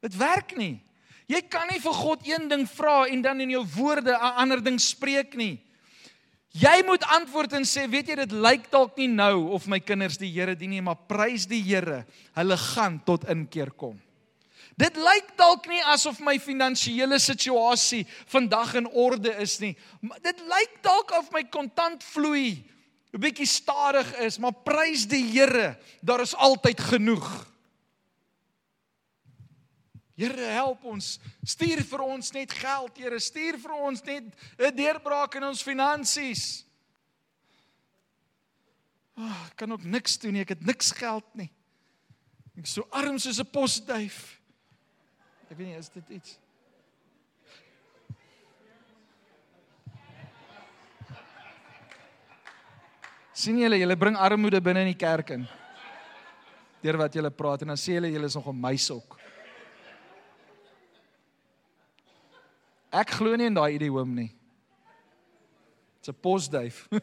Dit 0.00 0.16
werk 0.16 0.56
nie. 0.56 0.80
Jy 1.26 1.40
kan 1.48 1.68
nie 1.70 1.80
vir 1.80 1.94
God 1.94 2.26
een 2.26 2.48
ding 2.48 2.66
vra 2.68 3.06
en 3.06 3.22
dan 3.22 3.40
in 3.40 3.50
jou 3.50 3.64
woorde 3.76 4.12
'n 4.12 4.34
ander 4.36 4.62
ding 4.62 4.80
spreek 4.80 5.34
nie. 5.34 5.60
Jy 6.52 6.82
moet 6.84 7.04
antwoord 7.16 7.54
en 7.56 7.64
sê, 7.64 7.86
weet 7.88 8.10
jy 8.12 8.16
dit 8.26 8.32
lyk 8.36 8.66
dalk 8.72 8.98
nie 9.00 9.08
nou 9.08 9.48
of 9.56 9.64
my 9.72 9.78
kinders 9.80 10.18
die 10.20 10.28
Here 10.34 10.52
dien 10.56 10.74
nie, 10.74 10.82
maar 10.84 11.00
prys 11.08 11.46
die 11.48 11.62
Here, 11.64 12.02
hulle 12.36 12.58
gaan 12.60 12.98
tot 13.06 13.24
inkeer 13.32 13.72
kom. 13.72 13.96
Dit 14.76 14.96
lyk 14.96 15.32
dalk 15.36 15.66
nie 15.68 15.80
asof 15.92 16.20
my 16.24 16.38
finansiële 16.40 17.18
situasie 17.20 18.04
vandag 18.32 18.76
in 18.80 18.88
orde 18.88 19.32
is 19.40 19.58
nie. 19.60 19.72
Dit 20.24 20.40
lyk 20.48 20.78
dalk 20.84 21.12
of 21.16 21.32
my 21.32 21.44
kontant 21.44 22.04
vloei 22.12 22.64
'n 23.12 23.20
bietjie 23.20 23.46
stadig 23.46 24.08
is, 24.24 24.38
maar 24.38 24.54
prys 24.64 25.04
die 25.04 25.24
Here, 25.32 25.76
daar 26.00 26.20
is 26.20 26.34
altyd 26.34 26.80
genoeg. 26.80 27.51
Here 30.16 30.48
help 30.52 30.84
ons. 30.84 31.18
Stuur 31.44 31.82
vir 31.88 32.02
ons 32.04 32.32
net 32.32 32.52
geld, 32.52 32.98
Here. 32.98 33.18
Stuur 33.20 33.58
vir 33.58 33.72
ons 33.72 34.04
net 34.04 34.24
'n 34.58 34.76
deurbraak 34.76 35.34
in 35.36 35.44
ons 35.44 35.62
finansies. 35.62 36.64
Oh, 39.16 39.46
ek 39.46 39.56
kan 39.56 39.72
ook 39.72 39.84
niks 39.84 40.18
doen 40.18 40.32
nie. 40.32 40.40
Ek 40.40 40.48
het 40.48 40.66
niks 40.66 40.92
geld 40.92 41.24
nie. 41.34 41.50
Ek 42.56 42.66
so 42.66 42.86
arm 42.90 43.18
soos 43.18 43.40
'n 43.40 43.46
posduif. 43.46 44.40
Ek 45.50 45.58
weet 45.58 45.68
nie 45.68 45.76
is 45.76 45.88
dit 45.88 46.10
iets. 46.10 46.38
sien 53.42 53.58
julle 53.58 53.78
julle 53.80 53.96
bring 53.98 54.16
armoede 54.16 54.60
binne 54.62 54.84
in 54.84 54.92
die 54.92 54.98
kerk 54.98 55.30
in. 55.34 55.48
Deur 56.82 56.98
wat 57.00 57.14
julle 57.14 57.30
praat 57.30 57.64
en 57.64 57.72
dan 57.72 57.80
sê 57.80 57.96
julle 57.96 58.12
julle 58.12 58.26
is 58.30 58.36
nog 58.38 58.48
'n 58.48 58.60
meisok. 58.60 59.21
Ek 62.92 63.14
glo 63.16 63.36
nie 63.36 63.48
in 63.48 63.56
daai 63.56 63.78
idiom 63.78 64.14
nie. 64.14 64.28
Dit's 65.96 66.12
'n 66.12 66.20
posduif. 66.20 66.88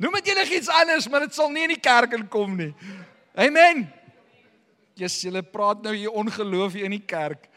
Noem 0.00 0.16
dit 0.16 0.32
julle 0.32 0.44
iets 0.48 0.68
anders, 0.68 1.08
maar 1.08 1.26
dit 1.26 1.34
sal 1.34 1.50
nie 1.52 1.66
in 1.68 1.74
die 1.74 1.80
kerk 1.80 2.12
inkom 2.16 2.56
nie. 2.56 2.74
Amen. 3.36 3.84
Jesus, 4.96 5.22
julle 5.22 5.42
praat 5.42 5.82
nou 5.82 5.94
hier 5.94 6.10
ongeloof 6.10 6.72
hier 6.72 6.88
in 6.88 6.96
die 6.96 7.04
kerk. 7.04 7.48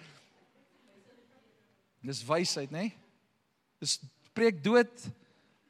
Dis 2.04 2.20
wysheid, 2.28 2.72
nê? 2.72 2.92
Dis 3.80 4.02
preek 4.36 4.60
dood 4.64 5.08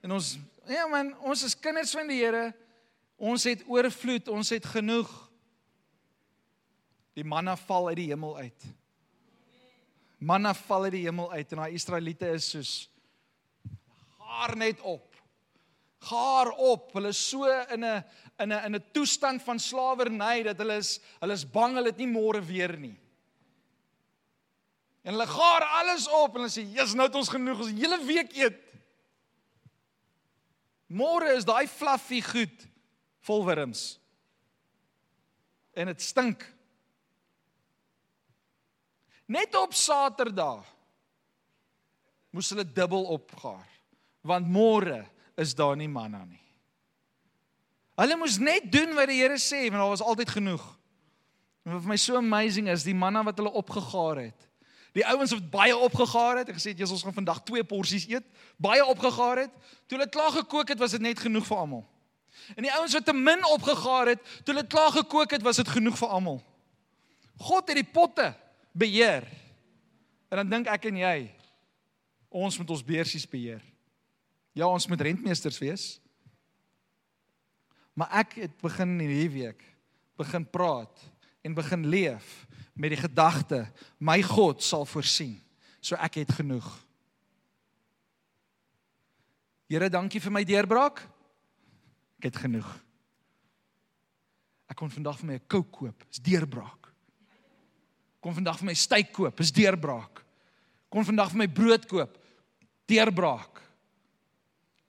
en 0.02 0.18
ons 0.18 0.38
Ja 0.64 0.86
man, 0.88 1.10
ons 1.28 1.42
is 1.44 1.58
kinders 1.60 1.92
van 1.92 2.08
die 2.08 2.22
Here. 2.22 2.54
Ons 3.20 3.44
het 3.44 3.66
oorvloed, 3.68 4.30
ons 4.32 4.48
het 4.56 4.66
genoeg. 4.66 5.10
Die 7.20 7.26
manna 7.28 7.58
val 7.68 7.90
uit 7.92 7.98
die 8.00 8.08
hemel 8.14 8.38
uit. 8.38 8.70
Manna 10.24 10.54
val 10.56 10.88
uit 10.88 10.96
die 10.96 11.04
hemel 11.04 11.32
uit 11.34 11.52
en 11.52 11.64
daai 11.64 11.76
Israeliete 11.76 12.30
is 12.38 12.48
soos 12.54 12.74
gaar 14.22 14.56
net 14.58 14.82
op. 14.88 15.10
Gaar 16.04 16.52
op. 16.60 16.92
Hulle 16.96 17.12
is 17.12 17.20
so 17.30 17.48
in 17.74 17.84
'n 17.84 18.04
in 18.40 18.52
'n 18.52 18.66
in 18.66 18.76
'n 18.76 18.86
toestand 18.94 19.44
van 19.44 19.60
slawerny 19.60 20.44
dat 20.44 20.58
hulle 20.58 20.78
is 20.78 21.00
hulle 21.20 21.34
is 21.34 21.46
bang 21.46 21.76
hulle 21.76 21.92
het 21.92 21.98
nie 21.98 22.08
môre 22.08 22.42
weer 22.42 22.78
nie. 22.78 22.98
En 25.04 25.14
hulle 25.14 25.28
gaar 25.28 25.64
alles 25.82 26.08
op 26.08 26.36
en 26.36 26.42
hulle 26.42 26.50
sê, 26.50 26.64
"Jesus, 26.64 26.94
nou 26.94 27.08
het 27.08 27.16
ons 27.16 27.30
genoeg, 27.30 27.60
ons 27.60 27.72
hele 27.72 28.06
week 28.06 28.36
eet." 28.36 28.60
Môre 30.88 31.36
is 31.36 31.46
daai 31.46 31.68
fluffy 31.68 32.22
goed 32.22 32.68
vol 33.20 33.46
wurms. 33.46 34.00
En 35.74 35.88
dit 35.88 36.02
stink. 36.02 36.54
Net 39.34 39.56
op 39.58 39.74
Saterdag 39.74 40.66
moes 42.34 42.50
hulle 42.54 42.66
dubbel 42.66 43.06
opgaar 43.16 43.70
want 44.24 44.48
môre 44.48 45.02
is 45.36 45.52
daar 45.58 45.76
nie 45.76 45.90
manna 45.92 46.22
nie. 46.24 46.40
Hulle 48.00 48.16
moes 48.18 48.38
net 48.40 48.70
doen 48.72 48.94
wat 48.98 49.10
die 49.12 49.20
Here 49.20 49.38
sê 49.42 49.66
want 49.68 49.82
daar 49.82 49.92
was 49.92 50.06
altyd 50.06 50.32
genoeg. 50.38 50.64
En 51.64 51.76
wat 51.76 51.84
vir 51.84 51.92
my 51.92 51.98
so 52.00 52.20
amazing 52.20 52.70
is, 52.72 52.86
die 52.88 52.96
manna 52.96 53.24
wat 53.28 53.40
hulle 53.40 53.52
opgegaar 53.52 54.22
het. 54.22 54.48
Die 54.94 55.06
ouens 55.10 55.34
wat 55.34 55.50
baie 55.52 55.76
opgegaar 55.76 56.42
het, 56.42 56.50
het 56.52 56.58
gesê 56.60 56.74
jy 56.78 56.86
ons 56.86 57.04
gaan 57.06 57.16
vandag 57.16 57.42
twee 57.48 57.64
porsies 57.66 58.06
eet, 58.10 58.26
baie 58.62 58.84
opgegaar 58.86 59.46
het. 59.46 59.54
Toe 59.88 59.98
hulle 59.98 60.10
klaar 60.10 60.32
gekook 60.38 60.74
het, 60.74 60.80
was 60.80 60.94
dit 60.94 61.02
net 61.02 61.20
genoeg 61.20 61.48
vir 61.50 61.64
almal. 61.64 61.84
En 62.56 62.66
die 62.66 62.74
ouens 62.74 62.94
wat 62.94 63.06
te 63.08 63.16
min 63.16 63.42
opgegaar 63.50 64.14
het, 64.14 64.22
toe 64.44 64.54
hulle 64.54 64.68
klaar 64.70 64.92
gekook 64.94 65.34
het, 65.34 65.46
was 65.46 65.62
dit 65.62 65.72
genoeg 65.74 65.98
vir 65.98 66.14
almal. 66.18 66.40
God 67.42 67.72
het 67.72 67.80
die 67.80 67.90
potte 67.90 68.30
beheer. 68.74 69.28
En 70.30 70.42
dan 70.42 70.50
dink 70.50 70.68
ek 70.74 70.90
en 70.90 70.98
jy 70.98 71.18
ons 72.34 72.58
moet 72.58 72.72
ons 72.74 72.86
beursies 72.86 73.26
beheer. 73.30 73.62
Ja, 74.58 74.68
ons 74.68 74.88
moet 74.90 75.02
rentmeesters 75.02 75.60
wees. 75.62 75.86
Maar 77.94 78.10
ek 78.24 78.40
het 78.42 78.56
begin 78.62 78.96
in 78.98 79.06
hierdie 79.06 79.34
week 79.44 79.62
begin 80.18 80.46
praat 80.46 81.02
en 81.46 81.58
begin 81.58 81.86
leef 81.90 82.46
met 82.74 82.94
die 82.94 83.02
gedagte 83.02 83.66
my 84.02 84.20
God 84.26 84.64
sal 84.66 84.86
voorsien. 84.90 85.38
So 85.84 85.98
ek 86.02 86.22
het 86.24 86.34
genoeg. 86.38 86.66
Here, 89.70 89.90
dankie 89.90 90.22
vir 90.22 90.34
my 90.34 90.44
deurbraak. 90.46 91.02
Ek 92.22 92.30
het 92.30 92.40
genoeg. 92.46 92.70
Ek 94.70 94.78
kon 94.80 94.90
vandag 94.94 95.20
vir 95.20 95.28
my 95.28 95.36
'n 95.36 95.48
Coke 95.48 95.72
koop, 95.72 96.06
is 96.10 96.22
deurbraak. 96.22 96.83
Kom 98.24 98.36
vandag 98.36 98.62
vir 98.62 98.72
my 98.72 98.76
steak 98.78 99.12
koop, 99.16 99.42
is 99.44 99.52
deurbraak. 99.52 100.22
Kom 100.88 101.04
vandag 101.04 101.34
vir 101.34 101.44
my 101.44 101.50
brood 101.52 101.88
koop, 101.90 102.16
deurbraak. 102.88 103.60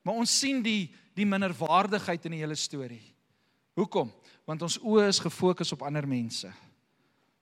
Maar 0.05 0.21
ons 0.23 0.39
sien 0.41 0.63
die 0.63 0.93
die 1.15 1.27
minderwaardigheid 1.31 2.25
in 2.27 2.35
die 2.35 2.41
hele 2.43 2.57
storie. 2.59 3.03
Hoekom? 3.79 4.09
Want 4.47 4.65
ons 4.67 4.81
oë 4.83 5.07
is 5.13 5.21
gefokus 5.23 5.71
op 5.77 5.85
ander 5.87 6.07
mense. 6.11 6.51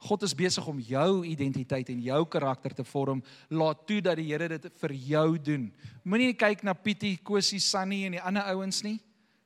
God 0.03 0.25
is 0.27 0.35
besig 0.37 0.67
om 0.67 0.81
jou 0.83 1.23
identiteit 1.25 1.89
en 1.93 2.03
jou 2.03 2.21
karakter 2.29 2.75
te 2.75 2.85
vorm. 2.85 3.23
Laat 3.49 3.87
toe 3.87 4.01
dat 4.05 4.19
die 4.19 4.27
Here 4.29 4.49
dit 4.51 4.69
vir 4.83 4.95
jou 5.09 5.27
doen. 5.39 5.69
Moenie 6.03 6.35
kyk 6.35 6.65
na 6.67 6.75
Pietie, 6.75 7.15
Kosie, 7.23 7.63
Sunny 7.63 8.03
en 8.09 8.19
die 8.19 8.23
ander 8.23 8.49
ouens 8.53 8.83
nie. 8.83 8.99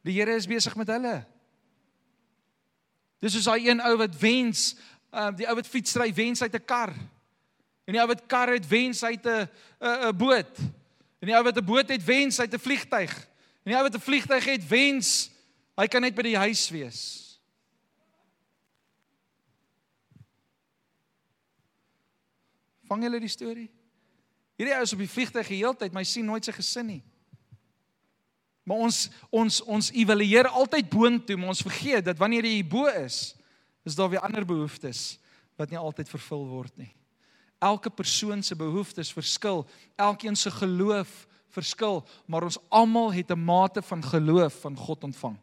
Die 0.06 0.16
Here 0.16 0.34
is 0.34 0.48
besig 0.48 0.74
met 0.80 0.90
hulle. 0.94 1.20
Dis 3.20 3.36
soos 3.36 3.48
daai 3.48 3.68
een 3.68 3.82
ou 3.84 3.94
wat 4.00 4.16
wens, 4.20 4.74
uh 5.16 5.30
die 5.36 5.46
ou 5.48 5.54
wat 5.56 5.68
fietsry 5.68 6.12
wens 6.14 6.42
uit 6.42 6.54
'n 6.54 6.64
kar. 6.64 6.92
En 7.86 7.94
die 7.94 8.00
ou 8.00 8.08
wat 8.08 8.26
kar 8.26 8.52
het 8.52 8.68
wens 8.68 9.02
uit 9.02 9.26
'n 9.26 9.48
'n 9.80 10.16
boot. 10.16 10.58
En 11.20 11.26
die 11.26 11.34
ou 11.34 11.42
wat 11.42 11.56
'n 11.56 11.64
boot 11.64 11.88
het 11.88 12.04
wens 12.04 12.40
uit 12.40 12.52
'n 12.52 12.58
vliegtyg. 12.58 13.12
En 13.64 13.72
die 13.72 13.76
ou 13.76 13.82
wat 13.82 13.94
'n 13.94 14.06
vliegtyg 14.08 14.44
het 14.44 14.68
wens 14.68 15.30
hy 15.76 15.86
kan 15.86 16.00
net 16.00 16.14
by 16.14 16.22
die 16.22 16.36
huis 16.36 16.68
wees. 16.68 17.00
Vang 22.86 23.02
julle 23.02 23.20
die 23.20 23.28
storie? 23.28 23.70
Hierdie 24.56 24.74
ou 24.76 24.82
is 24.82 24.94
op 24.94 25.02
die 25.02 25.10
vliegtuig 25.10 25.46
geheeltyd, 25.46 25.92
maar 25.92 26.04
hy 26.04 26.08
sien 26.08 26.24
nooit 26.24 26.44
sy 26.44 26.54
gesin 26.56 26.86
nie. 26.86 27.02
Maar 28.66 28.86
ons 28.88 29.00
ons 29.30 29.60
ons 29.62 29.90
evalueer 29.94 30.48
altyd 30.48 30.88
boontoe, 30.90 31.36
maar 31.36 31.52
ons 31.54 31.66
vergeet 31.66 32.04
dat 32.04 32.18
wanneer 32.18 32.48
jy 32.48 32.62
bo 32.66 32.88
is, 32.88 33.36
is 33.86 33.94
daar 33.94 34.10
weer 34.10 34.24
ander 34.26 34.44
behoeftes 34.46 35.18
wat 35.56 35.70
nie 35.70 35.78
altyd 35.78 36.10
vervul 36.10 36.44
word 36.50 36.74
nie. 36.76 36.90
Elke 37.62 37.90
persoon 37.90 38.42
se 38.44 38.56
behoeftes 38.58 39.12
verskil, 39.14 39.64
elkeen 39.96 40.36
se 40.36 40.50
geloof 40.50 41.24
verskil, 41.54 42.02
maar 42.28 42.44
ons 42.44 42.58
almal 42.68 43.12
het 43.14 43.30
'n 43.30 43.44
mate 43.44 43.82
van 43.82 44.02
geloof 44.04 44.60
van 44.60 44.76
God 44.76 45.04
ontvang. 45.04 45.38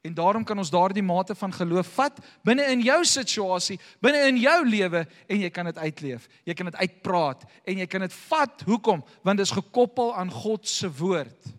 En 0.00 0.14
daarom 0.14 0.44
kan 0.44 0.58
ons 0.58 0.70
daardie 0.70 1.02
mate 1.02 1.34
van 1.34 1.52
geloof 1.52 1.86
vat 1.94 2.18
binne 2.42 2.64
in 2.72 2.80
jou 2.80 3.04
situasie, 3.04 3.78
binne 4.00 4.22
in 4.30 4.38
jou 4.40 4.68
lewe 4.68 5.06
en 5.28 5.40
jy 5.40 5.50
kan 5.50 5.64
dit 5.68 5.78
uitleef. 5.78 6.28
Jy 6.44 6.54
kan 6.54 6.70
dit 6.70 6.76
uitpraat 6.76 7.44
en 7.64 7.78
jy 7.78 7.86
kan 7.86 8.00
dit 8.00 8.12
vat. 8.12 8.62
Hoekom? 8.64 9.04
Want 9.22 9.36
dit 9.36 9.46
is 9.46 9.52
gekoppel 9.52 10.14
aan 10.16 10.30
God 10.30 10.68
se 10.68 10.88
woord. 10.88 11.52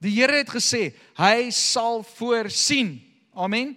Die 0.00 0.14
Here 0.20 0.32
het 0.32 0.50
gesê, 0.50 0.94
hy 1.14 1.50
sal 1.50 2.02
voorsien. 2.02 2.96
Amen. 3.34 3.76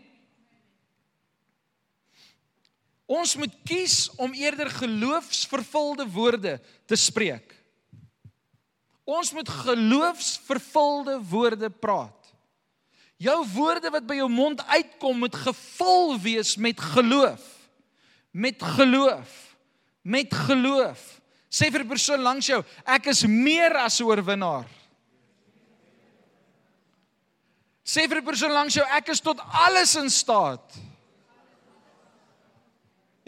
Ons 3.10 3.34
moet 3.42 3.54
kies 3.66 4.06
om 4.22 4.36
eerder 4.38 4.70
geloofsvervulde 4.70 6.06
woorde 6.14 6.60
te 6.86 6.98
spreek. 7.00 7.56
Ons 9.10 9.32
moet 9.34 9.50
geloofsvervulde 9.50 11.16
woorde 11.32 11.72
praat. 11.74 12.18
Jou 13.20 13.40
woorde 13.56 13.90
wat 13.92 14.06
by 14.08 14.20
jou 14.22 14.30
mond 14.32 14.62
uitkom 14.70 15.24
moet 15.26 15.36
gevul 15.36 16.14
wees 16.22 16.54
met 16.62 16.78
geloof. 16.80 17.42
Met 18.32 18.62
geloof. 18.78 19.32
Met 20.06 20.34
geloof. 20.46 21.02
Sê 21.50 21.72
vir 21.74 21.82
die 21.82 21.90
persoon 21.90 22.22
langs 22.22 22.46
jou, 22.46 22.62
ek 22.86 23.10
is 23.10 23.26
meer 23.26 23.74
as 23.82 24.00
'n 24.00 24.06
oorwinnaar. 24.06 24.70
Sê 27.84 28.06
vir 28.06 28.22
die 28.22 28.30
persoon 28.30 28.52
langs 28.54 28.76
jou, 28.78 28.86
ek 28.86 29.10
is 29.10 29.20
tot 29.20 29.42
alles 29.42 29.96
in 29.96 30.10
staat. 30.10 30.78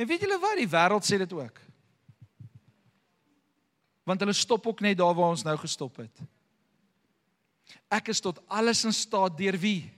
En 0.01 0.09
weet 0.09 0.23
julle 0.25 0.39
wat, 0.41 0.57
die 0.57 0.69
wêreld 0.69 1.05
sê 1.05 1.19
dit 1.21 1.33
ook. 1.37 1.59
Want 4.09 4.23
hulle 4.23 4.33
stop 4.33 4.65
ook 4.67 4.81
net 4.81 4.97
daar 4.97 5.13
waar 5.13 5.35
ons 5.35 5.45
nou 5.45 5.53
gestop 5.61 6.01
het. 6.01 6.23
Ek 7.93 8.09
is 8.09 8.23
tot 8.23 8.39
alles 8.49 8.81
in 8.87 8.95
staat 8.95 9.37
deur 9.37 9.57
wie? 9.61 9.91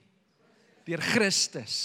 Deur 0.84 1.00
Christus. 1.14 1.78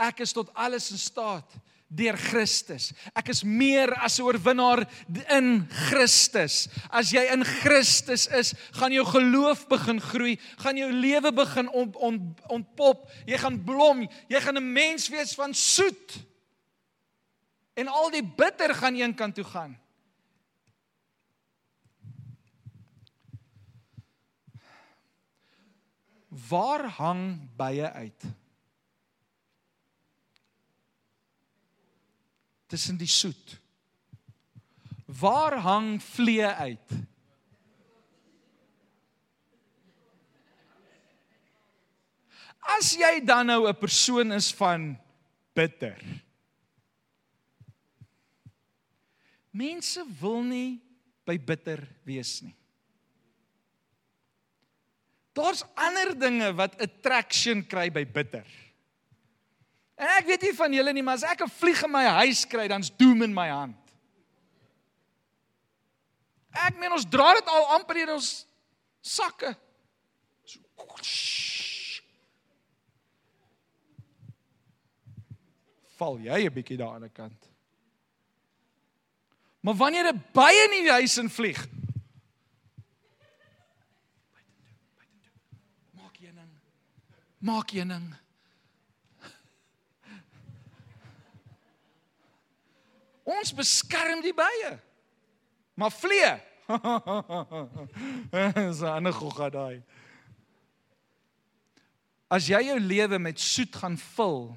Ek 0.00 0.24
is 0.24 0.32
tot 0.32 0.48
alles 0.56 0.88
in 0.94 1.00
staat 1.00 1.52
deur 1.88 2.16
Christus. 2.18 2.90
Ek 3.14 3.30
is 3.30 3.44
meer 3.44 3.92
as 4.02 4.18
'n 4.18 4.26
oorwinnaar 4.26 4.86
in 5.30 5.68
Christus. 5.88 6.68
As 6.90 7.10
jy 7.10 7.22
in 7.32 7.44
Christus 7.44 8.26
is, 8.26 8.54
gaan 8.72 8.92
jou 8.92 9.04
geloof 9.04 9.68
begin 9.68 10.00
groei, 10.00 10.38
gaan 10.58 10.76
jou 10.76 10.90
lewe 10.92 11.32
begin 11.32 11.68
ont, 11.68 11.96
ont, 11.96 12.40
ontpop. 12.48 13.10
Jy 13.26 13.38
gaan 13.38 13.64
blom, 13.64 14.08
jy 14.28 14.40
gaan 14.40 14.56
'n 14.56 14.72
mens 14.72 15.08
wees 15.08 15.34
van 15.34 15.54
soet. 15.54 16.26
En 17.74 17.88
al 17.88 18.10
die 18.10 18.24
bitter 18.24 18.74
gaan 18.74 18.94
eenkant 18.94 19.34
toe 19.34 19.44
gaan. 19.44 19.78
Waar 26.48 26.88
hang 26.88 27.48
bye 27.56 27.92
uit? 27.92 28.24
Tussen 32.66 32.96
die 32.96 33.10
soet. 33.10 33.58
Waar 35.06 35.58
hang 35.62 36.02
vlee 36.02 36.46
uit? 36.46 36.96
As 42.76 42.90
jy 42.98 43.22
dan 43.24 43.46
nou 43.46 43.68
'n 43.68 43.78
persoon 43.78 44.32
is 44.32 44.50
van 44.52 44.98
bitter. 45.54 45.96
Mense 49.50 50.04
wil 50.20 50.42
nie 50.42 50.82
by 51.24 51.38
bitter 51.38 51.80
wees 52.04 52.42
nie. 52.42 52.54
Daar's 55.36 55.64
ander 55.74 56.14
dinge 56.18 56.54
wat 56.56 56.80
attraction 56.80 57.66
kry 57.68 57.90
by 57.92 58.04
bitter. 58.04 58.44
En 59.96 60.10
ek 60.18 60.26
weet 60.28 60.42
nie 60.44 60.54
van 60.56 60.72
julle 60.76 60.92
nie, 60.92 61.02
maar 61.02 61.16
as 61.16 61.24
ek 61.24 61.42
'n 61.42 61.48
vlieg 61.48 61.82
in 61.82 61.90
my 61.90 62.04
huis 62.04 62.44
kry, 62.44 62.68
dan's 62.68 62.90
doom 62.90 63.22
in 63.22 63.34
my 63.34 63.48
hand. 63.48 63.76
Ek 66.52 66.76
meen 66.78 66.92
ons 66.92 67.08
dra 67.08 67.34
dit 67.34 67.48
al 67.48 67.66
amper 67.76 67.96
in 67.96 68.10
ons 68.10 68.46
sakke. 69.00 69.56
So, 70.44 70.60
val 75.96 76.18
jy 76.20 76.44
'n 76.44 76.52
bietjie 76.52 76.76
daar 76.76 76.94
aan 76.94 77.08
die 77.08 77.10
kant. 77.10 77.48
Maar 79.60 79.74
wanneer 79.74 80.12
'n 80.12 80.24
bye 80.32 80.64
in 80.64 80.84
die 80.84 80.90
huis 80.90 81.16
in 81.18 81.30
vlieg, 81.30 81.66
maak 85.92 86.16
jy 86.20 86.30
ning. 86.32 86.52
Maak 87.38 87.70
jy 87.70 87.84
ning. 87.84 88.25
Ons 93.26 93.50
beskerm 93.54 94.22
die 94.22 94.34
bye. 94.36 94.76
Maar 95.74 95.92
vlee. 95.92 96.30
Dis 98.54 98.80
'n 98.82 98.90
ander 98.90 99.12
gogga 99.14 99.50
daai. 99.50 99.82
As 102.30 102.46
jy 102.46 102.62
jou 102.66 102.78
lewe 102.80 103.18
met 103.18 103.38
soet 103.38 103.74
gaan 103.76 103.98
vul, 103.98 104.56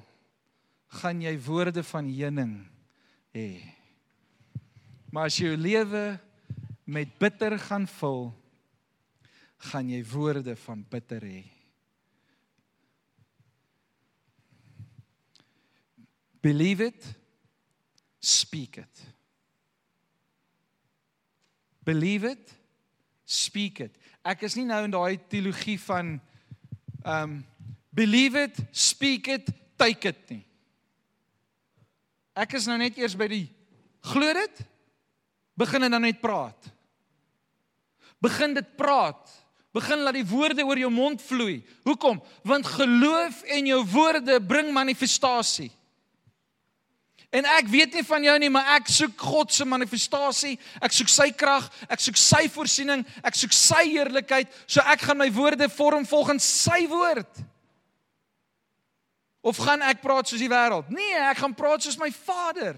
gaan 0.90 1.22
jy 1.22 1.36
woorde 1.38 1.82
van 1.86 2.08
heuning 2.10 2.56
hê. 3.34 3.62
Maar 5.10 5.30
as 5.30 5.38
jy 5.38 5.52
jou 5.52 5.58
lewe 5.58 6.18
met 6.84 7.18
bitter 7.18 7.58
gaan 7.58 7.86
vul, 7.86 8.32
gaan 9.70 9.90
jy 9.90 10.02
woorde 10.06 10.56
van 10.56 10.82
bitter 10.90 11.22
hê. 11.22 11.44
Believe 16.40 16.86
it, 16.90 17.19
speak 18.20 18.76
it. 18.76 19.02
Believe 21.84 22.24
it, 22.24 22.52
speak 23.24 23.80
it. 23.80 23.96
Ek 24.22 24.44
is 24.44 24.54
nie 24.58 24.66
nou 24.68 24.82
in 24.84 24.92
daai 24.92 25.16
teologie 25.32 25.78
van 25.80 26.18
um 27.08 27.40
believe 27.96 28.36
it, 28.36 28.60
speak 28.76 29.30
it, 29.32 29.48
take 29.80 30.12
it 30.12 30.20
nie. 30.30 30.44
Ek 32.36 32.52
is 32.54 32.68
nou 32.68 32.76
net 32.78 32.98
eers 33.00 33.16
by 33.18 33.26
die 33.32 33.46
glo 34.12 34.32
dit 34.36 34.60
begin 35.60 35.88
en 35.88 35.96
dan 35.96 36.06
net 36.06 36.20
praat. 36.22 36.70
Begin 38.20 38.54
dit 38.56 38.76
praat. 38.76 39.40
Begin 39.72 40.02
laat 40.02 40.16
die 40.18 40.26
woorde 40.26 40.64
oor 40.66 40.78
jou 40.78 40.90
mond 40.92 41.20
vloei. 41.22 41.60
Hoekom? 41.86 42.18
Want 42.44 42.66
geloof 42.66 43.42
en 43.54 43.68
jou 43.70 43.80
woorde 43.92 44.40
bring 44.42 44.72
manifestasie. 44.74 45.70
En 47.30 47.46
ek 47.46 47.68
weet 47.70 47.94
nie 47.94 48.02
van 48.02 48.24
jou 48.26 48.34
nie, 48.42 48.50
maar 48.50 48.72
ek 48.74 48.88
soek 48.90 49.20
God 49.22 49.52
se 49.54 49.64
manifestasie. 49.68 50.56
Ek 50.82 50.94
soek 50.94 51.10
sy 51.12 51.28
krag, 51.30 51.68
ek 51.86 52.02
soek 52.02 52.18
sy 52.18 52.48
voorsiening, 52.50 53.04
ek 53.22 53.38
soek 53.38 53.54
sy 53.54 53.84
heerlikheid, 53.92 54.50
so 54.66 54.82
ek 54.82 55.06
gaan 55.06 55.20
my 55.20 55.28
woorde 55.34 55.70
vorm 55.70 56.06
volgens 56.10 56.46
sy 56.64 56.82
woord. 56.90 57.42
Of 59.46 59.60
gaan 59.62 59.84
ek 59.86 60.02
praat 60.02 60.28
soos 60.28 60.42
die 60.42 60.50
wêreld? 60.50 60.90
Nee, 60.92 61.16
ek 61.30 61.38
gaan 61.44 61.54
praat 61.56 61.86
soos 61.86 62.00
my 62.00 62.10
Vader. 62.12 62.74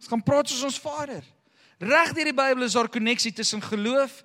Ons 0.00 0.10
gaan 0.10 0.24
praat 0.26 0.50
soos 0.50 0.66
ons 0.66 0.80
Vader. 0.82 1.22
Reg 1.80 2.12
deur 2.16 2.28
die 2.28 2.36
Bybel 2.36 2.66
is 2.66 2.74
daar 2.76 2.90
koneksie 2.92 3.32
tussen 3.32 3.62
geloof 3.64 4.20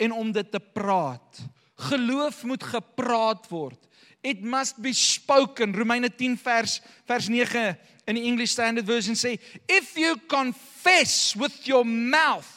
en 0.00 0.16
om 0.16 0.32
dit 0.32 0.50
te 0.50 0.60
praat. 0.60 1.44
Geloof 1.90 2.42
moet 2.48 2.64
gepraat 2.72 3.46
word. 3.52 3.89
It 4.22 4.42
must 4.42 4.80
be 4.80 4.92
spoken. 4.92 5.72
Romeine 5.72 6.10
10 6.10 6.36
vers 6.36 6.80
vers 7.06 7.28
9 7.28 7.76
in 8.06 8.14
die 8.14 8.24
English 8.24 8.52
Standard 8.52 8.86
Version 8.86 9.14
sê, 9.14 9.38
if 9.68 9.96
you 9.96 10.16
confess 10.28 11.34
with 11.36 11.66
your 11.66 11.84
mouth 11.84 12.48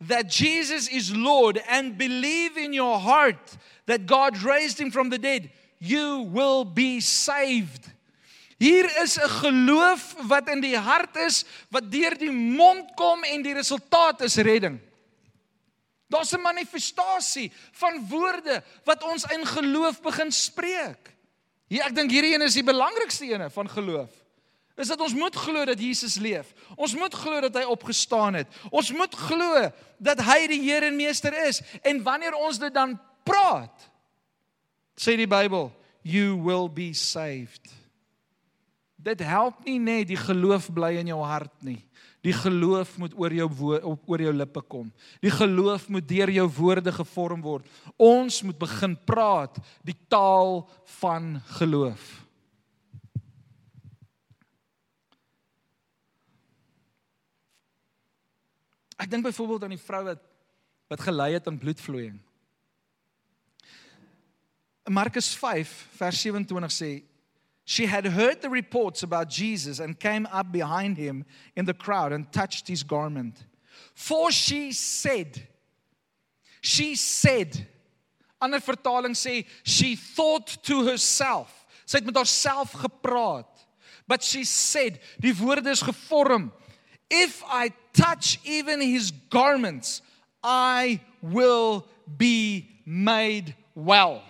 that 0.00 0.28
Jesus 0.28 0.88
is 0.88 1.14
Lord 1.14 1.60
and 1.68 1.96
believe 1.96 2.56
in 2.56 2.72
your 2.72 2.98
heart 2.98 3.56
that 3.86 4.06
God 4.06 4.42
raised 4.42 4.80
him 4.80 4.90
from 4.90 5.10
the 5.10 5.18
dead, 5.18 5.50
you 5.78 6.28
will 6.32 6.64
be 6.64 7.00
saved. 7.00 7.92
Hier 8.58 8.88
is 9.02 9.18
'n 9.18 9.28
geloof 9.28 10.16
wat 10.26 10.48
in 10.48 10.60
die 10.60 10.78
hart 10.78 11.16
is, 11.16 11.44
wat 11.70 11.90
deur 11.92 12.16
die 12.16 12.32
mond 12.32 12.94
kom 12.96 13.22
en 13.24 13.42
die 13.42 13.54
resultaat 13.54 14.22
is 14.22 14.36
redding. 14.36 14.80
Daar's 16.08 16.32
'n 16.32 16.40
manifestasie 16.40 17.52
van 17.72 18.08
woorde 18.08 18.62
wat 18.84 19.02
ons 19.02 19.24
in 19.24 19.46
geloof 19.46 20.00
begin 20.00 20.32
spreek. 20.32 21.16
Hier 21.66 21.82
ek 21.84 21.94
dink 21.94 22.10
hierdie 22.10 22.34
een 22.34 22.42
is 22.42 22.54
die 22.54 22.64
belangrikste 22.64 23.32
een 23.32 23.50
van 23.50 23.70
geloof. 23.70 24.10
Is 24.76 24.88
dat 24.88 25.00
ons 25.00 25.14
moet 25.14 25.34
glo 25.34 25.64
dat 25.64 25.80
Jesus 25.80 26.14
leef. 26.14 26.52
Ons 26.74 26.94
moet 26.94 27.14
glo 27.14 27.40
dat 27.40 27.54
hy 27.54 27.64
opgestaan 27.64 28.34
het. 28.34 28.46
Ons 28.70 28.92
moet 28.92 29.14
glo 29.14 29.70
dat 29.96 30.20
hy 30.20 30.46
die 30.46 30.60
Here 30.70 30.86
en 30.86 30.96
Meester 30.96 31.46
is 31.46 31.62
en 31.82 32.02
wanneer 32.02 32.34
ons 32.34 32.58
dit 32.58 32.74
dan 32.74 33.00
praat, 33.24 33.88
sê 34.94 35.16
die 35.16 35.26
Bybel, 35.26 35.72
you 36.02 36.36
will 36.36 36.68
be 36.72 36.92
saved. 36.94 37.72
Dit 38.96 39.20
help 39.24 39.64
nie 39.64 39.78
net 39.82 40.08
die 40.08 40.18
geloof 40.20 40.68
bly 40.74 40.96
in 41.00 41.10
jou 41.10 41.22
hart 41.24 41.62
nie. 41.66 41.80
Die 42.26 42.34
geloof 42.34 42.96
moet 42.98 43.14
oor 43.14 43.32
jou 43.32 43.48
oor 43.86 44.22
jou 44.24 44.32
lippe 44.34 44.62
kom. 44.66 44.90
Die 45.22 45.30
geloof 45.30 45.86
moet 45.94 46.08
deur 46.10 46.32
jou 46.34 46.46
woorde 46.58 46.92
gevorm 46.92 47.42
word. 47.44 47.66
Ons 47.94 48.40
moet 48.42 48.58
begin 48.58 48.96
praat 49.06 49.60
die 49.86 49.94
taal 50.10 50.64
van 50.98 51.36
geloof. 51.60 52.06
Ek 58.96 59.10
dink 59.12 59.26
byvoorbeeld 59.28 59.66
aan 59.66 59.76
die 59.76 59.84
vrou 59.86 60.06
wat 60.10 60.32
wat 60.86 61.02
gelei 61.02 61.32
het 61.34 61.48
aan 61.50 61.58
bloedvloeiing. 61.58 62.14
Markus 64.86 65.32
5 65.34 65.72
vers 65.98 66.20
27 66.22 66.70
sê 66.70 66.90
She 67.68 67.86
had 67.86 68.06
heard 68.06 68.42
the 68.42 68.48
reports 68.48 69.02
about 69.02 69.28
Jesus 69.28 69.80
and 69.80 69.98
came 69.98 70.26
up 70.30 70.52
behind 70.52 70.96
him 70.96 71.24
in 71.56 71.64
the 71.64 71.74
crowd 71.74 72.12
and 72.12 72.30
touched 72.30 72.68
his 72.68 72.84
garment. 72.84 73.44
For 73.92 74.30
she 74.30 74.70
said, 74.70 75.48
she 76.60 76.94
said, 76.94 77.66
ander 78.40 78.60
vertaling 78.60 79.16
sê 79.16 79.44
she 79.64 79.96
thought 79.96 80.58
to 80.62 80.86
herself. 80.86 81.66
Sy 81.84 81.98
het 81.98 82.06
met 82.06 82.14
haarself 82.14 82.72
gepraat. 82.72 83.66
But 84.06 84.22
she 84.22 84.44
said, 84.44 85.00
die 85.20 85.32
woorde 85.34 85.66
is 85.66 85.82
gevorm, 85.82 86.52
if 87.10 87.42
I 87.48 87.72
touch 87.92 88.38
even 88.44 88.80
his 88.80 89.10
garments, 89.10 90.02
I 90.40 91.00
will 91.20 91.84
be 92.16 92.68
made 92.86 93.56
well. 93.74 94.22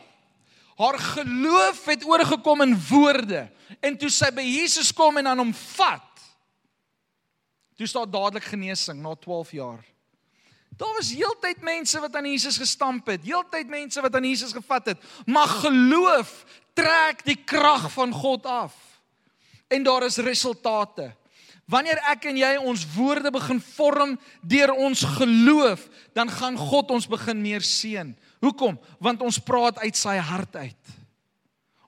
Haar 0.76 0.98
geloof 0.98 1.84
het 1.84 2.04
oorgekom 2.04 2.60
in 2.60 2.76
woorde 2.88 3.46
en 3.80 3.96
toe 3.96 4.10
sy 4.12 4.28
by 4.34 4.44
Jesus 4.44 4.92
kom 4.92 5.16
en 5.16 5.26
aan 5.30 5.40
hom 5.40 5.52
vat. 5.76 6.24
Toe 7.76 7.88
staan 7.88 8.10
dadelik 8.10 8.44
genesing 8.44 9.00
na 9.00 9.14
12 9.20 9.52
jaar. 9.56 9.84
Daar 10.76 10.92
was 10.98 11.12
heeltyd 11.12 11.62
mense 11.64 12.00
wat 12.00 12.16
aan 12.16 12.28
Jesus 12.28 12.58
gestamp 12.60 13.06
het, 13.08 13.24
heeltyd 13.24 13.68
mense 13.68 14.00
wat 14.04 14.14
aan 14.14 14.24
Jesus 14.28 14.52
gevat 14.52 14.92
het, 14.92 15.04
maar 15.24 15.48
geloof 15.48 16.44
trek 16.76 17.24
die 17.24 17.38
krag 17.44 17.88
van 17.92 18.12
God 18.12 18.46
af. 18.46 18.74
En 19.72 19.82
daar 19.82 20.04
is 20.04 20.20
resultate. 20.20 21.14
Wanneer 21.66 21.98
ek 22.12 22.28
en 22.30 22.36
jy 22.38 22.52
ons 22.62 22.84
woorde 22.94 23.32
begin 23.34 23.58
vorm 23.72 24.12
deur 24.44 24.70
ons 24.76 25.02
geloof, 25.16 25.88
dan 26.14 26.30
gaan 26.30 26.58
God 26.60 26.92
ons 26.94 27.08
begin 27.10 27.40
meer 27.42 27.64
seën. 27.64 28.12
Hoekom? 28.44 28.78
Want 29.02 29.22
ons 29.24 29.38
praat 29.42 29.78
uit 29.84 29.96
sy 29.96 30.16
hart 30.16 30.56
uit. 30.56 30.96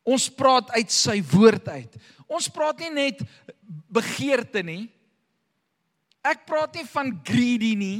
Ons 0.09 0.29
praat 0.33 0.71
uit 0.77 0.93
sy 0.93 1.19
woord 1.33 1.69
uit. 1.69 1.99
Ons 2.29 2.49
praat 2.53 2.81
nie 2.85 2.93
net 2.93 3.21
begeerte 3.93 4.63
nie. 4.65 4.89
Ek 6.25 6.47
praat 6.49 6.75
nie 6.77 6.87
van 6.89 7.13
greedy 7.25 7.75
nie. 7.79 7.99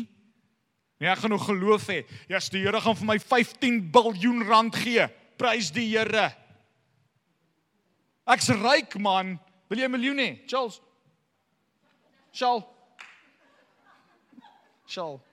Nee, 0.99 1.11
ek 1.13 1.23
gaan 1.23 1.33
nou 1.33 1.41
geloof 1.41 1.87
hê. 1.93 2.01
Ja, 2.31 2.41
die 2.51 2.65
Here 2.65 2.81
gaan 2.83 2.97
vir 2.99 3.11
my 3.13 3.19
15 3.23 3.79
biljoen 3.95 4.43
rand 4.49 4.77
gee. 4.77 5.07
Prys 5.39 5.71
die 5.71 5.87
Here. 5.93 6.33
Ek's 8.29 8.51
ryk 8.51 8.99
man. 9.01 9.39
Wil 9.69 9.79
jy 9.79 9.87
'n 9.87 9.93
miljoen 9.93 10.19
hê? 10.19 10.31
Charles. 10.49 10.81
Charles. 12.33 12.65
Charles. 14.87 15.28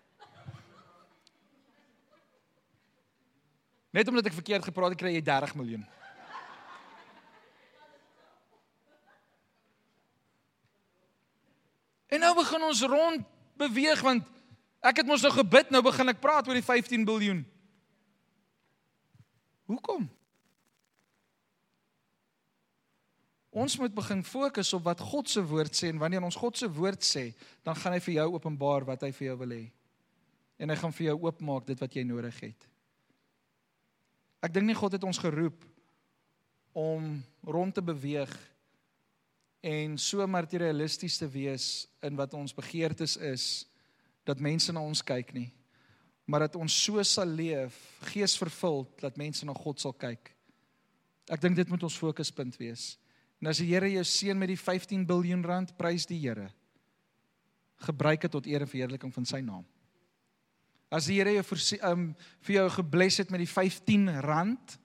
Net 3.96 4.10
omdat 4.12 4.28
ek 4.28 4.36
verkeerd 4.36 4.66
gepraat 4.68 4.92
het, 4.92 5.00
kry 5.00 5.14
jy 5.16 5.22
30 5.24 5.54
miljoen. 5.56 5.86
En 12.12 12.20
nou 12.20 12.34
begin 12.36 12.66
ons 12.68 12.82
rond 12.92 13.24
beweeg 13.60 14.04
want 14.04 14.28
ek 14.86 15.00
het 15.00 15.08
mos 15.08 15.24
nou 15.24 15.32
gebid, 15.34 15.72
nou 15.72 15.82
begin 15.86 16.12
ek 16.12 16.20
praat 16.24 16.48
oor 16.48 16.60
die 16.60 16.66
15 16.66 17.08
miljard. 17.08 17.48
Hoekom? 19.72 20.04
Ons 23.56 23.80
moet 23.80 23.96
begin 23.96 24.22
fokus 24.28 24.76
op 24.76 24.84
wat 24.86 25.00
God 25.00 25.32
se 25.32 25.42
woord 25.42 25.74
sê 25.74 25.90
en 25.90 26.04
wanneer 26.04 26.28
ons 26.28 26.36
God 26.38 26.60
se 26.60 26.68
woord 26.68 27.02
sê, 27.02 27.30
dan 27.64 27.80
gaan 27.80 27.96
hy 27.96 28.04
vir 28.04 28.20
jou 28.20 28.28
openbaar 28.36 28.86
wat 28.92 29.08
hy 29.08 29.16
vir 29.16 29.32
jou 29.32 29.40
wil 29.42 29.56
hê. 29.56 29.64
En 30.60 30.70
hy 30.70 30.78
gaan 30.84 30.94
vir 31.00 31.14
jou 31.14 31.20
oopmaak 31.24 31.72
dit 31.72 31.80
wat 31.80 31.96
jy 31.96 32.04
nodig 32.04 32.44
het. 32.44 32.75
Ek 34.46 34.54
dink 34.54 34.68
nie 34.70 34.78
God 34.78 34.94
het 34.94 35.06
ons 35.08 35.18
geroep 35.18 35.64
om 36.78 37.18
rond 37.42 37.74
te 37.74 37.82
beweeg 37.82 38.30
en 39.66 39.96
so 39.98 40.22
materialisties 40.30 41.18
te 41.18 41.26
wees 41.34 41.88
in 42.06 42.14
wat 42.20 42.36
ons 42.38 42.54
begeertes 42.54 43.16
is 43.18 43.66
dat 44.28 44.44
mense 44.44 44.74
na 44.74 44.84
ons 44.86 45.02
kyk 45.02 45.34
nie. 45.34 45.50
Maar 46.30 46.46
dat 46.46 46.60
ons 46.62 46.76
so 46.86 47.02
sal 47.06 47.30
leef 47.38 47.74
geesvervuld 48.12 48.94
dat 49.02 49.18
mense 49.18 49.46
na 49.46 49.54
God 49.58 49.82
sal 49.82 49.94
kyk. 49.98 50.30
Ek 51.30 51.42
dink 51.42 51.58
dit 51.58 51.70
moet 51.70 51.86
ons 51.86 51.98
fokuspunt 51.98 52.58
wees. 52.62 52.96
En 53.42 53.50
as 53.50 53.62
die 53.62 53.72
Here 53.72 53.90
jou 53.90 54.06
seën 54.06 54.38
met 54.38 54.54
die 54.54 54.62
15 54.62 55.08
miljard 55.10 55.46
rand 55.50 55.74
prys 55.78 56.06
die 56.10 56.22
Here. 56.22 56.52
Gebruik 57.88 58.28
dit 58.28 58.34
tot 58.38 58.46
eer 58.46 58.66
en 58.66 58.70
verheerliking 58.70 59.14
van 59.14 59.26
sy 59.26 59.42
naam 59.42 59.66
as 60.90 61.08
die 61.10 61.20
Here 61.20 61.34
jou 61.38 61.44
vir, 61.44 61.64
um, 61.90 62.10
vir 62.46 62.56
jou 62.60 62.68
gebless 62.78 63.22
het 63.24 63.32
met 63.34 63.42
die 63.44 63.50
15 63.50 64.10
rand 64.26 64.78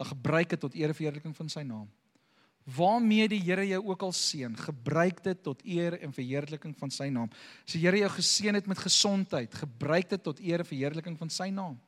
dan 0.00 0.08
gebruik 0.14 0.48
dit 0.48 0.60
tot 0.60 0.74
eer 0.74 0.92
en 0.92 0.96
verheerliking 0.96 1.36
van 1.36 1.48
sy 1.52 1.64
naam 1.66 1.88
waarmee 2.76 3.28
die 3.28 3.40
Here 3.42 3.64
jou 3.66 3.80
ook 3.90 4.02
al 4.02 4.12
seën, 4.12 4.56
gebruik 4.56 5.22
dit 5.24 5.42
tot 5.42 5.62
eer 5.64 5.96
en 6.00 6.12
verheerliking 6.12 6.74
van 6.78 6.92
sy 6.92 7.08
naam. 7.12 7.30
As 7.64 7.74
die 7.74 7.82
Here 7.82 8.02
jou 8.02 8.10
geseën 8.14 8.58
het 8.58 8.68
met 8.70 8.78
gesondheid, 8.78 9.54
gebruik 9.54 10.10
dit 10.10 10.22
tot 10.22 10.40
eer 10.40 10.62
en 10.62 10.68
verheerliking 10.68 11.18
van 11.18 11.32
sy 11.32 11.50
naam. 11.54 11.78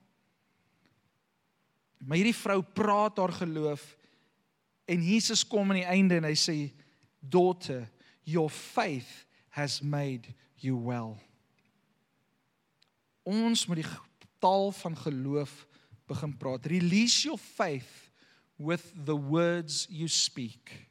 Maar 2.02 2.18
hierdie 2.18 2.36
vrou 2.36 2.60
praat 2.62 3.20
haar 3.22 3.34
geloof 3.36 3.84
en 4.90 5.04
Jesus 5.06 5.44
kom 5.46 5.70
aan 5.70 5.82
die 5.82 5.90
einde 5.90 6.18
en 6.18 6.26
hy 6.26 6.34
sê 6.34 6.56
daughter 7.20 7.84
your 8.26 8.50
faith 8.50 9.22
has 9.54 9.80
made 9.82 10.34
you 10.58 10.74
well. 10.74 11.14
Ons 13.22 13.66
moet 13.66 13.82
die 13.82 13.90
taal 14.42 14.72
van 14.74 14.96
geloof 14.98 15.66
begin 16.10 16.32
praat. 16.36 16.66
Release 16.66 17.22
your 17.26 17.38
faith 17.38 18.10
with 18.56 18.92
the 19.04 19.16
words 19.16 19.86
you 19.90 20.08
speak. 20.08 20.88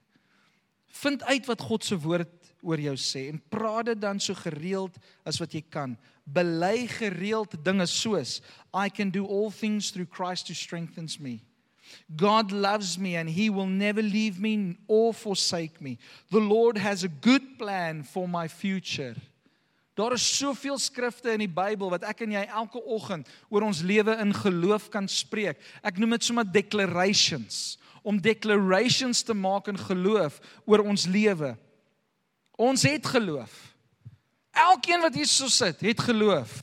Vind 1.01 1.23
uit 1.23 1.45
wat 1.45 1.61
God 1.61 1.83
se 1.83 1.97
woord 1.99 2.53
oor 2.61 2.79
jou 2.79 2.95
sê 2.99 3.25
en 3.31 3.39
praat 3.49 3.89
dit 3.89 4.01
dan 4.01 4.19
so 4.21 4.37
gereeld 4.37 4.97
as 5.25 5.39
wat 5.41 5.53
jy 5.55 5.63
kan. 5.73 5.95
Bely 6.23 6.85
gereeld 6.91 7.55
dinge 7.65 7.87
soos 7.89 8.39
I 8.73 8.89
can 8.89 9.09
do 9.09 9.25
all 9.25 9.49
things 9.51 9.91
through 9.91 10.11
Christ 10.11 10.47
who 10.47 10.55
strengthens 10.55 11.19
me. 11.19 11.41
God 12.15 12.51
loves 12.51 12.97
me 12.97 13.15
and 13.15 13.29
he 13.29 13.49
will 13.49 13.67
never 13.67 14.01
leave 14.01 14.39
me 14.39 14.77
or 14.87 15.13
forsake 15.13 15.81
me. 15.81 15.97
The 16.29 16.39
Lord 16.39 16.77
has 16.77 17.03
a 17.03 17.09
good 17.09 17.57
plan 17.57 18.03
for 18.03 18.27
my 18.27 18.47
future. 18.47 19.15
Daar 19.93 20.13
is 20.15 20.37
soveel 20.37 20.79
skrifte 20.79 21.33
in 21.35 21.43
die 21.43 21.51
Bybel 21.51 21.91
wat 21.91 22.05
ek 22.07 22.23
en 22.23 22.31
jy 22.37 22.45
elke 22.47 22.79
oggend 22.79 23.27
oor 23.51 23.65
ons 23.67 23.81
lewe 23.83 24.15
in 24.23 24.31
geloof 24.33 24.87
kan 24.93 25.07
spreek. 25.11 25.59
Ek 25.83 25.99
noem 25.99 26.15
dit 26.15 26.27
sommer 26.29 26.47
declarations 26.47 27.77
om 28.01 28.17
declarations 28.17 29.21
te 29.21 29.35
maak 29.37 29.67
in 29.69 29.77
geloof 29.77 30.39
oor 30.65 30.85
ons 30.87 31.05
lewe. 31.11 31.53
Ons 32.57 32.85
het 32.87 33.05
geloof. 33.05 33.51
Elkeen 34.51 35.03
wat 35.03 35.15
hier 35.15 35.29
so 35.29 35.51
sit, 35.51 35.83
het 35.83 36.01
geloof. 36.07 36.55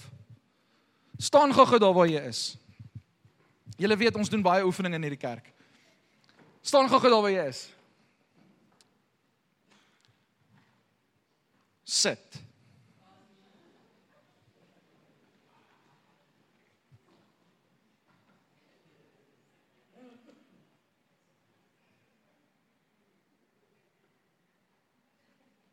Staan 1.18 1.52
gou-gou 1.54 1.78
daar 1.82 1.94
waar 1.94 2.10
jy 2.10 2.24
is. 2.30 2.42
Julle 3.78 3.96
weet 3.96 4.16
ons 4.18 4.30
doen 4.30 4.42
baie 4.42 4.66
oefeninge 4.66 4.98
in 4.98 5.06
hierdie 5.06 5.20
kerk. 5.20 5.52
Staan 6.62 6.88
gou-gou 6.90 7.10
daar 7.12 7.24
waar 7.24 7.34
jy 7.34 7.46
is. 7.52 7.62
Sit. 11.88 12.47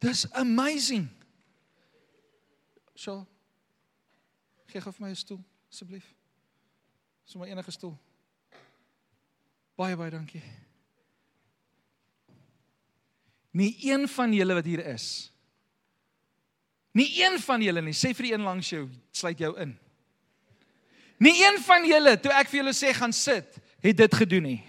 Dis 0.06 0.32
amazing. 0.32 1.10
So. 2.93 3.26
Gee 4.70 4.82
gou 4.82 4.91
vir 4.93 5.06
my 5.06 5.10
'n 5.10 5.16
stoel 5.16 5.41
asseblief. 5.72 6.14
Sommige 7.26 7.51
enige 7.51 7.72
stoel. 7.72 7.97
Baie 9.76 9.95
baie 9.95 10.12
dankie. 10.12 10.43
Nie 13.51 13.91
een 13.91 14.08
van 14.08 14.34
julle 14.34 14.53
wat 14.53 14.66
hier 14.66 14.86
is. 14.86 15.32
Nie 16.91 17.24
een 17.24 17.39
van 17.39 17.62
julle 17.62 17.82
nie, 17.82 17.93
sê 17.93 18.14
vir 18.16 18.24
die 18.24 18.34
een 18.34 18.41
langs 18.41 18.70
jou, 18.70 18.89
sluit 19.12 19.38
jou 19.39 19.58
in. 19.60 19.80
Nie 21.18 21.34
een 21.43 21.60
van 21.64 21.86
julle 21.88 22.20
toe 22.20 22.32
ek 22.32 22.47
vir 22.47 22.60
julle 22.62 22.74
sê 22.74 22.93
gaan 22.93 23.14
sit, 23.14 23.58
het 23.80 23.97
dit 23.97 24.16
gedoen 24.16 24.43
nie. 24.43 24.64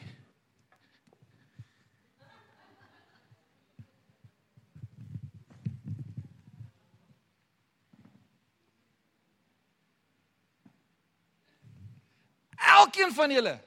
Elkeen 12.76 13.12
van 13.14 13.32
julle 13.32 13.58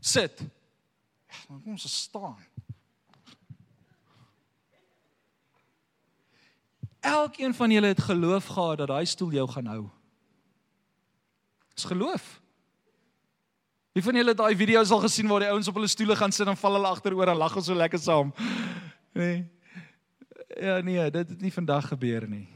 sit. 0.00 0.42
Ja, 1.28 1.40
kom 1.46 1.62
ons 1.74 1.86
staan. 2.02 2.38
Elkeen 7.00 7.54
van 7.54 7.70
julle 7.70 7.86
het 7.86 8.00
geloof 8.00 8.46
gehad 8.46 8.78
dat 8.78 8.88
daai 8.92 9.06
stoel 9.06 9.32
jou 9.32 9.48
gaan 9.50 9.66
hou. 9.66 9.82
Dis 11.74 11.84
geloof. 11.84 12.40
Wie 13.92 14.02
van 14.02 14.14
julle 14.14 14.32
het 14.32 14.38
daai 14.38 14.56
video's 14.56 14.90
al 14.90 15.02
gesien 15.02 15.28
waar 15.28 15.42
die 15.42 15.50
ouens 15.50 15.68
op 15.68 15.80
hulle 15.80 15.90
stoele 15.90 16.16
gaan 16.16 16.32
sit 16.32 16.46
en 16.46 16.56
val 16.56 16.78
hulle 16.78 16.92
agteroor 16.92 17.32
en 17.32 17.40
lag 17.42 17.56
so 17.64 17.74
lekker 17.74 17.98
saam? 17.98 18.34
Nee. 19.12 19.48
Ja 20.60 20.80
nee, 20.80 21.10
dit 21.10 21.28
het 21.28 21.40
nie 21.40 21.52
vandag 21.52 21.88
gebeur 21.88 22.28
nie. 22.28 22.46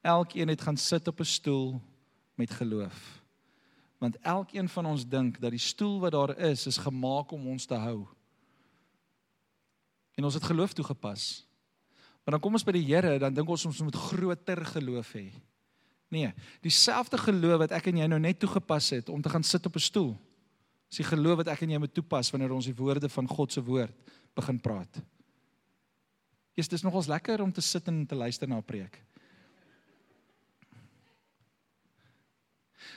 Elkeen 0.00 0.48
het 0.48 0.60
gaan 0.60 0.76
sit 0.76 1.08
op 1.08 1.20
'n 1.20 1.24
stoel 1.24 1.80
met 2.34 2.50
geloof 2.50 3.18
want 3.98 4.18
elkeen 4.22 4.68
van 4.68 4.86
ons 4.86 5.06
dink 5.06 5.40
dat 5.42 5.50
die 5.50 5.62
stoel 5.62 5.98
wat 6.00 6.14
daar 6.14 6.36
is 6.38 6.66
is 6.66 6.78
gemaak 6.78 7.32
om 7.34 7.46
ons 7.46 7.66
te 7.66 7.74
hou. 7.74 8.06
En 10.14 10.24
ons 10.24 10.34
het 10.34 10.44
geloof 10.44 10.72
toegepas. 10.72 11.46
Maar 12.24 12.36
dan 12.36 12.40
kom 12.40 12.58
ons 12.58 12.64
by 12.66 12.74
die 12.76 12.86
Here, 12.86 13.18
dan 13.18 13.34
dink 13.34 13.48
ons 13.48 13.66
ons 13.66 13.82
moet 13.82 13.96
groter 13.96 14.64
geloof 14.66 15.12
hê. 15.16 15.28
Nee, 16.08 16.32
dieselfde 16.64 17.18
geloof 17.20 17.62
wat 17.66 17.74
ek 17.76 17.90
en 17.90 18.00
jy 18.00 18.08
nou 18.08 18.18
net 18.20 18.38
toegepas 18.40 18.90
het 18.96 19.08
om 19.12 19.22
te 19.22 19.30
gaan 19.32 19.44
sit 19.44 19.66
op 19.66 19.76
'n 19.76 19.86
stoel. 19.90 20.16
Is 20.90 20.96
die 20.96 21.08
geloof 21.08 21.36
wat 21.42 21.48
ek 21.52 21.62
en 21.62 21.70
jy 21.70 21.78
moet 21.78 21.94
toepas 21.94 22.30
wanneer 22.30 22.52
ons 22.52 22.64
die 22.64 22.74
woorde 22.74 23.08
van 23.08 23.28
God 23.28 23.52
se 23.52 23.62
woord 23.62 23.94
begin 24.34 24.60
praat. 24.60 25.02
Is 26.54 26.68
dit 26.68 26.82
nogals 26.82 27.06
lekker 27.06 27.42
om 27.42 27.52
te 27.52 27.60
sit 27.60 27.86
en 27.88 28.06
te 28.06 28.14
luister 28.14 28.48
na 28.48 28.56
'n 28.56 28.64
preek? 28.64 29.04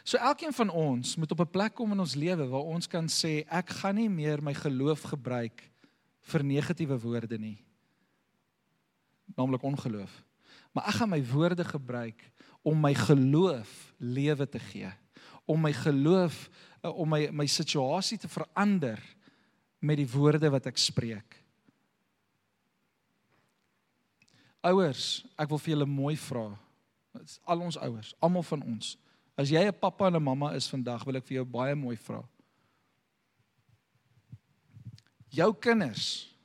So 0.04 0.18
elkeen 0.18 0.54
van 0.54 0.70
ons 0.70 1.16
moet 1.16 1.32
op 1.32 1.40
'n 1.40 1.50
plek 1.50 1.74
kom 1.74 1.92
in 1.92 2.00
ons 2.00 2.16
lewe 2.16 2.48
waar 2.48 2.68
ons 2.76 2.88
kan 2.88 3.08
sê 3.08 3.46
ek 3.48 3.70
gaan 3.70 3.96
nie 3.96 4.10
meer 4.10 4.44
my 4.44 4.54
geloof 4.54 5.02
gebruik 5.02 5.72
vir 6.20 6.44
negatiewe 6.44 7.00
woorde 7.00 7.38
nie. 7.38 7.58
Naamlik 9.36 9.64
ongeloof. 9.64 10.24
Maar 10.72 10.88
ek 10.88 10.94
gaan 10.94 11.10
my 11.10 11.24
woorde 11.26 11.64
gebruik 11.64 12.32
om 12.62 12.80
my 12.80 12.94
geloof 12.94 13.94
lewe 13.98 14.50
te 14.50 14.60
gee. 14.60 14.92
Om 15.46 15.62
my 15.62 15.74
geloof 15.74 16.50
eh, 16.82 16.98
om 16.98 17.10
my 17.10 17.30
my 17.32 17.46
situasie 17.46 18.18
te 18.18 18.28
verander 18.28 19.00
met 19.80 19.98
die 19.98 20.10
woorde 20.10 20.50
wat 20.50 20.66
ek 20.66 20.78
spreek. 20.78 21.38
Ouers, 24.62 25.26
ek 25.42 25.50
wil 25.50 25.58
vir 25.58 25.74
julle 25.74 25.88
mooi 25.90 26.18
vra. 26.22 26.52
Al 27.50 27.64
ons 27.66 27.78
ouers, 27.82 28.14
almal 28.22 28.46
van 28.46 28.62
ons. 28.62 28.94
As 29.42 29.50
jy 29.50 29.64
'n 29.66 29.74
pappa 29.74 30.06
en 30.08 30.16
'n 30.16 30.24
mamma 30.24 30.54
is 30.54 30.70
vandag, 30.70 31.04
wil 31.04 31.18
ek 31.18 31.26
vir 31.26 31.38
jou 31.42 31.46
baie 31.46 31.76
mooi 31.76 31.98
vra. 31.98 32.22
Jou 35.30 35.54
kinders 35.54 36.36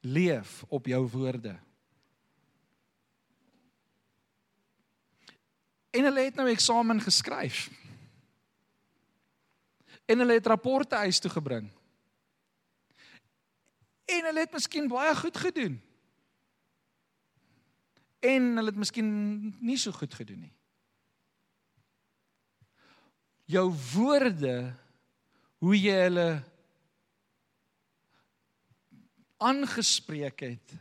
leef 0.00 0.64
op 0.68 0.86
jou 0.86 1.06
woorde. 1.06 1.58
En 5.90 6.04
hulle 6.04 6.24
het 6.24 6.34
nou 6.34 6.48
eksamen 6.48 7.00
geskryf. 7.00 7.70
En 10.06 10.18
hulle 10.18 10.32
het 10.32 10.46
rapporte 10.46 10.96
huis 10.96 11.18
toe 11.18 11.30
gebring. 11.30 11.70
En 14.04 14.24
hulle 14.24 14.40
het 14.40 14.52
miskien 14.52 14.88
baie 14.88 15.14
goed 15.16 15.36
gedoen. 15.36 15.80
En 18.18 18.56
hulle 18.56 18.70
het 18.70 18.76
miskien 18.76 19.56
nie 19.60 19.76
so 19.76 19.92
goed 19.92 20.14
gedoen 20.14 20.40
nie. 20.40 20.59
Jou 23.50 23.66
woorde 23.94 24.54
hoe 25.60 25.74
jy 25.74 25.96
hulle 26.06 26.28
aangespreek 29.40 30.44
het 30.44 30.74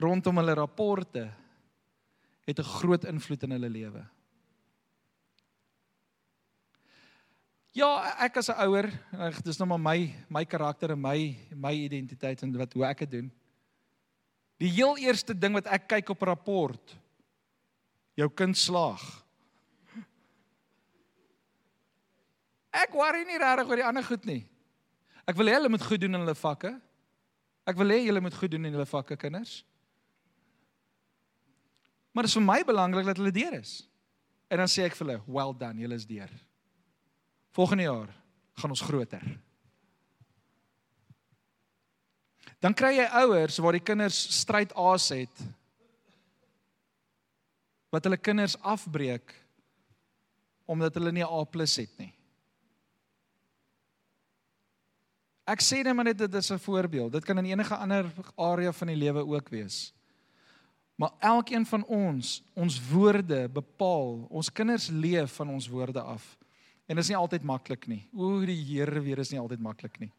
rondom 0.00 0.40
hulle 0.40 0.56
rapporte 0.58 1.28
het 2.48 2.58
'n 2.58 2.72
groot 2.80 3.04
invloed 3.04 3.42
in 3.42 3.50
hulle 3.50 3.68
lewe. 3.68 4.02
Ja, 7.72 8.16
ek 8.24 8.36
as 8.36 8.48
'n 8.48 8.58
ouer, 8.66 8.90
dit 9.36 9.46
is 9.46 9.58
nou 9.58 9.68
maar 9.68 9.80
my 9.80 10.14
my 10.28 10.44
karakter 10.44 10.90
en 10.90 11.00
my 11.00 11.36
my 11.54 11.72
identiteit 11.72 12.42
en 12.42 12.56
wat 12.56 12.72
hoe 12.72 12.84
ek 12.84 12.98
dit 12.98 13.10
doen. 13.10 13.32
Die 14.56 14.70
heel 14.70 14.96
eerste 14.96 15.38
ding 15.38 15.54
wat 15.54 15.66
ek 15.66 15.88
kyk 15.88 16.08
op 16.08 16.22
'n 16.22 16.26
rapport, 16.26 16.96
jou 18.14 18.28
kind 18.28 18.56
slaag. 18.56 19.27
Ek 22.78 22.94
worry 22.94 23.24
nie 23.26 23.40
regtig 23.40 23.70
oor 23.70 23.80
die 23.80 23.86
ander 23.86 24.06
goed 24.06 24.26
nie. 24.28 24.42
Ek 25.28 25.36
wil 25.36 25.50
hê 25.50 25.56
hulle 25.58 25.72
moet 25.72 25.84
goed 25.84 26.00
doen 26.00 26.14
in 26.14 26.22
hulle 26.22 26.36
vakke. 26.38 26.72
Ek 27.68 27.76
wil 27.76 27.92
hê 27.92 27.98
julle 28.06 28.22
moet 28.24 28.36
goed 28.38 28.52
doen 28.54 28.68
in 28.68 28.76
julle 28.76 28.88
vakke 28.88 29.18
kinders. 29.20 29.58
Maar 32.14 32.26
dit 32.26 32.32
is 32.32 32.38
vir 32.38 32.46
my 32.46 32.62
belangrik 32.66 33.08
dat 33.10 33.18
hulle 33.20 33.34
deur 33.34 33.58
is. 33.58 33.82
En 34.48 34.62
dan 34.62 34.70
sê 34.70 34.86
ek 34.86 34.96
vir 34.96 35.06
hulle, 35.06 35.22
"Well 35.26 35.52
done, 35.52 35.80
julle 35.80 35.94
is 35.94 36.06
deur." 36.06 36.30
Volgende 37.52 37.82
jaar 37.82 38.08
gaan 38.54 38.70
ons 38.70 38.80
groter. 38.80 39.22
Dan 42.60 42.74
kry 42.74 42.96
jy 42.96 43.06
ouers 43.22 43.58
waar 43.58 43.72
die 43.72 43.84
kinders 43.84 44.18
stryd 44.40 44.72
aas 44.74 45.08
het 45.08 45.42
wat 47.90 48.04
hulle 48.04 48.16
kinders 48.16 48.56
afbreek 48.60 49.34
omdat 50.66 50.94
hulle 50.94 51.12
nie 51.12 51.24
'n 51.24 51.32
A+ 51.32 51.44
het 51.64 51.98
nie. 51.98 52.17
Ek 55.48 55.62
sê 55.64 55.80
net 55.80 55.96
maar 55.96 56.04
net 56.04 56.18
dit 56.18 56.34
is 56.34 56.50
'n 56.52 56.58
voorbeeld. 56.60 57.12
Dit 57.12 57.24
kan 57.24 57.38
in 57.38 57.44
enige 57.44 57.76
ander 57.76 58.12
area 58.36 58.72
van 58.72 58.86
die 58.86 58.96
lewe 58.96 59.26
ook 59.26 59.48
wees. 59.48 59.94
Maar 60.96 61.10
elkeen 61.18 61.66
van 61.66 61.84
ons, 61.84 62.42
ons 62.52 62.88
woorde 62.90 63.48
bepaal. 63.48 64.26
Ons 64.28 64.52
kinders 64.52 64.88
leef 64.88 65.32
van 65.32 65.48
ons 65.48 65.68
woorde 65.68 66.00
af. 66.00 66.38
En 66.86 66.96
dit 66.96 67.04
is 67.04 67.08
nie 67.08 67.16
altyd 67.16 67.42
maklik 67.42 67.86
nie. 67.86 68.08
O, 68.12 68.40
die 68.44 68.64
Here 68.64 69.00
weer 69.00 69.18
is 69.18 69.30
nie 69.30 69.40
altyd 69.40 69.60
maklik 69.60 69.98
nie. 69.98 70.12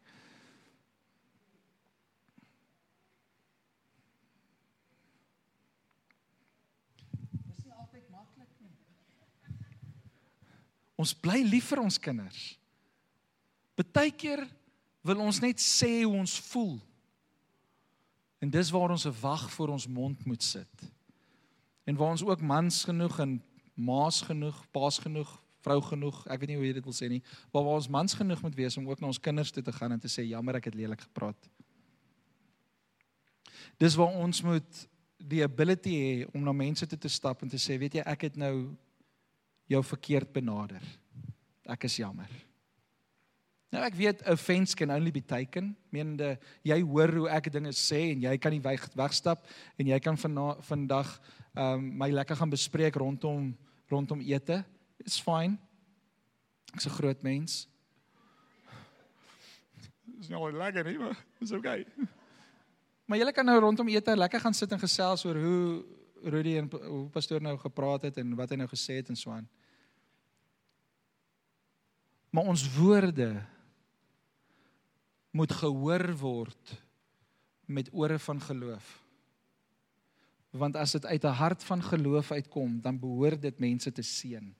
Ons 11.00 11.14
bly 11.14 11.40
lief 11.42 11.70
vir 11.72 11.80
ons 11.80 11.98
kinders. 11.98 12.58
Partykeer 13.74 14.44
wil 15.06 15.20
ons 15.24 15.40
net 15.40 15.60
sê 15.60 16.02
hoe 16.02 16.16
ons 16.16 16.38
voel. 16.50 16.78
En 18.40 18.50
dis 18.50 18.70
waar 18.70 18.90
ons 18.90 19.06
'n 19.06 19.20
wag 19.20 19.50
voor 19.52 19.68
ons 19.68 19.86
mond 19.86 20.24
moet 20.24 20.42
sit. 20.42 20.92
En 21.84 21.96
waar 21.96 22.10
ons 22.10 22.24
ook 22.24 22.40
mans 22.40 22.84
genoeg 22.84 23.18
en 23.18 23.42
maas 23.74 24.20
genoeg, 24.20 24.70
paas 24.70 24.98
genoeg, 24.98 25.30
vrou 25.60 25.80
genoeg, 25.82 26.26
ek 26.26 26.40
weet 26.40 26.48
nie 26.48 26.56
hoe 26.56 26.66
jy 26.66 26.72
dit 26.72 26.84
wil 26.84 26.96
sê 26.96 27.08
nie, 27.08 27.22
maar 27.52 27.64
waar 27.66 27.80
ons 27.80 27.88
mans 27.88 28.14
genoeg 28.14 28.42
moet 28.42 28.54
wees 28.54 28.76
om 28.76 28.88
ook 28.88 29.00
na 29.00 29.06
ons 29.06 29.20
kinders 29.20 29.50
toe 29.50 29.62
te 29.62 29.72
gaan 29.72 29.92
en 29.92 30.00
te 30.00 30.08
sê 30.08 30.24
jammer 30.24 30.56
ek 30.56 30.64
het 30.70 30.74
lelik 30.74 31.00
gepraat. 31.00 31.50
Dis 33.80 33.94
waar 33.94 34.16
ons 34.16 34.42
moet 34.42 34.86
die 35.20 35.44
ability 35.44 35.94
hê 35.96 36.28
om 36.32 36.44
na 36.44 36.52
mense 36.52 36.86
toe 36.86 36.98
te 36.98 37.08
stap 37.08 37.42
en 37.42 37.48
te 37.48 37.60
sê, 37.60 37.76
weet 37.78 37.94
jy, 38.00 38.04
ek 38.06 38.28
het 38.30 38.36
nou 38.40 38.76
jou 39.70 39.82
verkeerd 39.84 40.32
benader. 40.32 40.84
Ek 41.68 41.84
is 41.84 42.00
jammer. 42.00 42.30
Nou 43.70 43.82
ek 43.86 43.94
weet 43.94 44.22
offense 44.26 44.74
can 44.74 44.90
only 44.90 45.12
be 45.14 45.22
taken. 45.22 45.70
Menende 45.94 46.34
jy 46.66 46.80
hoor 46.82 47.12
hoe 47.14 47.28
ek 47.30 47.52
dinge 47.54 47.70
sê 47.78 48.10
en 48.10 48.24
jy 48.26 48.32
kan 48.42 48.50
nie 48.50 48.62
weg, 48.64 48.88
wegstap 48.98 49.46
en 49.78 49.90
jy 49.92 49.98
kan 50.02 50.18
van 50.18 50.40
vandag 50.66 51.12
ehm 51.50 51.78
um, 51.78 51.86
my 51.98 52.10
lekker 52.14 52.38
gaan 52.38 52.50
bespreek 52.50 52.98
rondom 52.98 53.52
rondom 53.90 54.20
ete. 54.22 54.64
It's 55.02 55.18
fine. 55.22 55.58
Ek's 56.74 56.86
'n 56.86 56.96
groot 56.98 57.22
mens. 57.22 57.66
Dis 60.04 60.30
al 60.30 60.52
lekker 60.52 60.84
nie, 60.84 60.98
maar 60.98 61.16
dis 61.38 61.52
okay. 61.52 61.86
Maar 63.06 63.18
jy 63.18 63.32
kan 63.32 63.46
nou 63.46 63.58
rondom 63.60 63.88
ete 63.88 64.16
lekker 64.16 64.40
gaan 64.40 64.54
sit 64.54 64.72
en 64.72 64.78
gesels 64.78 65.24
oor 65.24 65.34
hoe 65.34 65.84
Rudy 66.22 66.56
en 66.58 66.68
hoe 66.70 67.08
pastoor 67.08 67.40
nou 67.40 67.56
gepraat 67.58 68.02
het 68.02 68.18
en 68.18 68.34
wat 68.36 68.50
hy 68.50 68.56
nou 68.56 68.68
gesê 68.68 69.00
het 69.00 69.08
en 69.08 69.16
so 69.16 69.30
aan. 69.30 69.48
Maar 72.30 72.44
ons 72.44 72.62
woorde 72.76 73.42
moet 75.30 75.52
gehoor 75.52 76.16
word 76.16 76.74
met 77.70 77.90
ore 77.92 78.18
van 78.18 78.40
geloof. 78.40 78.98
Want 80.50 80.76
as 80.76 80.92
dit 80.92 81.06
uit 81.06 81.24
'n 81.24 81.38
hart 81.38 81.64
van 81.64 81.82
geloof 81.82 82.32
uitkom, 82.32 82.80
dan 82.80 82.98
behoort 82.98 83.42
dit 83.42 83.58
mense 83.58 83.92
te 83.92 84.02
seën. 84.02 84.54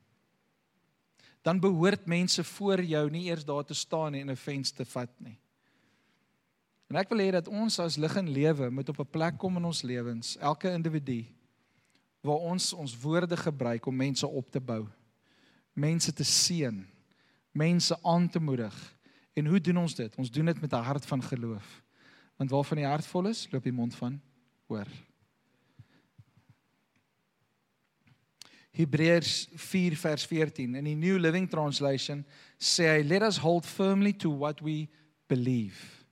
Dan 1.43 1.61
behoort 1.61 2.07
mense 2.07 2.45
voor 2.45 2.83
jou 2.83 3.11
nie 3.11 3.25
eers 3.25 3.45
daar 3.45 3.65
te 3.65 3.75
staan 3.75 4.15
en 4.15 4.31
'n 4.31 4.37
venster 4.37 4.85
te 4.85 4.91
vat 4.91 5.21
nie. 5.21 5.39
En 6.87 6.97
ek 6.97 7.09
wil 7.09 7.19
hê 7.19 7.31
dat 7.31 7.49
ons 7.49 7.79
as 7.79 7.97
lig 7.97 8.17
en 8.17 8.29
lewe 8.29 8.71
moet 8.71 8.89
op 8.89 8.99
'n 8.99 9.11
plek 9.11 9.39
kom 9.39 9.57
in 9.57 9.65
ons 9.65 9.83
lewens, 9.83 10.37
elke 10.37 10.73
individu 10.73 11.27
waar 12.21 12.37
ons 12.37 12.73
ons 12.73 13.01
woorde 13.01 13.37
gebruik 13.37 13.87
om 13.87 13.97
mense 13.97 14.27
op 14.27 14.51
te 14.51 14.61
bou, 14.61 14.87
mense 15.73 16.13
te 16.13 16.25
seën, 16.25 16.87
mense 17.53 18.03
aan 18.03 18.29
te 18.29 18.41
moedig 18.41 19.00
En 19.33 19.47
hoe 19.47 19.61
doen 19.61 19.77
ons 19.77 19.95
dit? 19.95 20.17
Ons 20.17 20.31
doen 20.31 20.45
dit 20.45 20.61
met 20.61 20.73
'n 20.73 20.87
hart 20.91 21.07
van 21.07 21.23
geloof. 21.23 21.83
Want 22.37 22.51
waarvan 22.51 22.77
die 22.77 22.87
hart 22.87 23.07
vol 23.07 23.27
is, 23.27 23.47
loop 23.51 23.63
die 23.63 23.73
mond 23.73 23.95
van 23.95 24.21
hoor. 24.67 24.87
Hebreërs 28.71 29.49
4 29.55 29.97
vers 29.97 30.25
14 30.27 30.75
in 30.75 30.85
die 30.85 30.97
New 30.97 31.19
Living 31.19 31.49
Translation 31.51 32.23
sê 32.57 32.87
hy 32.87 33.03
let 33.03 33.23
us 33.27 33.41
hold 33.43 33.67
firmly 33.67 34.13
to 34.13 34.31
what 34.31 34.63
we 34.63 34.89
believe. 35.27 36.05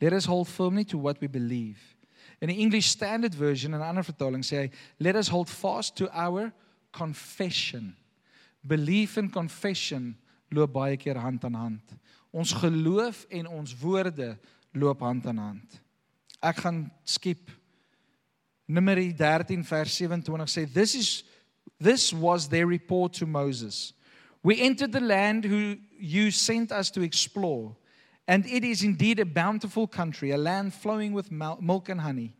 Let 0.00 0.12
us 0.12 0.24
hold 0.24 0.48
firmly 0.48 0.84
to 0.84 0.98
what 0.98 1.20
we 1.20 1.28
believe. 1.28 1.80
In 2.40 2.48
die 2.48 2.58
English 2.58 2.86
Standard 2.86 3.34
Version 3.34 3.74
en 3.74 3.82
ander 3.82 4.06
vertaling 4.06 4.46
sê 4.46 4.64
hy 4.64 4.70
let 4.98 5.18
us 5.18 5.28
hold 5.28 5.50
fast 5.50 5.96
to 5.96 6.08
our 6.12 6.52
confession. 6.90 7.96
Belief 8.62 9.18
and 9.18 9.32
confession 9.34 10.14
loop 10.50 10.72
baie 10.72 10.96
keer 10.96 11.18
hand 11.18 11.44
aan 11.44 11.58
hand. 11.58 11.94
Ons 12.32 12.52
geloof 12.52 13.26
en 13.28 13.46
ons 13.46 13.74
woorde 13.78 14.38
loop 14.72 15.00
hand 15.04 15.26
aan 15.26 15.38
hand. 15.38 15.80
Ek 16.40 16.64
gaan 16.64 16.86
skiep 17.04 17.50
Numeri 18.72 19.10
13 19.12 19.64
vers 19.68 19.96
27 20.00 20.48
sê 20.48 20.64
this 20.72 20.94
is 20.94 21.24
this 21.78 22.12
was 22.12 22.48
their 22.48 22.66
report 22.66 23.12
to 23.12 23.26
Moses. 23.26 23.92
We 24.42 24.60
entered 24.60 24.92
the 24.92 25.00
land 25.00 25.44
who 25.44 25.76
you 25.98 26.30
sent 26.30 26.72
us 26.72 26.90
to 26.90 27.02
explore 27.02 27.76
and 28.26 28.46
it 28.46 28.64
is 28.64 28.82
indeed 28.82 29.20
a 29.20 29.26
bountiful 29.26 29.86
country 29.86 30.30
a 30.30 30.38
land 30.38 30.72
flowing 30.72 31.12
with 31.12 31.30
milk 31.30 31.88
and 31.88 32.00
honey. 32.00 32.34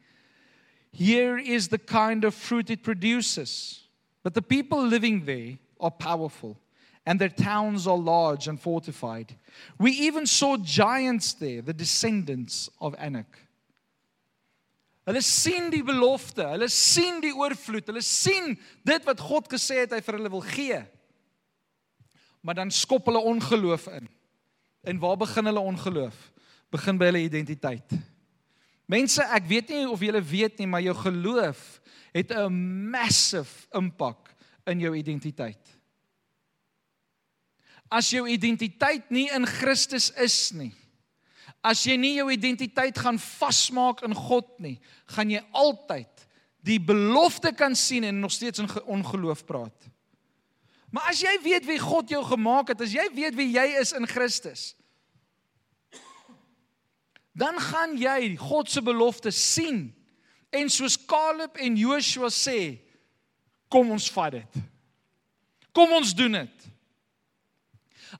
Here 0.91 1.37
is 1.39 1.69
the 1.69 1.79
kind 1.79 2.25
of 2.25 2.35
fruit 2.35 2.71
it 2.71 2.83
produces. 2.83 3.83
But 4.23 4.35
the 4.35 4.43
people 4.43 4.87
living 4.87 5.25
there 5.25 5.59
are 5.81 5.91
powerful 5.91 6.57
and 7.05 7.19
their 7.19 7.29
towns 7.29 7.87
are 7.87 7.99
large 7.99 8.49
and 8.49 8.61
fortified. 8.61 9.35
We 9.79 9.91
even 9.91 10.27
saw 10.27 10.57
giants 10.57 11.35
there, 11.35 11.63
the 11.63 11.73
descendants 11.73 12.71
of 12.81 12.95
Anak. 12.99 13.27
Hulle 15.03 15.23
sien 15.27 15.71
die 15.73 15.83
belofte, 15.83 16.45
hulle 16.47 16.69
sien 16.71 17.19
die 17.25 17.33
oorvloed, 17.35 17.89
hulle 17.91 18.05
sien 18.07 18.55
dit 18.87 19.09
wat 19.09 19.23
God 19.23 19.49
gesê 19.51 19.81
het 19.83 19.97
hy 19.97 19.99
vir 20.05 20.19
hulle 20.19 20.31
wil 20.31 20.45
gee. 20.47 20.79
Maar 22.43 22.61
dan 22.61 22.71
skop 22.75 23.11
hulle 23.11 23.23
ongeloof 23.33 23.89
in. 23.99 24.07
En 24.87 25.03
waar 25.03 25.19
begin 25.19 25.51
hulle 25.51 25.67
ongeloof? 25.73 26.31
Begin 26.71 26.99
by 26.99 27.11
hulle 27.11 27.27
identiteit. 27.27 27.99
Mense, 28.91 29.25
ek 29.35 29.47
weet 29.51 29.75
nie 29.75 29.83
of 29.91 30.03
julle 30.03 30.23
weet 30.23 30.63
nie, 30.63 30.71
maar 30.71 30.83
jou 30.85 30.95
geloof 30.95 31.81
het 32.15 32.31
'n 32.31 32.91
massive 32.91 33.67
impak 33.75 34.35
in 34.67 34.81
jou 34.81 34.95
identiteit. 34.95 35.82
As 37.93 38.09
jou 38.13 38.25
identiteit 38.31 39.11
nie 39.13 39.27
in 39.35 39.45
Christus 39.49 40.09
is 40.17 40.37
nie. 40.57 40.73
As 41.63 41.85
jy 41.87 41.99
nie 42.01 42.17
jou 42.17 42.27
identiteit 42.33 42.97
gaan 42.99 43.21
vasmaak 43.23 44.01
in 44.07 44.17
God 44.17 44.49
nie, 44.65 44.79
gaan 45.13 45.31
jy 45.31 45.43
altyd 45.55 46.25
die 46.67 46.81
belofte 46.83 47.53
kan 47.55 47.75
sien 47.79 48.07
en 48.07 48.21
nog 48.23 48.33
steeds 48.35 48.63
in 48.63 48.71
ongeloof 48.87 49.45
praat. 49.47 49.91
Maar 50.93 51.09
as 51.11 51.23
jy 51.25 51.33
weet 51.43 51.67
wie 51.67 51.81
God 51.81 52.11
jou 52.13 52.21
gemaak 52.27 52.73
het, 52.73 52.83
as 52.85 52.95
jy 52.95 53.07
weet 53.15 53.37
wie 53.39 53.49
jy 53.55 53.65
is 53.81 53.95
in 53.97 54.07
Christus, 54.11 54.73
dan 57.33 57.57
gaan 57.57 57.97
jy 57.97 58.35
God 58.37 58.69
se 58.69 58.83
belofte 58.85 59.33
sien 59.33 59.87
en 60.53 60.69
soos 60.69 60.99
Caleb 61.09 61.57
en 61.57 61.79
Joshua 61.81 62.29
sê, 62.29 62.77
kom 63.73 63.95
ons 63.95 64.11
vat 64.13 64.37
dit. 64.37 64.61
Kom 65.73 65.95
ons 65.97 66.13
doen 66.13 66.43
dit. 66.43 66.69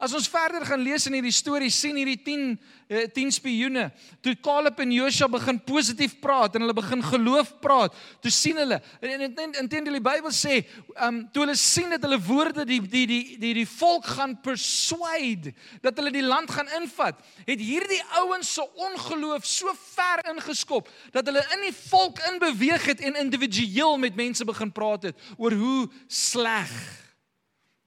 As 0.01 0.15
ons 0.17 0.29
verder 0.31 0.65
gaan 0.65 0.81
lees 0.81 1.05
in 1.09 1.17
hierdie 1.19 1.35
storie, 1.35 1.71
sien 1.73 1.99
hierdie 2.01 2.21
10 2.25 2.55
10 2.93 3.27
eh, 3.27 3.33
spioene, 3.33 3.87
toe 4.25 4.35
Caleb 4.45 4.81
en 4.85 4.91
Joshua 4.93 5.29
begin 5.33 5.59
positief 5.65 6.19
praat 6.21 6.57
en 6.57 6.65
hulle 6.65 6.77
begin 6.77 7.01
geloof 7.05 7.55
praat, 7.65 7.95
toe 8.21 8.33
sien 8.33 8.59
hulle 8.61 8.79
en 9.01 9.25
intendeel 9.63 9.97
die 9.97 10.05
Bybel 10.05 10.33
sê, 10.37 10.63
um 11.07 11.23
toe 11.33 11.47
hulle 11.47 11.57
sien 11.57 11.93
dat 11.95 12.05
hulle 12.05 12.21
woorde 12.27 12.67
die 12.69 12.81
die 12.85 13.05
die 13.09 13.37
die 13.41 13.53
die 13.63 13.69
volk 13.69 14.09
gaan 14.17 14.35
persuade 14.45 15.55
dat 15.85 15.97
hulle 16.01 16.13
die 16.15 16.25
land 16.25 16.53
gaan 16.53 16.69
invat, 16.81 17.21
het 17.49 17.61
hierdie 17.61 18.03
ouens 18.23 18.55
se 18.57 18.65
ongeloof 18.89 19.47
so 19.49 19.73
ver 19.95 20.25
ingeskop 20.35 20.91
dat 21.15 21.29
hulle 21.29 21.45
in 21.57 21.69
die 21.69 21.77
volk 21.87 22.21
inbeweeg 22.33 22.91
het 22.93 23.01
en 23.01 23.21
individueel 23.25 23.97
met 24.01 24.19
mense 24.19 24.45
begin 24.49 24.73
praat 24.73 25.11
het 25.11 25.33
oor 25.39 25.57
hoe 25.57 25.89
sleg 26.09 26.73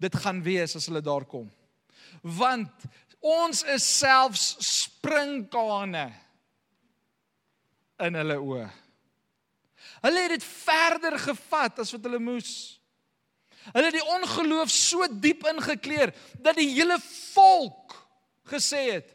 dit 0.01 0.17
gaan 0.23 0.41
wees 0.43 0.75
as 0.75 0.89
hulle 0.89 1.03
daar 1.03 1.25
kom 1.29 1.49
want 2.25 2.87
ons 3.21 3.61
is 3.75 3.85
selfs 3.85 4.55
springkane 4.65 6.07
in 8.05 8.17
hulle 8.19 8.37
oë. 8.41 8.65
Hulle 10.05 10.23
het 10.25 10.35
dit 10.35 10.45
verder 10.45 11.17
gevat 11.21 11.79
as 11.81 11.93
wat 11.95 12.05
hulle 12.05 12.21
moes. 12.21 12.51
Hulle 13.71 13.87
het 13.87 13.97
die 13.97 14.09
ongeloof 14.17 14.73
so 14.73 15.05
diep 15.09 15.45
ingekleer 15.49 16.13
dat 16.41 16.57
die 16.57 16.69
hele 16.73 16.97
volk 17.33 17.95
gesê 18.49 18.83
het: 18.97 19.09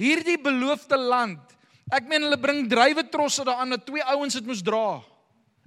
"Hierdie 0.00 0.36
beloofde 0.40 0.98
land, 0.98 1.40
ek 1.92 2.08
meen 2.08 2.24
hulle 2.26 2.40
bring 2.40 2.68
drywe 2.68 3.06
trosse 3.08 3.44
daaraan 3.44 3.76
dat 3.76 3.86
twee 3.86 4.04
ouens 4.04 4.34
dit 4.34 4.44
moes 4.44 4.64
dra. 4.64 5.00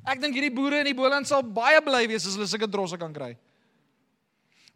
Ek 0.05 0.21
dink 0.21 0.33
hierdie 0.33 0.53
boere 0.53 0.81
in 0.81 0.89
die 0.89 0.97
Boland 0.97 1.27
sal 1.27 1.41
baie 1.41 1.81
bly 1.81 2.07
wees 2.07 2.25
as 2.25 2.35
hulle 2.37 2.49
sulke 2.49 2.69
trosse 2.69 2.97
kan 2.97 3.13
kry." 3.13 3.35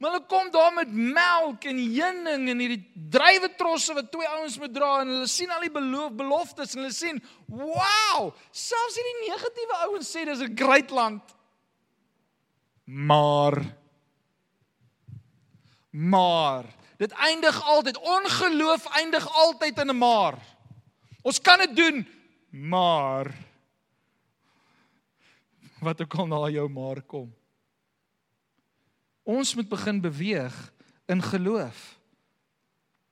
Maar 0.01 0.15
hulle 0.15 0.25
kom 0.25 0.47
daar 0.49 0.73
met 0.73 0.89
melk 0.91 1.65
en 1.69 1.77
heuning 1.77 2.47
en 2.49 2.61
hierdie 2.63 2.79
drywe 3.13 3.51
trosse 3.53 3.93
wat 3.93 4.07
twee 4.09 4.29
ouens 4.33 4.55
moet 4.57 4.71
dra 4.73 4.95
en 5.03 5.11
hulle 5.13 5.27
sien 5.29 5.51
al 5.53 5.61
die 5.61 5.73
beloof 5.75 6.15
beloftes 6.17 6.73
en 6.73 6.81
hulle 6.81 6.95
sien, 6.95 7.19
"Wow, 7.45 8.31
selfs 8.49 8.97
hierdie 8.97 9.27
negatiewe 9.27 9.75
ouens 9.85 10.09
sê 10.09 10.25
dis 10.25 10.41
'n 10.41 10.57
great 10.57 10.89
land." 10.89 11.21
Maar 12.85 13.77
maar 15.91 16.65
dit 16.97 17.11
eindig 17.11 17.63
altyd 17.63 17.97
ongeloof 17.97 18.85
eindig 18.85 19.33
altyd 19.33 19.79
in 19.79 19.89
'n 19.89 19.97
maar. 19.97 20.37
Ons 21.21 21.41
kan 21.41 21.59
dit 21.59 21.75
doen, 21.75 22.07
maar 22.49 23.31
wat 25.79 26.01
ook 26.01 26.15
al 26.15 26.27
na 26.27 26.49
jou 26.49 26.69
maar 26.69 27.01
kom. 27.01 27.40
Ons 29.31 29.55
moet 29.55 29.69
begin 29.69 30.01
beweeg 30.03 30.55
in 31.11 31.23
geloof. 31.23 32.01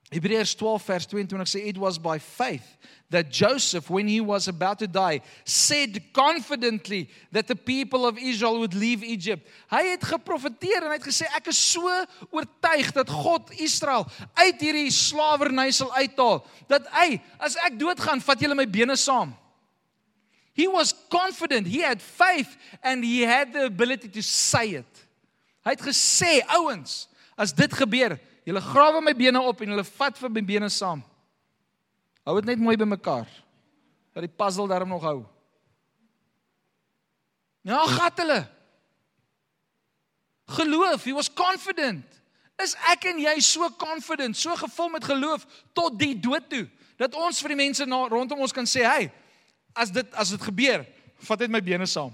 Hebreërs 0.09 0.55
12 0.57 0.83
vers 0.83 1.05
22 1.05 1.45
sê 1.45 1.59
it 1.69 1.77
was 1.77 1.99
by 2.01 2.17
faith 2.17 2.65
that 3.13 3.29
Joseph 3.29 3.91
when 3.93 4.07
he 4.07 4.19
was 4.19 4.47
about 4.47 4.79
to 4.79 4.87
die 4.87 5.21
said 5.45 6.01
confidently 6.13 7.07
that 7.31 7.45
the 7.45 7.55
people 7.55 8.07
of 8.07 8.17
Israel 8.17 8.57
would 8.57 8.73
leave 8.73 9.05
Egypt. 9.05 9.45
Hy 9.69 9.83
het 9.91 10.07
geprofeteer 10.09 10.81
en 10.81 10.89
hy 10.89 10.97
het 10.97 11.05
gesê 11.05 11.29
ek 11.37 11.51
is 11.53 11.59
so 11.61 11.85
oortuig 12.33 12.89
dat 12.95 13.09
God 13.09 13.53
Israel 13.61 14.07
uit 14.33 14.65
hierdie 14.65 14.89
slawerny 14.89 15.69
sal 15.77 15.93
uithaal 15.93 16.41
dat 16.71 16.89
hy 16.97 17.19
as 17.37 17.59
ek 17.69 17.77
doodgaan 17.77 18.25
vat 18.25 18.41
julle 18.41 18.57
my 18.57 18.65
bene 18.65 18.97
saam. 18.97 19.35
He 20.57 20.65
was 20.65 20.89
confident, 21.13 21.69
he 21.69 21.85
had 21.85 22.01
faith 22.01 22.57
and 22.81 23.05
he 23.05 23.21
had 23.21 23.53
the 23.53 23.69
ability 23.69 24.09
to 24.09 24.25
say 24.25 24.81
it. 24.81 25.05
Hy 25.69 25.75
het 25.75 25.85
gesê, 25.85 26.39
ouens, 26.57 27.03
as 27.37 27.51
dit 27.53 27.73
gebeur, 27.77 28.15
julle 28.41 28.61
grawe 28.71 29.03
my 29.05 29.13
bene 29.13 29.37
op 29.45 29.59
en 29.61 29.75
hulle 29.75 29.85
vat 29.85 30.17
vir 30.17 30.31
my 30.33 30.41
bene 30.41 30.69
saam. 30.73 31.03
Hou 32.25 32.33
dit 32.39 32.47
net 32.49 32.63
mooi 32.63 32.73
bymekaar. 32.73 33.29
Dat 34.17 34.25
die 34.25 34.33
puzzle 34.33 34.65
daarom 34.71 34.89
nog 34.89 35.05
hou. 35.05 35.19
Ja, 37.69 37.83
gat 37.85 38.17
hulle. 38.17 38.39
Geloof, 40.57 41.05
he 41.05 41.13
was 41.13 41.29
confident. 41.29 42.17
Is 42.57 42.73
ek 42.89 43.05
en 43.11 43.21
jy 43.21 43.35
so 43.45 43.69
confident, 43.77 44.33
so 44.37 44.57
gevul 44.57 44.89
met 44.95 45.05
geloof 45.05 45.45
tot 45.77 45.99
die 46.01 46.15
dood 46.17 46.49
toe 46.49 46.65
dat 46.99 47.13
ons 47.13 47.37
vir 47.45 47.53
die 47.53 47.59
mense 47.61 47.85
na 47.85 48.01
rondom 48.09 48.41
ons 48.41 48.51
kan 48.51 48.65
sê, 48.65 48.81
"Hey, 48.83 49.11
as 49.75 49.91
dit 49.91 50.15
as 50.15 50.33
dit 50.33 50.41
gebeur, 50.41 50.85
vat 51.21 51.39
net 51.39 51.51
my 51.51 51.61
bene 51.61 51.85
saam." 51.85 52.11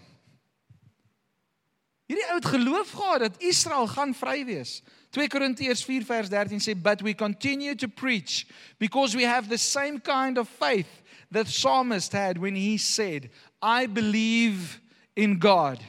Hierdie 2.06 2.26
ou 2.30 2.38
het 2.38 2.46
geloof 2.46 2.92
gehad 2.92 3.20
dat 3.20 3.42
Israel 3.42 3.88
gaan 3.88 4.14
vry 4.14 4.46
wees. 4.46 4.82
2 5.10 5.28
Korintiërs 5.32 5.82
4 5.88 6.06
vers 6.06 6.30
13 6.30 6.62
sê 6.62 6.76
but 6.78 7.02
we 7.02 7.16
continue 7.16 7.76
to 7.76 7.88
preach 7.88 8.46
because 8.78 9.16
we 9.18 9.26
have 9.26 9.50
the 9.50 9.58
same 9.58 10.00
kind 10.02 10.38
of 10.38 10.50
faith 10.50 11.02
that 11.32 11.48
psalmist 11.48 12.12
had 12.12 12.38
when 12.38 12.56
he 12.56 12.78
said 12.78 13.30
I 13.62 13.88
believe 13.88 14.82
in 15.16 15.40
God 15.40 15.80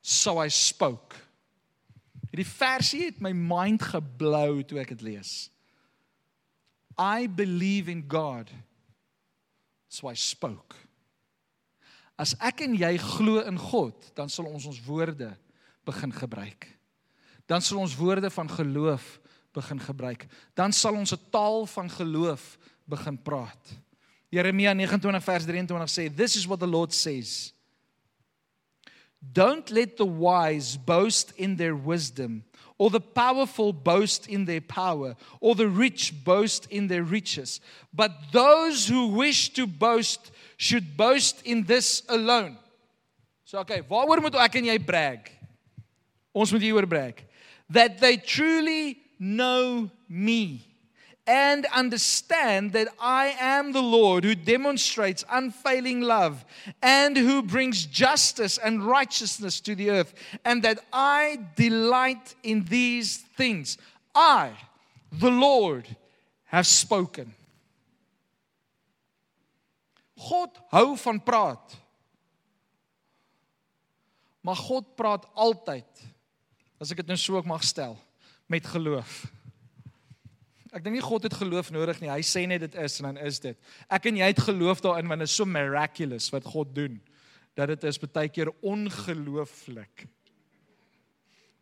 so 0.00 0.38
I 0.38 0.48
spoke. 0.48 1.16
Hierdie 2.30 2.48
versie 2.48 3.04
het 3.08 3.20
my 3.20 3.32
mind 3.32 3.82
geblou 3.82 4.62
toe 4.64 4.80
ek 4.80 4.94
dit 4.96 5.04
lees. 5.12 5.50
I 6.98 7.28
believe 7.28 7.90
in 7.92 8.04
God 8.08 8.48
so 9.88 10.08
I 10.08 10.16
spoke. 10.16 10.76
As 12.18 12.34
ek 12.42 12.64
en 12.66 12.74
jy 12.74 12.96
glo 12.98 13.44
in 13.46 13.58
God, 13.60 13.94
dan 14.16 14.32
sal 14.32 14.48
ons 14.50 14.66
ons 14.66 14.80
woorde 14.86 15.30
begin 15.88 16.12
gebruik. 16.12 16.68
Dan 17.48 17.64
sal 17.64 17.80
ons 17.80 17.96
woorde 17.96 18.30
van 18.30 18.50
geloof 18.50 19.20
begin 19.56 19.80
gebruik. 19.80 20.26
Dan 20.54 20.72
sal 20.72 20.94
ons 20.94 21.12
'n 21.12 21.30
taal 21.32 21.66
van 21.66 21.88
geloof 21.90 22.58
begin 22.84 23.16
praat. 23.22 23.62
Jeremia 24.28 24.74
29 24.74 25.24
vers 25.24 25.44
23 25.44 25.90
sê, 25.90 26.14
"This 26.14 26.36
is 26.36 26.46
what 26.46 26.60
the 26.60 26.66
Lord 26.66 26.94
says. 26.94 27.52
Don't 29.18 29.70
let 29.70 29.96
the 29.96 30.06
wise 30.06 30.76
boast 30.76 31.32
in 31.36 31.56
their 31.56 31.74
wisdom, 31.74 32.44
or 32.76 32.90
the 32.90 33.00
powerful 33.00 33.72
boast 33.72 34.26
in 34.26 34.44
their 34.44 34.60
power, 34.60 35.16
or 35.40 35.56
the 35.56 35.68
rich 35.68 36.12
boast 36.24 36.66
in 36.70 36.86
their 36.86 37.02
riches, 37.02 37.60
but 37.92 38.12
those 38.30 38.86
who 38.86 39.08
wish 39.08 39.52
to 39.52 39.66
boast 39.66 40.30
should 40.56 40.96
boast 40.96 41.42
in 41.42 41.64
this 41.64 42.02
alone." 42.08 42.56
So 43.44 43.58
okay, 43.58 43.82
waaroor 43.82 44.20
moet 44.20 44.34
ek 44.34 44.54
en 44.54 44.64
jy 44.64 44.78
brag? 44.78 45.37
Ons 46.32 46.52
moet 46.52 46.62
hieroor 46.62 46.86
breek. 46.86 47.24
That 47.70 47.98
they 47.98 48.16
truly 48.16 48.98
know 49.18 49.90
me 50.08 50.68
and 51.28 51.66
understand 51.66 52.72
that 52.72 52.88
I 52.98 53.36
am 53.38 53.72
the 53.72 53.82
Lord 53.82 54.24
who 54.24 54.34
demonstrates 54.34 55.26
unfailing 55.30 56.00
love 56.00 56.42
and 56.80 57.16
who 57.18 57.42
brings 57.42 57.84
justice 57.84 58.56
and 58.56 58.82
righteousness 58.82 59.60
to 59.60 59.74
the 59.74 59.90
earth, 59.90 60.14
and 60.42 60.62
that 60.62 60.78
I 60.90 61.38
delight 61.54 62.34
in 62.42 62.64
these 62.64 63.18
things. 63.36 63.76
I, 64.14 64.52
the 65.12 65.30
Lord, 65.30 65.86
have 66.44 66.66
spoken. 66.66 67.34
God 70.16 70.50
hou 70.70 70.96
van 70.96 71.22
praat. 71.22 71.76
Maar 74.40 74.56
God 74.56 74.94
praat 74.96 75.26
altyd 75.34 75.84
as 76.78 76.92
ek 76.92 77.02
dit 77.02 77.10
nou 77.10 77.18
so 77.18 77.36
ook 77.36 77.48
mag 77.48 77.64
stel 77.66 77.98
met 78.48 78.66
geloof. 78.66 79.26
Ek 80.72 80.84
dink 80.84 80.98
nie 80.98 81.04
God 81.04 81.24
het 81.24 81.36
geloof 81.36 81.70
nodig 81.72 82.00
nie. 82.02 82.10
Hy 82.12 82.22
sê 82.24 82.44
net 82.48 82.60
dit 82.66 82.74
is 82.78 82.98
en 83.00 83.10
dan 83.10 83.20
is 83.24 83.40
dit. 83.40 83.56
Ek 83.88 84.08
en 84.10 84.18
jy 84.20 84.28
het 84.28 84.42
geloof 84.44 84.82
daarin 84.84 85.08
want 85.08 85.24
dit 85.24 85.30
is 85.30 85.36
so 85.36 85.48
miraculous 85.48 86.28
wat 86.34 86.48
God 86.48 86.74
doen 86.76 86.98
dat 87.58 87.72
dit 87.72 87.88
is 87.88 87.98
baie 87.98 88.30
keer 88.30 88.52
ongelooflik. 88.62 90.06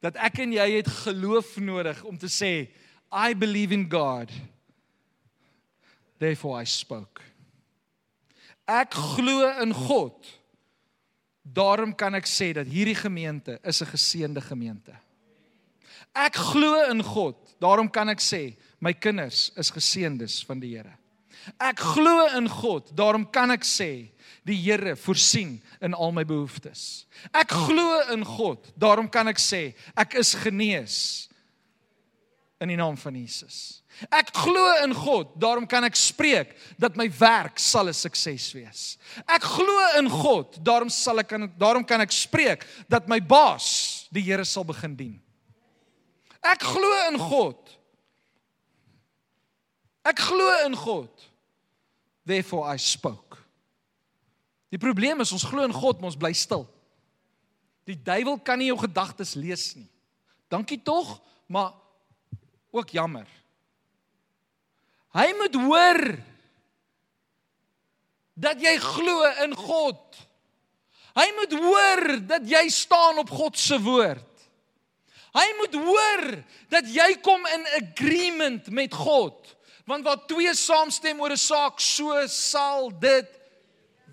Dat 0.04 0.18
ek 0.20 0.42
en 0.44 0.52
jy 0.52 0.66
het 0.74 0.90
geloof 1.06 1.54
nodig 1.62 2.02
om 2.04 2.18
te 2.20 2.28
sê 2.28 2.68
I 3.08 3.32
believe 3.38 3.72
in 3.72 3.86
God. 3.90 4.32
Therefore 6.20 6.60
I 6.60 6.66
spoke. 6.68 7.22
Ek 8.66 8.92
glo 8.92 9.46
in 9.62 9.72
God. 9.72 10.26
Daarom 11.46 11.94
kan 11.94 12.18
ek 12.18 12.26
sê 12.26 12.50
dat 12.56 12.66
hierdie 12.66 12.98
gemeente 12.98 13.60
is 13.62 13.80
'n 13.80 13.92
geseënde 13.94 14.40
gemeente. 14.42 15.05
Ek 16.14 16.34
glo 16.34 16.90
in 16.90 17.02
God. 17.02 17.36
Daarom 17.60 17.88
kan 17.88 18.08
ek 18.08 18.20
sê 18.20 18.56
my 18.80 18.92
kinders 18.92 19.50
is 19.56 19.72
geseëndes 19.72 20.42
van 20.46 20.60
die 20.60 20.76
Here. 20.76 20.96
Ek 21.62 21.78
glo 21.78 22.26
in 22.36 22.48
God, 22.50 22.90
daarom 22.96 23.24
kan 23.30 23.52
ek 23.54 23.64
sê 23.66 24.10
die 24.46 24.58
Here 24.58 24.96
voorsien 24.98 25.56
in 25.84 25.94
al 25.94 26.12
my 26.14 26.24
behoeftes. 26.26 27.06
Ek 27.34 27.54
glo 27.54 28.02
in 28.14 28.24
God, 28.26 28.66
daarom 28.76 29.08
kan 29.12 29.30
ek 29.30 29.40
sê 29.42 29.70
ek 29.96 30.18
is 30.18 30.34
genees 30.42 30.98
in 32.60 32.72
die 32.72 32.78
naam 32.78 32.96
van 32.98 33.16
Jesus. 33.16 33.82
Ek 34.12 34.28
glo 34.36 34.64
in 34.84 34.92
God, 34.96 35.32
daarom 35.40 35.64
kan 35.68 35.86
ek 35.88 35.96
spreek 35.96 36.52
dat 36.80 36.98
my 37.00 37.06
werk 37.20 37.60
sal 37.60 37.88
'n 37.88 37.96
sukses 37.96 38.52
wees. 38.52 38.98
Ek 39.28 39.42
glo 39.42 39.78
in 39.98 40.08
God, 40.08 40.58
daarom 40.60 40.90
sal 40.90 41.20
ek 41.20 41.32
daarom 41.56 41.84
kan 41.84 42.00
ek 42.00 42.12
spreek 42.12 42.66
dat 42.88 43.08
my 43.08 43.20
baas 43.20 44.08
die 44.12 44.22
Here 44.22 44.44
sal 44.44 44.64
begin 44.64 44.96
dien. 44.96 45.25
Ek 46.44 46.62
glo 46.62 46.92
in 47.10 47.18
God. 47.20 47.72
Ek 50.06 50.20
glo 50.28 50.50
in 50.66 50.76
God. 50.76 51.26
Therefore 52.26 52.66
I 52.74 52.78
spoke. 52.78 53.38
Die 54.70 54.80
probleem 54.82 55.22
is 55.22 55.32
ons 55.32 55.46
glo 55.46 55.64
in 55.64 55.74
God, 55.74 56.00
maar 56.00 56.10
ons 56.10 56.18
bly 56.18 56.32
stil. 56.36 56.66
Die 57.86 57.96
duiwel 58.02 58.40
kan 58.42 58.58
nie 58.58 58.72
jou 58.72 58.78
gedagtes 58.82 59.36
lees 59.38 59.70
nie. 59.78 59.86
Dankie 60.50 60.78
tog, 60.82 61.16
maar 61.46 61.72
ook 62.74 62.90
jammer. 62.94 63.26
Hy 65.16 65.28
moet 65.38 65.54
hoor 65.62 66.00
dat 68.36 68.60
jy 68.60 68.74
glo 68.82 69.22
in 69.46 69.54
God. 69.56 70.18
Hy 71.16 71.26
moet 71.38 71.54
hoor 71.56 72.02
dat 72.28 72.44
jy 72.50 72.66
staan 72.68 73.22
op 73.22 73.30
God 73.32 73.56
se 73.58 73.78
woord. 73.80 74.25
Hy 75.36 75.46
moet 75.58 75.74
hoor 75.76 76.24
dat 76.72 76.88
jy 76.88 77.10
kom 77.24 77.44
in 77.52 77.66
agreement 77.82 78.70
met 78.72 78.94
God. 78.94 79.36
Want 79.86 80.06
waar 80.06 80.22
twee 80.26 80.54
saamstem 80.56 81.20
oor 81.20 81.30
'n 81.30 81.36
saak, 81.36 81.80
so 81.80 82.26
sal 82.26 82.90
dit 82.98 83.28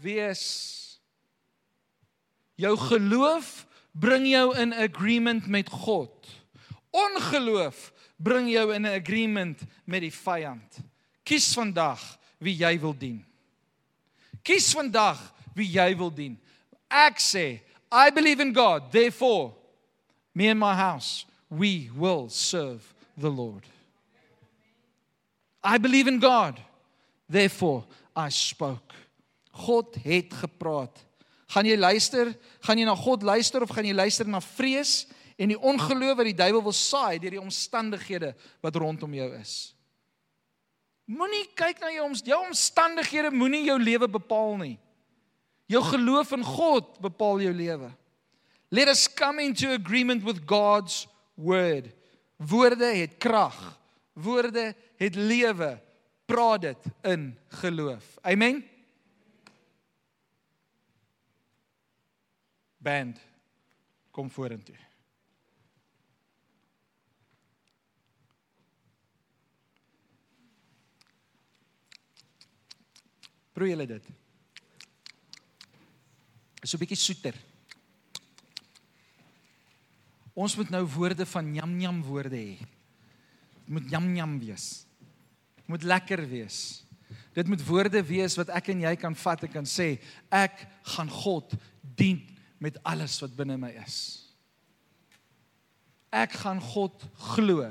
wees. 0.01 0.99
Jou 2.55 2.77
geloof 2.77 3.65
bring 3.91 4.27
jou 4.27 4.55
in 4.57 4.73
agreement 4.73 5.47
met 5.47 5.69
God. 5.69 6.27
Ongeloof 6.91 7.91
bring 8.17 8.49
jou 8.49 8.73
in 8.73 8.85
'n 8.85 8.99
agreement 8.99 9.59
met 9.85 10.01
die 10.01 10.13
vyand. 10.13 10.77
Kies 11.23 11.53
vandag 11.53 12.19
wie 12.37 12.55
jy 12.55 12.79
wil 12.79 12.97
dien. 12.97 13.25
Kies 14.43 14.73
vandag 14.73 15.33
wie 15.55 15.67
jy 15.71 15.97
wil 15.97 16.11
dien. 16.11 16.39
Ek 16.89 17.17
sê, 17.17 17.61
I 17.91 18.11
believe 18.11 18.41
in 18.41 18.53
God, 18.53 18.91
therefore 18.91 19.62
me 20.33 20.49
and 20.49 20.59
my 20.59 20.75
house 20.75 21.25
we 21.49 21.89
will 21.95 22.29
serve 22.29 22.93
the 23.17 23.29
Lord. 23.29 23.63
I 25.63 25.77
believe 25.77 26.07
in 26.07 26.19
God, 26.19 26.59
therefore 27.29 27.85
I 28.15 28.29
spoke. 28.29 28.93
God 29.53 29.95
het 30.03 30.33
gepraat. 30.33 30.97
Gaan 31.53 31.67
jy 31.69 31.77
luister? 31.77 32.33
Gaan 32.65 32.81
jy 32.81 32.87
na 32.89 32.95
God 32.97 33.23
luister 33.23 33.61
of 33.61 33.69
gaan 33.69 33.85
jy 33.85 33.93
luister 33.93 34.27
na 34.27 34.41
vrees 34.41 35.05
en 35.37 35.53
die 35.53 35.59
ongeloof 35.59 36.17
wat 36.17 36.29
die 36.29 36.37
duiwel 36.37 36.63
wil 36.65 36.75
saai 36.75 37.19
deur 37.21 37.37
die 37.37 37.41
omstandighede 37.41 38.33
wat 38.65 38.79
rondom 38.81 39.13
jou 39.13 39.29
is? 39.37 39.73
Moenie 41.05 41.45
kyk 41.53 41.83
na 41.83 41.91
jou 41.93 42.09
jou 42.25 42.39
omstandighede 42.47 43.29
moenie 43.33 43.67
jou 43.67 43.77
lewe 43.77 44.09
bepaal 44.09 44.57
nie. 44.57 44.77
Jou 45.69 45.83
geloof 45.85 46.33
in 46.35 46.45
God 46.47 46.97
bepaal 47.03 47.43
jou 47.43 47.53
lewe. 47.53 47.91
Let 48.73 48.87
us 48.87 49.07
come 49.07 49.37
into 49.37 49.71
agreement 49.71 50.23
with 50.23 50.47
God's 50.47 51.07
word. 51.35 51.93
Woorde 52.37 52.95
het 52.95 53.17
krag. 53.17 53.79
Woorde 54.13 54.75
het 54.97 55.15
lewe. 55.15 55.81
Praat 56.25 56.61
dit 56.61 56.77
in 57.01 57.37
geloof. 57.47 58.17
Amen. 58.21 58.65
Band 62.77 63.19
kom 64.11 64.31
vorentoe. 64.31 64.75
Proe 73.53 73.69
julle 73.69 73.85
dit. 73.85 74.05
Is 76.61 76.69
so 76.69 76.77
'n 76.77 76.79
bietjie 76.79 76.97
soeter. 76.97 77.52
Ons 80.33 80.55
moet 80.57 80.71
nou 80.73 80.81
woorde 80.95 81.25
van 81.29 81.51
njam 81.51 81.75
njam 81.77 82.01
woorde 82.05 82.37
hê. 82.37 82.57
Dit 83.63 83.69
moet 83.75 83.89
njam 83.89 84.07
njam 84.13 84.39
wees. 84.41 84.85
Dit 85.55 85.67
moet 85.69 85.83
lekker 85.83 86.25
wees. 86.29 86.57
Dit 87.33 87.47
moet 87.47 87.65
woorde 87.65 88.01
wees 88.05 88.35
wat 88.37 88.49
ek 88.53 88.71
en 88.73 88.81
jy 88.85 88.95
kan 89.01 89.15
vat 89.17 89.45
en 89.45 89.53
kan 89.53 89.69
sê 89.69 89.95
ek 90.33 90.65
gaan 90.95 91.09
God 91.09 91.53
dien 91.81 92.21
met 92.61 92.77
alles 92.85 93.19
wat 93.21 93.33
binne 93.37 93.57
my 93.61 93.71
is. 93.83 93.97
Ek 96.13 96.33
gaan 96.43 96.61
God 96.61 97.05
glo. 97.33 97.65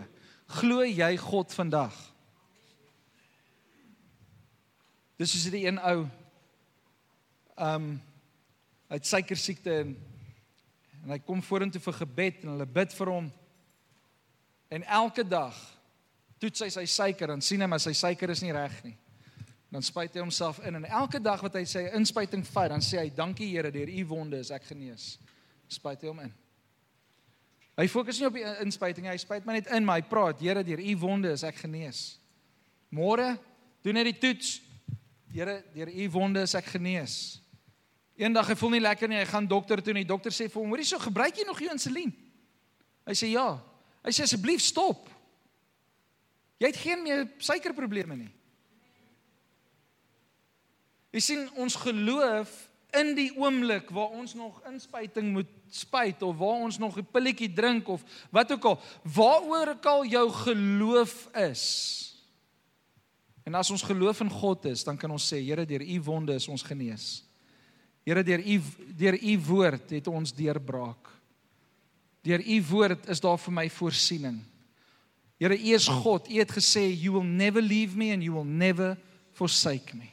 Glo 0.59 0.83
jy 0.87 1.13
God 1.23 1.55
vandag? 1.55 1.95
Dis 5.19 5.31
soos 5.35 5.51
die 5.55 5.67
een 5.67 5.79
ou 5.79 6.07
um 7.63 7.93
hy 8.91 8.99
het 8.99 9.09
suiker 9.09 9.39
siekte 9.39 9.73
en 9.85 9.93
en 11.03 11.15
hy 11.15 11.19
kom 11.27 11.43
vorentoe 11.43 11.83
vir 11.83 11.99
gebed 12.01 12.43
en 12.45 12.55
hulle 12.55 12.67
bid 12.67 12.95
vir 12.95 13.11
hom. 13.11 13.31
En 14.73 14.85
elke 14.87 15.25
dag 15.27 15.57
toets 16.43 16.65
hy 16.65 16.71
sy 16.75 16.85
suiker 16.91 17.31
en 17.35 17.43
sien 17.45 17.63
hy 17.63 17.69
maar 17.71 17.83
sy 17.83 17.95
suiker 17.97 18.31
is 18.35 18.43
nie 18.43 18.55
reg 18.55 18.75
nie. 18.87 18.97
Dan 19.73 19.85
spuit 19.85 20.13
hy 20.13 20.21
homself 20.21 20.61
in 20.69 20.77
en 20.77 20.85
elke 20.85 21.21
dag 21.23 21.41
wat 21.41 21.55
hy 21.57 21.63
sy 21.69 21.87
inspuiting 21.97 22.43
vat, 22.45 22.75
dan 22.75 22.83
sê 22.85 23.01
hy 23.01 23.11
dankie 23.17 23.49
Here, 23.55 23.71
deur 23.73 23.89
u 23.89 24.03
wonde 24.11 24.43
is 24.43 24.51
ek 24.53 24.67
genees. 24.69 25.15
Spuit 25.73 26.03
hy 26.03 26.11
hom 26.11 26.21
in. 26.27 26.33
Hy 27.81 27.87
fokus 27.89 28.19
nie 28.21 28.29
op 28.29 28.37
die 28.37 28.45
inspuiting, 28.61 29.07
hy 29.09 29.17
spuit 29.17 29.47
maar 29.49 29.57
net 29.57 29.71
in, 29.73 29.87
maar 29.89 30.03
hy 30.03 30.05
praat, 30.11 30.43
Here, 30.45 30.61
deur 30.67 30.83
u 30.83 30.97
wonde 31.01 31.33
is 31.33 31.45
ek 31.49 31.63
genees. 31.63 32.03
Môre 32.93 33.31
doen 33.81 33.97
hy 33.97 34.05
die 34.11 34.19
toets, 34.21 34.59
Here, 35.33 35.63
deur 35.73 35.89
u 35.89 36.09
wonde 36.13 36.45
is 36.45 36.53
ek 36.59 36.69
genees. 36.75 37.17
Eendag 38.23 38.53
hy 38.53 38.55
voel 38.59 38.77
nie 38.77 38.85
lekker 38.85 39.11
nie, 39.11 39.19
hy 39.19 39.27
gaan 39.27 39.49
dokter 39.51 39.81
toe 39.83 39.95
en 39.97 40.03
die 40.05 40.09
dokter 40.09 40.35
sê 40.35 40.47
vir 40.47 40.61
hom: 40.61 40.71
"Hoorie, 40.71 40.87
so 40.87 40.99
gebruik 41.03 41.37
jy 41.37 41.47
nog 41.49 41.59
jou 41.59 41.73
insulien?" 41.73 42.13
Hy 43.09 43.15
sê: 43.19 43.33
"Ja." 43.33 43.59
Hy 44.05 44.11
sê: 44.11 44.23
"Asseblief 44.23 44.63
stop. 44.63 45.09
Jy 46.63 46.71
het 46.71 46.79
geen 46.79 47.03
meer 47.03 47.27
suikerprobleme 47.39 48.17
nie." 48.17 48.31
Jy 51.13 51.21
sien 51.21 51.51
ons 51.61 51.75
geloof 51.77 52.53
in 52.97 53.15
die 53.17 53.31
oomblik 53.37 53.91
waar 53.91 54.15
ons 54.17 54.35
nog 54.35 54.63
inspuiting 54.69 55.33
moet 55.33 55.51
spuit 55.73 56.23
of 56.23 56.37
waar 56.37 56.63
ons 56.69 56.79
nog 56.79 56.97
'n 56.99 57.07
pilletjie 57.13 57.53
drink 57.53 57.89
of 57.89 58.05
wat 58.31 58.53
ook 58.53 58.65
al, 58.65 58.81
waaroor 59.03 59.69
ook 59.69 59.87
al 59.87 60.05
jou 60.05 60.31
geloof 60.31 61.29
is. 61.35 61.65
En 63.45 63.55
as 63.55 63.71
ons 63.71 63.83
geloof 63.83 64.21
in 64.21 64.31
God 64.31 64.65
is, 64.65 64.85
dan 64.85 64.97
kan 64.97 65.11
ons 65.11 65.33
sê, 65.33 65.37
Here, 65.43 65.67
deur 65.67 65.83
u 65.83 66.01
wonde 66.01 66.35
is 66.35 66.49
ons 66.49 66.63
genees. 66.63 67.25
Here, 68.05 68.23
deur 68.23 68.43
u 68.43 68.61
deur 68.97 69.19
u 69.23 69.39
woord 69.47 69.91
het 69.91 70.09
ons 70.11 70.35
deurbraak. 70.35 71.11
Deur 72.23 72.43
u 72.47 72.63
woord 72.71 73.09
is 73.09 73.21
daar 73.21 73.39
vir 73.39 73.55
my 73.55 73.69
voorsiening. 73.71 74.41
Here, 75.39 75.59
u 75.59 75.75
is 75.75 75.89
God. 75.89 76.31
U 76.31 76.39
het 76.39 76.53
gesê, 76.55 76.85
you 76.91 77.13
will 77.15 77.27
never 77.27 77.63
leave 77.63 77.97
me 77.97 78.13
and 78.13 78.23
you 78.23 78.35
will 78.35 78.47
never 78.47 78.97
forsake 79.33 79.97
me. 79.97 80.11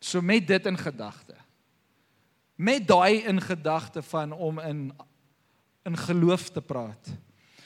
So 0.00 0.22
met 0.22 0.46
dit 0.46 0.66
in 0.66 0.78
gedagte. 0.78 1.36
Met 2.54 2.86
daai 2.86 3.22
in 3.26 3.40
gedagte 3.40 4.02
van 4.02 4.32
om 4.32 4.58
in 4.58 4.92
in 5.82 5.96
geloof 5.98 6.50
te 6.54 6.60
praat. 6.62 7.08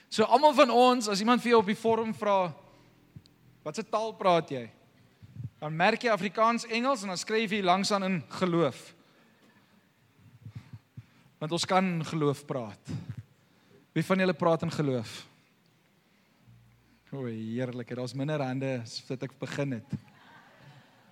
So 0.08 0.24
almal 0.24 0.54
van 0.54 0.70
ons, 0.70 1.08
as 1.08 1.20
iemand 1.20 1.42
vir 1.42 1.50
jou 1.50 1.58
op 1.60 1.66
die 1.68 1.76
forum 1.76 2.14
vra, 2.16 2.54
Watse 3.66 3.82
taal 3.82 4.12
praat 4.14 4.50
jy? 4.54 4.62
Dan 5.58 5.76
merk 5.76 6.02
jy 6.04 6.12
Afrikaans, 6.12 6.66
Engels 6.68 7.02
en 7.02 7.14
dan 7.14 7.20
skryf 7.20 7.54
jy 7.54 7.62
langsaan 7.64 8.04
in 8.04 8.18
geloof. 8.40 8.92
Want 11.40 11.52
ons 11.52 11.64
kan 11.68 11.88
geloof 12.04 12.44
praat. 12.48 12.92
Wie 13.96 14.04
van 14.04 14.20
julle 14.20 14.36
praat 14.36 14.66
in 14.66 14.72
geloof? 14.72 15.14
O, 17.12 17.24
heerlik. 17.24 17.94
Daar's 17.96 18.12
minder 18.12 18.42
hande 18.44 18.80
as 18.82 18.98
wat 19.08 19.22
ek 19.24 19.32
begin 19.40 19.78
het. 19.78 19.96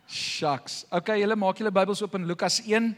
Shucks. 0.04 0.82
Okay, 0.92 1.22
julle 1.22 1.36
maak 1.40 1.60
julle 1.60 1.72
Bybels 1.72 2.02
oop 2.04 2.16
in 2.18 2.26
Lukas 2.28 2.60
1. 2.60 2.92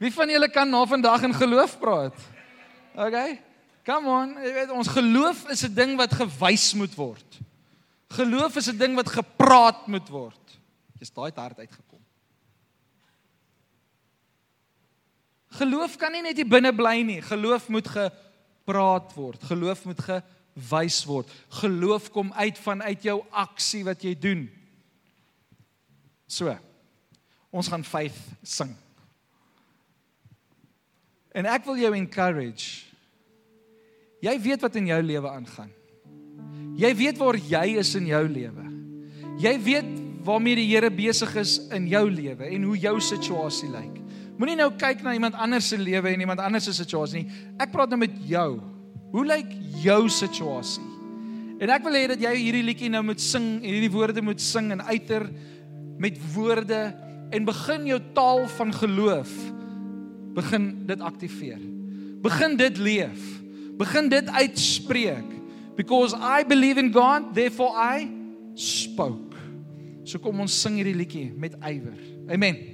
Wie 0.00 0.12
van 0.12 0.32
julle 0.32 0.48
kan 0.52 0.70
na 0.70 0.80
vandag 0.88 1.28
in 1.28 1.36
geloof 1.36 1.76
praat? 1.80 2.16
Okay. 2.96 3.42
Come 3.84 4.08
on, 4.08 4.36
jy 4.40 4.52
weet 4.56 4.70
ons 4.72 4.88
geloof 4.88 5.44
is 5.52 5.64
'n 5.64 5.74
ding 5.74 5.96
wat 5.96 6.12
gewys 6.12 6.72
moet 6.74 6.94
word. 6.94 7.40
Geloof 8.08 8.56
is 8.56 8.68
'n 8.68 8.78
ding 8.78 8.94
wat 8.94 9.08
gepraat 9.08 9.86
moet 9.86 10.08
word. 10.08 10.58
Jy's 10.98 11.12
daai 11.12 11.32
hart 11.34 11.58
uitgekom. 11.58 12.00
Geloof 15.54 15.96
kan 15.96 16.12
nie 16.12 16.22
net 16.22 16.36
hier 16.36 16.48
binne 16.48 16.72
bly 16.74 17.02
nie. 17.02 17.20
Geloof 17.22 17.68
moet 17.68 17.88
gepraat 17.88 19.14
word. 19.14 19.42
Geloof 19.42 19.84
moet 19.84 20.00
wys 20.54 21.04
word. 21.04 21.30
Geloof 21.48 22.10
kom 22.10 22.32
uit 22.32 22.58
vanuit 22.58 23.02
jou 23.02 23.24
aksie 23.30 23.84
wat 23.84 24.02
jy 24.02 24.14
doen. 24.18 24.50
So. 26.26 26.58
Ons 27.54 27.68
gaan 27.68 27.84
faith 27.84 28.18
sing. 28.42 28.72
En 31.34 31.46
ek 31.46 31.64
wil 31.64 31.78
jou 31.78 31.92
encourage. 31.94 32.93
Jy 34.24 34.34
weet 34.40 34.62
wat 34.64 34.76
in 34.80 34.88
jou 34.88 35.00
lewe 35.04 35.28
aangaan. 35.28 35.72
Jy 36.80 36.90
weet 36.96 37.20
waar 37.20 37.36
jy 37.38 37.66
is 37.82 37.92
in 37.98 38.08
jou 38.08 38.22
lewe. 38.28 38.64
Jy 39.42 39.52
weet 39.66 39.90
waarmee 40.24 40.56
die 40.56 40.68
Here 40.70 40.88
besig 40.90 41.34
is 41.36 41.58
in 41.74 41.86
jou 41.90 42.06
lewe 42.08 42.48
en 42.48 42.64
hoe 42.70 42.78
jou 42.80 42.94
situasie 43.04 43.68
lyk. 43.68 44.00
Moenie 44.40 44.56
nou 44.58 44.70
kyk 44.80 45.04
na 45.04 45.12
iemand 45.14 45.36
anders 45.38 45.68
se 45.70 45.78
lewe 45.78 46.10
en 46.10 46.24
iemand 46.24 46.40
anders 46.42 46.66
se 46.66 46.74
situasie 46.74 47.22
nie. 47.22 47.42
Ek 47.60 47.70
praat 47.74 47.92
nou 47.92 48.00
met 48.00 48.16
jou. 48.26 48.48
Hoe 49.12 49.26
lyk 49.28 49.52
jou 49.84 50.00
situasie? 50.10 50.86
En 51.62 51.70
ek 51.70 51.84
wil 51.86 51.94
hê 51.94 52.08
dat 52.10 52.22
jy 52.24 52.32
hierdie 52.40 52.64
liedjie 52.66 52.90
nou 52.90 53.04
moet 53.06 53.22
sing 53.22 53.60
en 53.60 53.68
hierdie 53.68 53.92
woorde 53.92 54.24
moet 54.24 54.42
sing 54.42 54.72
en 54.74 54.82
uiter 54.88 55.28
met 56.02 56.18
woorde 56.34 56.80
en 57.34 57.46
begin 57.46 57.86
jou 57.92 58.00
taal 58.16 58.42
van 58.56 58.74
geloof 58.74 59.30
begin 60.34 60.66
dit 60.88 61.04
aktiveer. 61.06 61.62
Begin 62.24 62.56
dit 62.58 62.80
leef. 62.82 63.43
Begin 63.78 64.08
dit 64.08 64.28
uitspreek. 64.28 65.32
Because 65.74 66.14
I 66.14 66.44
believe 66.46 66.78
in 66.78 66.92
God, 66.94 67.34
therefore 67.34 67.74
I 67.74 68.08
spoke. 68.54 69.34
So 70.04 70.20
kom 70.22 70.44
ons 70.44 70.54
sing 70.54 70.78
hierdie 70.78 70.94
liedjie 70.94 71.26
met 71.32 71.56
ywer. 71.64 71.96
Amen. 72.30 72.73